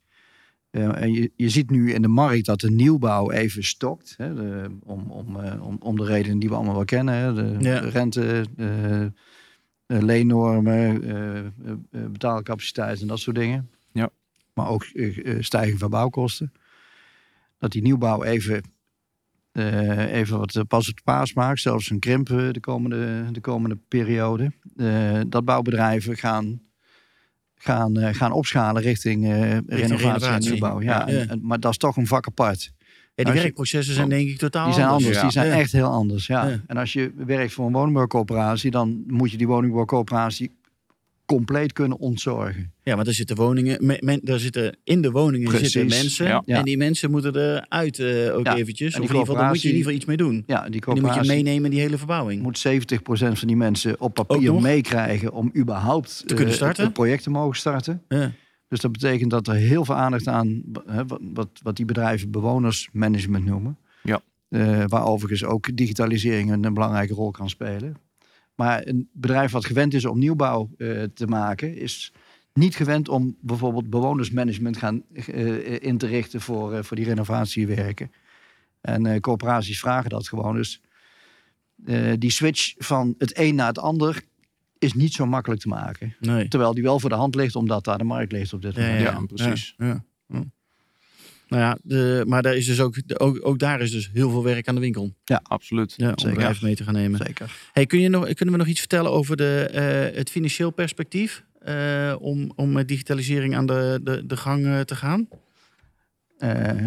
Eh, 0.70 1.02
en 1.02 1.12
je, 1.12 1.30
je 1.36 1.48
ziet 1.48 1.70
nu 1.70 1.92
in 1.92 2.02
de 2.02 2.08
markt 2.08 2.46
dat 2.46 2.60
de 2.60 2.70
nieuwbouw 2.70 3.30
even 3.30 3.64
stokt. 3.64 4.14
Hè, 4.16 4.34
de- 4.34 4.70
om, 4.84 5.10
om, 5.10 5.40
eh, 5.40 5.66
om, 5.66 5.76
om 5.80 5.96
de 5.96 6.04
redenen 6.04 6.38
die 6.38 6.48
we 6.48 6.54
allemaal 6.54 6.74
wel 6.74 6.84
kennen. 6.84 7.14
Hè, 7.14 7.34
de, 7.34 7.56
Ja. 7.58 7.78
rente, 7.78 8.44
eh, 8.56 9.02
eh, 9.02 9.10
leennormen, 9.86 11.02
eh, 11.02 11.38
eh, 11.38 11.44
eh, 11.90 12.06
betaalcapaciteit 12.10 13.00
en 13.00 13.06
dat 13.06 13.18
soort 13.18 13.36
dingen. 13.36 13.68
Ja. 13.92 14.10
Maar 14.54 14.68
ook 14.68 14.82
eh, 14.84 15.26
eh, 15.26 15.42
stijging 15.42 15.78
van 15.78 15.90
bouwkosten. 15.90 16.52
Dat 17.58 17.70
die 17.72 17.82
nieuwbouw 17.82 18.22
even, 18.22 18.62
eh, 19.52 20.12
even 20.12 20.38
wat 20.38 20.64
pas 20.68 20.88
op 20.88 20.96
de 20.96 21.02
paas 21.04 21.32
maakt. 21.34 21.60
Zelfs 21.60 21.90
een 21.90 21.98
krimp 21.98 22.26
de 22.28 22.60
komende, 22.60 23.24
de 23.32 23.40
komende 23.40 23.78
periode. 23.88 24.52
Dat 25.28 25.44
bouwbedrijven 25.44 26.16
gaan, 26.16 26.60
gaan, 27.54 28.14
gaan 28.14 28.32
opschalen 28.32 28.82
richting, 28.82 29.26
renovatie, 29.66 30.28
en 30.28 30.40
nieuwbouw. 30.40 30.80
Ja, 30.80 30.90
Ja. 30.92 31.06
en- 31.06 31.28
en- 31.28 31.40
maar 31.46 31.60
dat 31.60 31.70
is 31.70 31.76
toch 31.78 31.96
een 31.96 32.06
vak 32.06 32.26
apart. 32.26 32.72
Ja, 33.14 33.24
die 33.24 33.32
je- 33.34 33.40
werkprocessen 33.40 33.94
zijn 33.94 34.08
denk 34.08 34.28
ik 34.28 34.38
totaal 34.38 34.64
Die 34.64 34.74
zijn 34.74 34.86
anders, 34.88 35.14
Ja. 35.16 35.22
die 35.22 35.30
zijn 35.30 35.46
Ja. 35.46 35.54
echt 35.58 35.72
heel 35.72 35.90
anders. 35.90 36.26
Ja. 36.26 36.46
Ja. 36.48 36.60
En 36.66 36.76
als 36.76 36.92
je 36.92 37.12
werkt 37.16 37.52
voor 37.52 37.66
een 37.66 37.72
woningbouwcoöperatie, 37.72 38.70
dan 38.70 39.04
moet 39.06 39.30
je 39.30 39.36
die 39.36 39.46
woningbouwcoöperatie 39.46 40.50
compleet 41.36 41.72
kunnen 41.72 41.98
ontzorgen. 41.98 42.72
Ja, 42.82 42.94
want 42.94 43.06
er 43.06 43.14
zitten 43.14 43.36
woningen, 43.36 43.86
me- 43.86 43.98
men, 44.00 44.20
er 44.24 44.40
zitten, 44.40 44.76
in 44.84 45.02
de 45.02 45.10
woningen 45.10 45.48
Precies, 45.48 45.72
zitten 45.72 45.98
mensen. 46.00 46.26
ja. 46.26 46.42
En 46.46 46.64
die 46.64 46.76
mensen 46.76 47.10
moeten 47.10 47.36
eruit 47.36 47.98
eh 47.98 48.36
ook 48.36 48.46
Ja, 48.46 48.56
eventjes. 48.56 48.94
en 48.94 49.00
Of 49.02 49.08
in 49.08 49.12
ieder 49.14 49.26
geval, 49.26 49.34
daar 49.40 49.48
moet 49.48 49.62
je 49.62 49.68
in 49.68 49.74
ieder 49.74 49.90
geval 49.92 49.96
iets 49.96 50.04
mee 50.04 50.16
doen. 50.16 50.42
Ja, 50.46 50.68
die 50.68 50.80
En 50.86 50.94
die 50.94 51.02
moet 51.02 51.14
je 51.14 51.24
meenemen 51.26 51.64
in 51.64 51.70
die 51.70 51.80
hele 51.80 51.98
verbouwing. 51.98 52.42
moet 52.42 52.58
70% 52.58 53.38
van 53.38 53.48
die 53.48 53.56
mensen 53.56 54.00
op 54.00 54.14
papier 54.14 54.54
meekrijgen 54.54 55.32
om 55.32 55.50
überhaupt 55.56 56.18
Te 56.26 56.34
kunnen 56.34 56.46
eh, 56.54 56.60
starten? 56.60 56.84
het 56.84 56.92
project 56.92 57.22
te 57.22 57.30
mogen 57.30 57.56
starten. 57.56 58.02
Ja. 58.08 58.32
Dus 58.68 58.80
dat 58.80 58.92
betekent 58.92 59.30
dat 59.30 59.48
er 59.48 59.54
heel 59.54 59.84
veel 59.84 59.94
aandacht 59.94 60.26
aan, 60.28 60.62
hè, 60.86 61.06
wat, 61.06 61.20
wat, 61.32 61.48
wat 61.62 61.76
die 61.76 61.84
bedrijven 61.84 62.30
bewonersmanagement 62.30 63.44
noemen. 63.44 63.78
Ja. 64.02 64.20
Eh, 64.48 64.84
waar 64.86 65.04
overigens 65.06 65.44
ook 65.44 65.76
digitalisering 65.76 66.52
een, 66.52 66.64
een 66.64 66.74
belangrijke 66.74 67.14
rol 67.14 67.30
kan 67.30 67.48
spelen. 67.48 67.96
Maar 68.62 68.86
een 68.86 69.08
bedrijf 69.12 69.52
wat 69.52 69.64
gewend 69.66 69.94
is 69.94 70.04
om 70.04 70.18
nieuwbouw 70.18 70.70
eh, 70.78 71.02
te 71.02 71.26
maken, 71.26 71.76
is 71.76 72.12
niet 72.52 72.76
gewend 72.76 73.08
om 73.08 73.36
bijvoorbeeld 73.40 73.90
bewonersmanagement 73.90 74.76
gaan, 74.76 75.02
eh, 75.12 75.82
in 75.82 75.98
te 75.98 76.06
richten 76.06 76.40
voor, 76.40 76.72
eh, 76.74 76.82
voor 76.82 76.96
die 76.96 77.06
renovatiewerken. 77.06 78.12
En 78.80 79.06
eh 79.06 79.20
corporaties 79.20 79.80
vragen 79.80 80.10
dat 80.10 80.28
gewoon. 80.28 80.54
Dus 80.56 80.80
eh, 81.84 82.12
die 82.18 82.30
switch 82.30 82.74
van 82.78 83.14
het 83.18 83.38
een 83.38 83.54
naar 83.54 83.66
het 83.66 83.78
ander 83.78 84.22
is 84.78 84.92
niet 84.94 85.12
zo 85.12 85.26
makkelijk 85.26 85.60
te 85.60 85.68
maken. 85.68 86.16
Nee. 86.20 86.48
Terwijl 86.48 86.74
die 86.74 86.82
wel 86.82 87.00
voor 87.00 87.10
de 87.10 87.16
hand 87.16 87.34
ligt, 87.34 87.56
omdat 87.56 87.84
daar 87.84 87.98
de 87.98 88.04
markt 88.04 88.32
ligt 88.32 88.52
op 88.52 88.62
dit 88.62 88.74
Ja, 88.74 88.80
moment. 88.82 89.00
ja, 89.00 89.10
Ja, 89.10 89.18
ja. 89.18 89.26
precies. 89.26 89.74
Ja, 89.76 89.86
ja. 89.86 90.04
Ja. 90.26 90.44
Nou 91.52 91.64
ja, 91.64 91.78
de, 91.82 92.24
maar 92.26 92.42
daar 92.42 92.56
is 92.56 92.66
dus 92.66 92.80
ook, 92.80 92.96
ook, 93.16 93.38
ook 93.46 93.58
daar 93.58 93.80
is 93.80 93.90
dus 93.90 94.10
heel 94.12 94.30
veel 94.30 94.42
werk 94.42 94.68
aan 94.68 94.74
de 94.74 94.80
winkel. 94.80 95.14
Absoluut. 95.42 95.94
Ja, 95.96 96.08
om 96.08 96.18
Zeker. 96.18 96.34
bedrijven 96.34 96.66
mee 96.66 96.74
te 96.74 96.84
gaan 96.84 96.94
nemen. 96.94 97.20
Zeker. 97.26 97.56
Hey, 97.72 97.86
kun 97.86 98.00
je 98.00 98.08
nog, 98.08 98.32
kunnen 98.32 98.54
we 98.54 98.60
nog 98.60 98.70
iets 98.70 98.80
vertellen 98.80 99.10
over 99.10 99.36
de, 99.36 99.68
eh, 99.72 100.16
het 100.16 100.30
financieel 100.30 100.70
perspectief? 100.70 101.44
eh, 101.64 102.14
om, 102.18 102.52
om 102.56 102.72
met 102.72 102.88
digitalisering 102.88 103.56
aan 103.56 103.66
de, 103.66 104.00
de, 104.02 104.26
de 104.26 104.36
gang 104.36 104.64
eh, 104.64 104.80
te 104.80 104.94
gaan? 104.94 105.28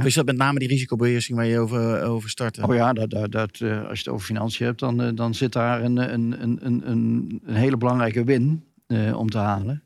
Is 0.03 0.13
dat 0.13 0.25
met 0.25 0.37
name 0.37 0.59
die 0.59 0.67
risicobeheersing 0.67 1.37
waar 1.37 1.47
je 1.47 1.59
over, 1.59 2.03
over 2.03 2.29
startte? 2.29 2.67
oh 2.67 2.75
ja, 2.75 2.93
dat, 2.93 3.09
dat, 3.09 3.31
dat, 3.31 3.61
als 3.61 3.61
je 3.61 3.77
het 4.03 4.07
over 4.07 4.25
financiën 4.25 4.65
hebt, 4.65 4.79
dan, 4.79 5.15
dan 5.15 5.33
zit 5.33 5.53
daar 5.53 5.83
een, 5.83 5.97
een, 6.13 6.41
een, 6.41 6.59
een, 6.65 6.89
een, 6.89 7.41
hele 7.55 7.77
belangrijke 7.77 8.23
win 8.23 8.63
om 9.13 9.29
te 9.29 9.37
halen. 9.37 9.83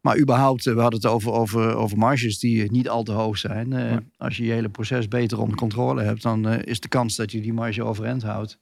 Maar 0.00 0.18
überhaupt, 0.18 0.66
eh, 0.66 0.74
we 0.74 0.80
hadden 0.80 1.00
het 1.00 1.10
over, 1.10 1.32
over, 1.32 1.74
over 1.74 1.98
marges 1.98 2.38
die 2.38 2.62
eh, 2.62 2.68
niet 2.68 2.88
al 2.88 3.02
te 3.02 3.12
hoog 3.12 3.38
zijn. 3.38 3.72
Eh. 3.72 3.96
Als 4.16 4.36
je 4.36 4.44
je 4.44 4.52
hele 4.52 4.68
proces 4.68 5.08
beter 5.08 5.40
onder 5.40 5.56
controle 5.56 6.02
hebt, 6.02 6.22
dan 6.22 6.48
eh, 6.48 6.62
is 6.64 6.80
de 6.80 6.88
kans 6.88 7.16
dat 7.16 7.32
je 7.32 7.40
die 7.40 7.52
marge 7.52 7.84
overeind 7.84 8.22
houdt 8.22 8.58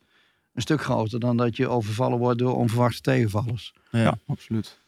een 0.58 0.64
stuk 0.64 0.82
groter 0.82 1.20
dan 1.20 1.36
dat 1.36 1.56
je 1.56 1.68
overvallen 1.68 2.18
wordt 2.18 2.38
door 2.38 2.56
onverwachte 2.56 3.00
tegenvallers. 3.00 3.72
Ja. 3.90 3.98
Ja, 4.00 4.18
absoluut. 4.26 4.78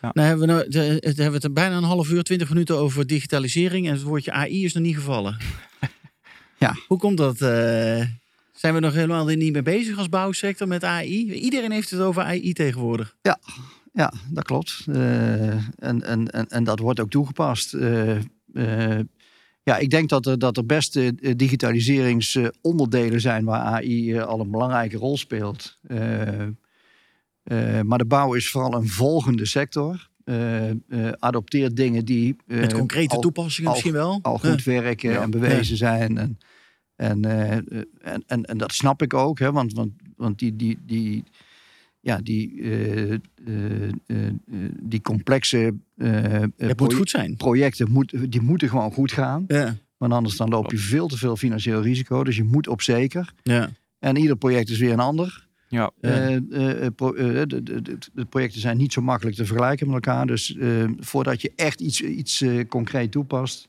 Nou 0.00 0.26
hebben 0.26 0.46
we, 0.46 0.52
nou, 0.52 0.68
de, 0.68 0.78
het 0.78 1.02
hebben 1.04 1.26
we 1.26 1.34
het 1.34 1.44
er 1.44 1.52
bijna 1.52 1.76
een 1.76 1.82
half 1.82 2.10
uur, 2.10 2.22
twintig 2.22 2.48
minuten 2.48 2.76
over 2.76 3.06
digitalisering. 3.06 3.86
En 3.86 3.92
het 3.92 4.02
woordje 4.02 4.32
AI 4.32 4.64
is 4.64 4.72
nog 4.72 4.82
niet 4.82 4.94
gevallen. 4.94 5.36
Ja. 6.58 6.76
Hoe 6.86 6.98
komt 6.98 7.16
dat? 7.16 7.40
eh, 7.40 8.06
zijn 8.52 8.74
we 8.74 8.80
nog 8.80 8.92
helemaal 8.92 9.30
er 9.30 9.36
niet 9.36 9.52
mee 9.52 9.62
bezig 9.62 9.98
als 9.98 10.08
bouwsector 10.08 10.68
met 10.68 10.84
AI? 10.84 11.32
Iedereen 11.32 11.70
heeft 11.70 11.90
het 11.90 12.00
over 12.00 12.22
AI 12.22 12.52
tegenwoordig. 12.52 13.16
Ja, 13.22 13.38
dat 14.30 14.44
klopt. 14.44 14.84
Eh, 14.88 15.48
en, 15.78 16.02
en, 16.02 16.30
en, 16.30 16.46
en 16.48 16.64
dat 16.64 16.78
wordt 16.78 17.00
ook 17.00 17.10
toegepast. 17.10 17.74
Eh, 17.74 18.16
eh, 18.54 19.00
ja, 19.62 19.76
ik 19.76 19.90
denk 19.90 20.08
dat 20.08 20.26
er, 20.26 20.38
dat 20.38 20.56
er 20.56 20.66
best 20.66 20.96
eh, 20.96 21.10
digitaliseringsonderdelen 21.36 23.20
zijn 23.20 23.44
waar 23.44 23.60
AI 23.60 24.18
al 24.20 24.40
een 24.40 24.50
belangrijke 24.50 24.96
rol 24.96 25.16
speelt. 25.16 25.78
Eh, 25.86 26.42
eh, 26.42 27.80
maar 27.82 27.98
de 27.98 28.04
bouw 28.06 28.34
is 28.34 28.50
vooral 28.50 28.74
een 28.74 28.88
volgende 28.88 29.46
sector. 29.46 30.08
Eh, 30.24 30.70
eh, 30.70 30.76
adopteert 31.18 31.76
dingen 31.76 32.04
die 32.04 32.36
eh, 32.46 32.58
Met 32.58 32.72
concrete 32.72 33.14
al, 33.14 33.20
toepassingen 33.20 33.68
al- 33.68 33.74
misschien 33.74 33.94
wel. 33.94 34.18
al 34.22 34.38
goed 34.38 34.64
werken 34.64 35.10
Ja. 35.10 35.22
en 35.22 35.30
bewezen 35.30 35.76
zijn. 35.76 36.18
En, 36.18 36.38
en, 36.96 37.24
en, 37.24 38.24
en, 38.26 38.44
en 38.44 38.58
dat 38.58 38.72
snap 38.72 39.02
ik 39.02 39.14
ook, 39.14 39.38
hè, 39.38 39.52
want, 39.52 39.72
want, 39.72 39.92
want 40.16 40.38
die, 40.38 40.56
die, 40.56 40.78
die, 40.86 41.24
ja, 42.04 42.18
die, 42.22 42.60
eh, 42.62 43.12
eh, 43.12 43.18
eh, 44.06 44.32
die 44.82 45.00
complexe 45.00 45.74
eh, 45.96 46.10
Het 46.12 46.42
moet 46.58 46.74
proje- 46.76 46.96
goed 46.96 47.10
zijn. 47.10 47.36
projecten 47.36 47.90
moet, 47.90 48.30
die 48.30 48.40
moeten 48.40 48.68
gewoon 48.68 48.92
goed 48.92 49.12
gaan. 49.12 49.44
Ja. 49.46 49.76
Want 49.96 50.12
anders 50.12 50.36
dan 50.36 50.48
loop 50.48 50.70
je 50.70 50.78
veel 50.78 51.06
te 51.06 51.16
veel 51.18 51.36
financieel 51.36 51.82
risico. 51.82 52.24
Dus 52.24 52.36
je 52.36 52.44
moet 52.44 52.68
op 52.68 52.82
zeker. 52.82 53.32
Ja. 53.42 53.70
En 53.98 54.16
ieder 54.16 54.36
project 54.36 54.68
is 54.70 54.78
weer 54.78 54.92
een 54.92 55.00
ander. 55.00 55.46
Ja, 55.68 55.90
Ja. 56.00 56.10
Eh, 56.10 56.84
eh, 56.84 56.92
pro- 56.96 57.14
eh, 57.14 57.42
de, 57.46 57.62
de, 57.62 57.82
de, 57.82 57.98
de 58.14 58.24
projecten 58.24 58.60
zijn 58.60 58.76
niet 58.76 58.92
zo 58.92 59.02
makkelijk 59.02 59.36
te 59.36 59.44
vergelijken 59.46 59.86
met 59.86 59.94
elkaar. 59.94 60.26
Dus 60.26 60.56
eh, 60.56 60.84
voordat 60.98 61.42
je 61.42 61.52
echt 61.56 61.80
iets, 61.80 62.00
iets 62.02 62.40
eh, 62.40 62.68
concreet 62.68 63.10
toepast, 63.10 63.68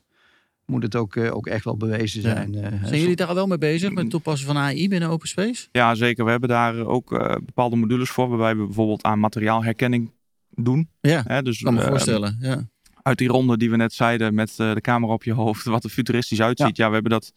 moet 0.66 0.82
het 0.82 0.96
ook, 0.96 1.16
eh, 1.16 1.34
ook 1.36 1.46
echt 1.46 1.64
wel 1.64 1.76
bewezen 1.76 2.22
zijn. 2.22 2.54
eh, 2.54 2.62
hè. 2.70 2.86
Zijn 2.86 3.00
jullie 3.00 3.16
daar 3.16 3.26
al 3.28 3.34
wel 3.34 3.46
mee 3.46 3.58
bezig 3.58 3.88
met 3.90 3.98
het 3.98 4.10
toepassen 4.10 4.46
van 4.46 4.56
AI 4.56 4.88
binnen 4.88 5.08
Open 5.08 5.28
Space? 5.28 5.68
ja, 5.72 5.94
zeker. 5.94 6.24
We 6.24 6.30
hebben 6.30 6.48
daar 6.48 6.76
ook 6.86 7.12
eh, 7.12 7.34
bepaalde 7.44 7.76
modules 7.76 8.10
voor, 8.10 8.28
waarbij 8.28 8.56
we 8.56 8.64
bijvoorbeeld 8.64 9.02
aan 9.02 9.18
materiaalherkenning 9.20 10.10
doen. 10.50 10.88
Ja, 11.00 11.22
Hè, 11.26 11.42
dus 11.42 11.58
ik 11.58 11.64
kan 11.64 11.74
me 11.74 11.80
voorstellen. 11.82 12.36
Ja. 12.40 12.68
uit 13.02 13.18
die 13.18 13.28
ronde 13.28 13.56
die 13.56 13.70
we 13.70 13.76
net 13.76 13.92
zeiden 13.92 14.34
met 14.34 14.50
eh, 14.58 14.74
de 14.74 14.80
camera 14.80 15.12
op 15.12 15.24
je 15.24 15.32
hoofd, 15.32 15.64
wat 15.64 15.84
er 15.84 15.90
futuristisch 15.90 16.40
uitziet. 16.40 16.76
Ja, 16.76 16.86
we 16.88 16.92
hebben 16.94 17.12
dat. 17.12 17.32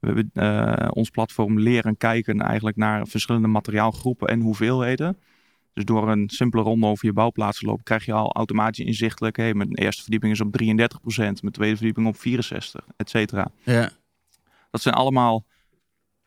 We 0.00 0.06
hebben 0.06 0.30
eh, 0.32 0.88
ons 0.92 1.10
platform 1.10 1.58
leren 1.60 1.96
kijken 1.96 2.40
eigenlijk 2.40 2.76
naar 2.76 3.06
verschillende 3.06 3.48
materiaalgroepen 3.48 4.28
en 4.28 4.40
hoeveelheden. 4.40 5.18
Dus 5.72 5.84
door 5.84 6.10
een 6.10 6.28
simpele 6.28 6.62
ronde 6.62 6.86
over 6.86 7.06
je 7.06 7.12
bouwplaats 7.12 7.58
te 7.58 7.66
lopen, 7.66 7.84
krijg 7.84 8.04
je 8.04 8.12
al 8.12 8.32
automatisch 8.32 8.86
inzichtelijk. 8.86 9.36
Hey, 9.36 9.54
mijn 9.54 9.74
eerste 9.74 10.02
verdieping 10.02 10.32
is 10.32 10.40
op 10.40 10.62
33%, 10.62 11.16
mijn 11.16 11.52
tweede 11.52 11.76
verdieping 11.76 12.06
op 12.06 12.16
64%, 12.16 12.20
et 12.96 13.10
cetera. 13.10 13.50
Ja. 13.62 13.90
Dat 14.70 14.82
zijn 14.82 14.94
allemaal 14.94 15.44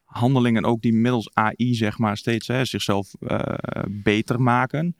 handelingen 0.03 0.63
ook 0.63 0.81
die 0.81 0.93
middels 0.93 1.29
AI 1.33 1.73
zeg 1.73 1.97
maar 1.97 2.17
steeds 2.17 2.47
hè, 2.47 2.65
zichzelf 2.65 3.13
eh, 3.19 3.83
beter 3.89 4.41
maken. 4.41 4.95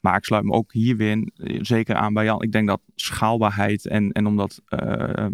Maar 0.00 0.16
ik 0.16 0.24
sluit 0.24 0.44
me 0.44 0.52
ook 0.52 0.72
hier 0.72 0.96
weer 0.96 1.30
eh, 1.34 1.58
zeker 1.62 1.94
aan 1.94 2.14
bij 2.14 2.24
Jan. 2.24 2.42
Ik 2.42 2.52
denk 2.52 2.68
dat 2.68 2.80
schaalbaarheid 2.94 3.86
en, 3.86 4.12
en 4.12 4.26
omdat 4.26 4.60
eh, 4.66 5.26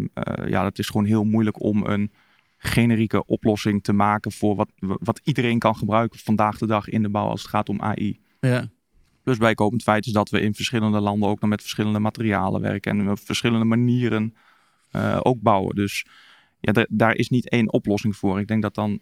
ja, 0.45 0.65
het 0.65 0.79
is 0.79 0.87
gewoon 0.87 1.05
heel 1.05 1.23
moeilijk 1.23 1.61
om 1.61 1.85
een 1.85 2.11
generieke 2.57 3.25
oplossing 3.25 3.83
te 3.83 3.93
maken 3.93 4.31
voor 4.31 4.55
wat, 4.55 4.69
wat 4.79 5.21
iedereen 5.23 5.59
kan 5.59 5.75
gebruiken 5.75 6.19
vandaag 6.19 6.57
de 6.57 6.67
dag 6.67 6.89
in 6.89 7.01
de 7.01 7.09
bouw 7.09 7.27
als 7.27 7.41
het 7.41 7.49
gaat 7.49 7.69
om 7.69 7.81
AI. 7.81 8.19
Ja. 8.39 8.69
Plus 9.23 9.37
bijkomend 9.37 9.83
feit 9.83 10.05
is 10.05 10.11
dat 10.11 10.29
we 10.29 10.41
in 10.41 10.55
verschillende 10.55 10.99
landen 10.99 11.29
ook 11.29 11.39
nog 11.39 11.49
met 11.49 11.61
verschillende 11.61 11.99
materialen 11.99 12.61
werken 12.61 12.99
en 12.99 13.09
op 13.09 13.19
verschillende 13.19 13.65
manieren 13.65 14.35
eh, 14.91 15.19
ook 15.23 15.41
bouwen. 15.41 15.75
Dus 15.75 16.05
ja, 16.59 16.71
da- 16.71 16.85
daar 16.89 17.15
is 17.15 17.29
niet 17.29 17.49
één 17.49 17.73
oplossing 17.73 18.15
voor. 18.15 18.39
Ik 18.39 18.47
denk 18.47 18.61
dat 18.61 18.75
dan 18.75 18.99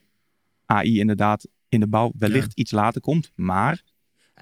AI 0.66 1.00
inderdaad 1.00 1.48
in 1.70 1.80
de 1.80 1.88
bouw 1.88 2.12
wellicht 2.18 2.54
iets 2.54 2.72
later 2.72 3.02
komt. 3.02 3.32
Maar 3.36 3.82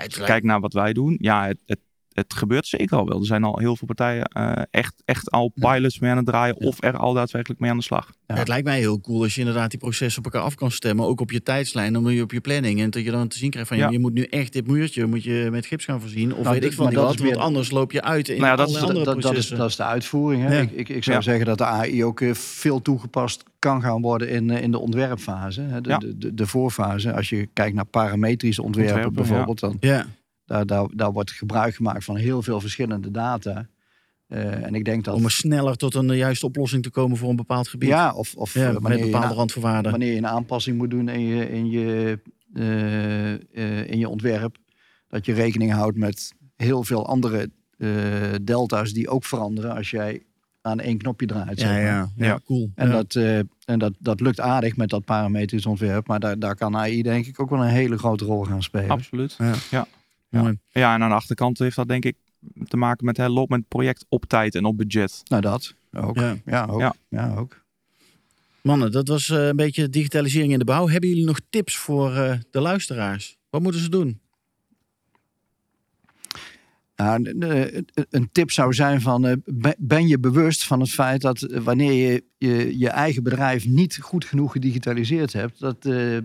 als 0.05 0.13
je 0.13 0.19
kijkt 0.27 0.45
naar 0.45 0.59
wat 0.59 0.73
wij 0.73 0.93
doen, 0.93 1.17
ja, 1.21 1.45
het, 1.47 1.61
het, 1.65 1.79
het 2.15 2.33
gebeurt 2.33 2.67
zeker 2.67 2.97
al 2.97 3.07
wel. 3.07 3.19
Er 3.19 3.25
zijn 3.25 3.43
al 3.43 3.57
heel 3.59 3.75
veel 3.75 3.87
partijen 3.87 4.23
eh, 4.23 4.61
echt, 4.71 4.93
echt 5.05 5.31
al 5.31 5.51
pilots 5.55 5.99
mee 5.99 6.11
aan 6.11 6.17
het 6.17 6.25
draaien 6.25 6.55
of 6.59 6.83
er 6.83 6.97
al 6.97 7.13
daadwerkelijk 7.13 7.59
mee 7.61 7.69
aan 7.71 7.77
de 7.77 7.83
slag. 7.83 8.11
Ja. 8.27 8.35
Het 8.35 8.47
lijkt 8.47 8.65
mij 8.65 8.79
heel 8.79 9.01
cool 9.01 9.23
als 9.23 9.33
je 9.33 9.39
inderdaad 9.39 9.69
die 9.69 9.79
processen 9.79 10.25
op 10.25 10.31
elkaar 10.33 10.47
af 10.47 10.55
kan 10.55 10.71
stemmen. 10.71 11.05
Ook 11.05 11.21
op 11.21 11.31
je 11.31 11.43
tijdslijn, 11.43 11.93
dan 11.93 12.01
moet 12.01 12.11
je 12.13 12.21
op 12.21 12.31
je 12.31 12.41
planning. 12.41 12.81
En 12.81 12.89
dat 12.89 13.03
je 13.03 13.11
dan 13.11 13.27
te 13.27 13.37
zien 13.37 13.49
krijgt 13.49 13.67
van, 13.69 13.77
Ja. 13.77 13.89
je 13.89 13.99
moet 13.99 14.13
nu 14.13 14.23
echt 14.23 14.53
dit 14.53 14.67
muurtje 14.67 15.05
moet 15.05 15.23
je 15.23 15.47
met 15.51 15.65
gips 15.65 15.85
gaan 15.85 16.01
voorzien. 16.01 16.31
Of 16.33 16.37
Nou, 16.39 16.49
weet 16.51 16.61
dit- 16.61 16.71
ik 16.71 16.77
van 16.77 16.93
wat, 16.93 17.15
weer- 17.15 17.29
want 17.29 17.41
anders 17.41 17.71
loop 17.71 17.91
je 17.91 18.01
uit 18.01 18.29
in 18.29 18.35
Nou 18.37 18.47
ja, 18.47 18.55
dat 18.55 18.69
is- 18.69 18.75
andere 18.75 18.93
dat, 18.93 19.05
dat, 19.05 19.15
is, 19.17 19.21
processen. 19.23 19.57
dat 19.57 19.69
is 19.69 19.75
de 19.75 19.83
uitvoering. 19.83 20.43
Hè? 20.43 20.55
Ja. 20.55 20.61
Ik, 20.61 20.71
ik, 20.71 20.89
ik 20.89 21.03
zou 21.03 21.15
Ja. 21.17 21.21
zeggen 21.23 21.45
dat 21.45 21.57
de 21.57 21.65
AI 21.65 22.03
ook 22.03 22.21
eh, 22.21 22.33
veel 22.33 22.81
toegepast 22.81 23.43
kan 23.59 23.81
gaan 23.81 24.01
worden 24.01 24.29
in, 24.29 24.49
eh, 24.49 24.61
in 24.61 24.71
de 24.71 24.79
ontwerpfase. 24.79 25.61
Hè? 25.61 25.81
De, 25.81 25.89
Ja. 25.89 25.97
de, 25.97 26.17
de, 26.17 26.33
de 26.33 26.47
voorfase. 26.47 27.13
Als 27.13 27.29
je 27.29 27.47
kijkt 27.53 27.75
naar 27.75 27.85
parametrische 27.85 28.61
ontwerpen, 28.63 28.93
Ontwerpen, 28.95 29.23
bijvoorbeeld, 29.27 29.59
dan 29.59 29.77
Ja, 29.79 30.05
daar, 30.45 30.65
daar, 30.65 30.87
daar 30.95 31.11
wordt 31.11 31.31
gebruik 31.31 31.75
gemaakt 31.75 32.03
van 32.03 32.15
heel 32.15 32.41
veel 32.41 32.59
verschillende 32.61 33.11
data. 33.11 33.67
Eh, 34.27 34.63
en 34.63 34.75
ik 34.75 34.85
denk 34.85 35.03
dat. 35.03 35.15
om 35.15 35.23
er 35.23 35.31
sneller 35.31 35.75
tot 35.77 35.95
een 35.95 36.15
juiste 36.15 36.45
oplossing 36.45 36.83
te 36.83 36.89
komen 36.89 37.17
voor 37.17 37.29
een 37.29 37.35
bepaald 37.35 37.67
gebied. 37.67 37.89
ja, 37.89 38.13
of, 38.13 38.35
of 38.35 38.53
Ja, 38.53 38.67
eh, 38.67 38.73
met 38.73 38.81
wanneer, 38.81 39.05
je 39.05 39.11
bepaalde 39.11 39.33
randvoorwaarden. 39.33 39.91
wanneer 39.91 40.11
je 40.11 40.17
een 40.17 40.27
aanpassing 40.27 40.77
moet 40.77 40.89
doen 40.89 41.09
in 41.09 41.21
je, 41.25 41.49
in 41.49 41.69
je, 41.69 42.19
eh, 42.53 43.33
eh, 43.33 43.89
in 43.89 43.97
je 43.99 44.09
ontwerp. 44.09 44.57
Dat 45.07 45.25
je 45.25 45.33
rekening 45.33 45.71
houdt 45.71 45.97
met 45.97 46.33
heel 46.55 46.83
veel 46.83 47.07
andere 47.07 47.49
eh, 47.77 47.89
delta's 48.41 48.93
die 48.93 49.09
ook 49.09 49.23
veranderen 49.25 49.75
als 49.75 49.89
jij 49.89 50.23
aan 50.61 50.79
één 50.79 50.97
knopje 50.97 51.25
draait. 51.25 51.59
zeg 51.59 51.67
Ja, 51.69 51.73
maar. 51.75 51.83
ja, 51.83 52.09
ja, 52.15 52.25
Ja. 52.25 52.39
cool. 52.45 52.71
En, 52.75 52.87
Ja. 52.87 52.93
dat, 52.93 53.15
eh, 53.15 53.37
en 53.65 53.79
dat, 53.79 53.93
dat 53.99 54.19
lukt 54.19 54.39
aardig 54.39 54.75
met 54.77 54.89
dat 54.89 55.05
parametrisch 55.05 55.65
ontwerp. 55.65 56.07
Maar 56.07 56.19
daar, 56.19 56.39
daar 56.39 56.55
kan 56.55 56.75
AI 56.77 57.01
denk 57.01 57.25
ik 57.25 57.39
ook 57.39 57.49
wel 57.49 57.61
een 57.63 57.67
hele 57.69 57.97
grote 57.97 58.25
rol 58.25 58.43
gaan 58.43 58.63
spelen. 58.63 58.89
Absoluut. 58.89 59.37
Ja. 59.71 59.87
Ja. 60.35 60.41
Mooi. 60.41 60.57
Ja, 60.69 60.95
en 60.95 61.01
aan 61.01 61.09
de 61.09 61.15
achterkant 61.15 61.59
heeft 61.59 61.75
dat 61.75 61.87
denk 61.87 62.05
ik 62.05 62.15
te 62.67 62.77
maken 62.77 63.05
met 63.05 63.17
hè, 63.17 63.27
loopt 63.27 63.49
met 63.49 63.59
het 63.59 63.67
project 63.67 64.05
op 64.09 64.25
tijd 64.25 64.55
en 64.55 64.65
op 64.65 64.77
budget. 64.77 65.21
Nou, 65.23 65.41
dat 65.41 65.75
ook. 65.93 66.15
Ja. 66.15 66.35
Ja, 66.45 66.65
ook. 66.65 66.79
Ja. 66.79 66.95
Ja. 67.09 67.35
ook. 67.35 67.63
Mannen, 68.61 68.91
dat 68.91 69.07
was 69.07 69.29
eh, 69.29 69.47
een 69.47 69.55
beetje 69.55 69.89
digitalisering 69.89 70.51
in 70.51 70.59
de 70.59 70.65
bouw. 70.65 70.87
Hebben 70.87 71.09
jullie 71.09 71.25
nog 71.25 71.39
tips 71.49 71.77
voor 71.77 72.15
eh, 72.15 72.37
de 72.51 72.59
luisteraars? 72.59 73.37
Wat 73.49 73.61
moeten 73.61 73.81
ze 73.81 73.89
doen? 73.89 74.19
Nou, 76.95 77.35
een 78.09 78.29
tip 78.31 78.51
zou 78.51 78.73
zijn 78.73 79.01
van 79.01 79.25
eh, 79.25 79.35
ben 79.77 80.07
je 80.07 80.19
bewust 80.19 80.65
van 80.65 80.79
het 80.79 80.89
feit 80.89 81.21
dat 81.21 81.39
wanneer 81.63 81.93
je 81.93 82.23
je, 82.37 82.79
je 82.79 82.89
eigen 82.89 83.23
bedrijf 83.23 83.67
niet 83.67 83.97
goed 84.01 84.25
genoeg 84.25 84.51
gedigitaliseerd 84.51 85.33
hebt, 85.33 85.59
dat, 85.59 85.85
uh, 85.85 86.17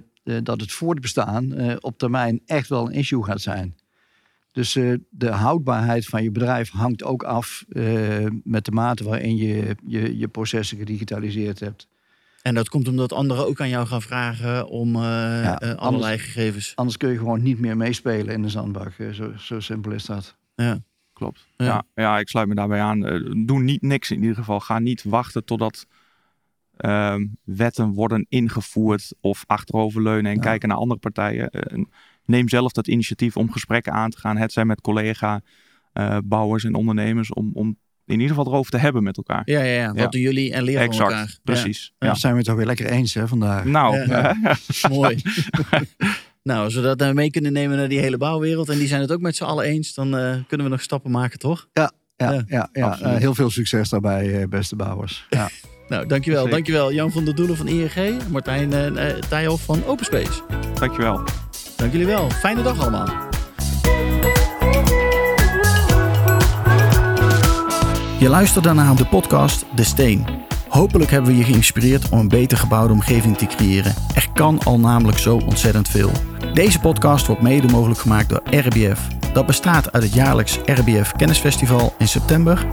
dat 0.42 0.61
het 0.61 0.72
voortbestaan 0.72 1.78
op 1.80 1.98
termijn 1.98 2.40
echt 2.46 2.68
wel 2.68 2.86
een 2.86 2.92
issue 2.92 3.24
gaat 3.24 3.40
zijn. 3.40 3.74
Dus 4.53 4.72
de 5.11 5.30
houdbaarheid 5.30 6.07
van 6.07 6.22
je 6.22 6.30
bedrijf 6.30 6.70
hangt 6.70 7.05
ook 7.05 7.22
af 7.22 7.64
met 8.44 8.64
de 8.64 8.72
mate 8.72 9.05
waarin 9.05 9.36
je, 9.36 9.76
je 9.86 10.18
je 10.18 10.28
processen 10.28 10.78
gedigitaliseerd 10.78 11.61
hebt. 11.61 11.88
En 12.42 12.55
dat 12.55 12.68
komt 12.68 12.88
omdat 12.88 13.12
anderen 13.12 13.46
ook 13.46 13.61
aan 13.61 13.68
jou 13.68 13.86
gaan 13.86 14.03
vragen 14.03 14.68
om 14.68 14.96
allerlei 15.76 16.18
gegevens. 16.18 16.72
Anders 16.74 16.96
kun 16.96 17.11
je 17.11 17.18
gewoon 17.18 17.42
niet 17.42 17.59
meer 17.59 17.76
meespelen 17.76 18.34
in 18.34 18.42
de 18.42 18.48
zandbak. 18.48 18.92
zo, 19.12 19.32
zo 19.36 19.61
simpel 19.61 19.92
is 19.92 20.05
dat. 20.05 20.36
Ja. 20.55 20.82
Klopt. 21.20 21.46
Ja. 21.57 21.84
ja. 21.94 22.18
ik 22.18 22.28
sluit 22.28 22.48
me 22.48 22.55
daarbij 22.55 22.80
aan. 22.80 23.07
Uh, 23.07 23.46
doe 23.46 23.61
niet 23.61 23.82
niks 23.82 24.11
in 24.11 24.20
ieder 24.20 24.36
geval. 24.36 24.61
Ga 24.61 24.78
niet 24.78 25.03
wachten 25.05 25.44
totdat 25.44 25.86
uh, 26.78 27.14
wetten 27.44 27.92
worden 27.92 28.26
ingevoerd 28.28 29.12
of 29.20 29.44
achteroverleunen 29.46 30.32
en 30.32 30.40
kijken 30.40 30.68
naar 30.68 30.78
andere 30.78 31.01
partijen. 31.01 31.51
Neem 32.30 32.48
zelf 32.48 32.72
dat 32.72 32.86
initiatief 32.86 33.36
om 33.36 33.52
gesprekken 33.52 33.92
aan 33.92 34.10
te 34.10 34.18
gaan. 34.18 34.36
Het 34.36 34.52
zijn 34.52 34.66
met 34.66 34.80
collega 34.80 35.40
uh, 35.94 36.16
bouwers 36.24 36.64
en 36.64 36.74
ondernemers 36.74 37.32
om, 37.32 37.50
om 37.54 37.78
in 38.06 38.20
ieder 38.20 38.28
geval 38.36 38.52
erover 38.52 38.70
te 38.70 38.78
hebben 38.78 39.02
met 39.02 39.16
elkaar. 39.16 39.42
Ja, 39.44 39.62
ja, 39.62 39.82
ja. 39.82 39.92
wat 39.92 40.12
doen 40.12 40.20
jullie 40.20 40.52
en 40.52 40.62
leren 40.62 40.82
exact, 40.82 41.10
van 41.10 41.18
elkaar. 41.18 41.38
Precies. 41.44 41.92
Ja. 41.98 42.14
zijn 42.14 42.32
we 42.32 42.38
het 42.38 42.48
alweer 42.48 42.66
lekker 42.66 42.86
eens 42.86 43.14
hè, 43.14 43.28
vandaag. 43.28 43.64
Nou, 43.64 44.08
mooi. 44.90 45.16
Nou, 46.42 46.64
als 46.64 46.74
we 46.74 46.80
dat 46.80 46.98
nou 46.98 47.14
mee 47.14 47.30
kunnen 47.30 47.52
nemen 47.52 47.76
naar 47.76 47.88
die 47.88 47.98
hele 47.98 48.16
bouwwereld 48.16 48.68
en 48.68 48.78
die 48.78 48.88
zijn 48.88 49.00
het 49.00 49.12
ook 49.12 49.20
met 49.20 49.36
z'n 49.36 49.44
allen 49.44 49.64
eens, 49.64 49.94
dan 49.94 50.06
uh, 50.06 50.34
kunnen 50.46 50.66
we 50.66 50.72
nog 50.72 50.82
stappen 50.82 51.10
maken, 51.10 51.38
toch? 51.38 51.68
Ja, 51.72 51.92
ja, 52.16 52.44
ja, 52.46 52.68
ja, 52.72 52.98
uh, 53.02 53.16
heel 53.16 53.34
veel 53.34 53.50
succes 53.50 53.88
daarbij, 53.88 54.48
beste 54.48 54.76
bouwers. 54.76 55.26
Ja. 55.30 55.50
nou, 55.88 56.06
dankjewel. 56.06 56.40
Zeker. 56.40 56.54
Dankjewel 56.54 56.92
Jan 56.92 57.12
van 57.12 57.24
der 57.24 57.34
Doelen 57.34 57.56
van 57.56 57.68
ING, 57.68 58.28
Martijn 58.30 58.72
uh, 58.72 59.06
Thijhoff 59.06 59.64
van 59.64 59.84
OpenSpace. 59.84 60.42
Dankjewel. 60.74 61.22
Dank 61.80 61.92
jullie 61.92 62.06
wel. 62.06 62.30
Fijne 62.30 62.62
dag 62.62 62.80
allemaal. 62.80 63.06
Je 68.18 68.28
luisterde 68.28 68.72
naar 68.72 68.96
de 68.96 69.06
podcast 69.06 69.64
De 69.74 69.84
Steen. 69.84 70.26
Hopelijk 70.68 71.10
hebben 71.10 71.30
we 71.30 71.36
je 71.36 71.44
geïnspireerd 71.44 72.08
om 72.08 72.18
een 72.18 72.28
beter 72.28 72.58
gebouwde 72.58 72.92
omgeving 72.92 73.36
te 73.36 73.46
creëren. 73.46 73.94
Er 74.14 74.28
kan 74.34 74.58
al 74.64 74.78
namelijk 74.78 75.18
zo 75.18 75.36
ontzettend 75.36 75.88
veel. 75.88 76.10
Deze 76.54 76.80
podcast 76.80 77.26
wordt 77.26 77.42
mede 77.42 77.68
mogelijk 77.68 78.00
gemaakt 78.00 78.28
door 78.28 78.42
RBF. 78.50 79.00
Dat 79.32 79.46
bestaat 79.46 79.92
uit 79.92 80.02
het 80.02 80.14
jaarlijks 80.14 80.58
RBF 80.64 81.12
Kennisfestival 81.12 81.94
in 81.98 82.08
september, 82.08 82.66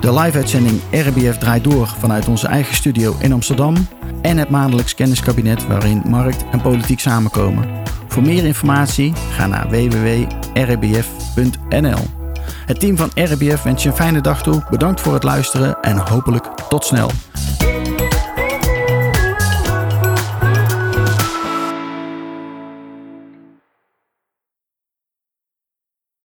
de 0.00 0.12
live-uitzending 0.14 0.80
RBF 0.90 1.38
draait 1.38 1.64
door 1.64 1.86
vanuit 1.98 2.28
onze 2.28 2.46
eigen 2.46 2.74
studio 2.74 3.16
in 3.18 3.32
Amsterdam 3.32 3.74
en 4.22 4.38
het 4.38 4.50
maandelijks 4.50 4.94
kenniskabinet 4.94 5.66
waarin 5.66 6.02
markt 6.06 6.44
en 6.50 6.60
politiek 6.60 7.00
samenkomen. 7.00 7.84
Voor 8.08 8.22
meer 8.22 8.44
informatie 8.44 9.12
ga 9.30 9.46
naar 9.46 9.68
www.rbf.nl. 9.68 10.24
Het 12.66 12.80
team 12.80 12.96
van 12.96 13.10
RBF 13.14 13.62
wens 13.62 13.82
je 13.82 13.88
een 13.88 13.94
fijne 13.94 14.20
dag 14.20 14.42
toe. 14.42 14.62
Bedankt 14.70 15.00
voor 15.00 15.14
het 15.14 15.22
luisteren 15.22 15.80
en 15.80 15.96
hopelijk 15.96 16.44
tot 16.68 16.84
snel. 16.84 17.10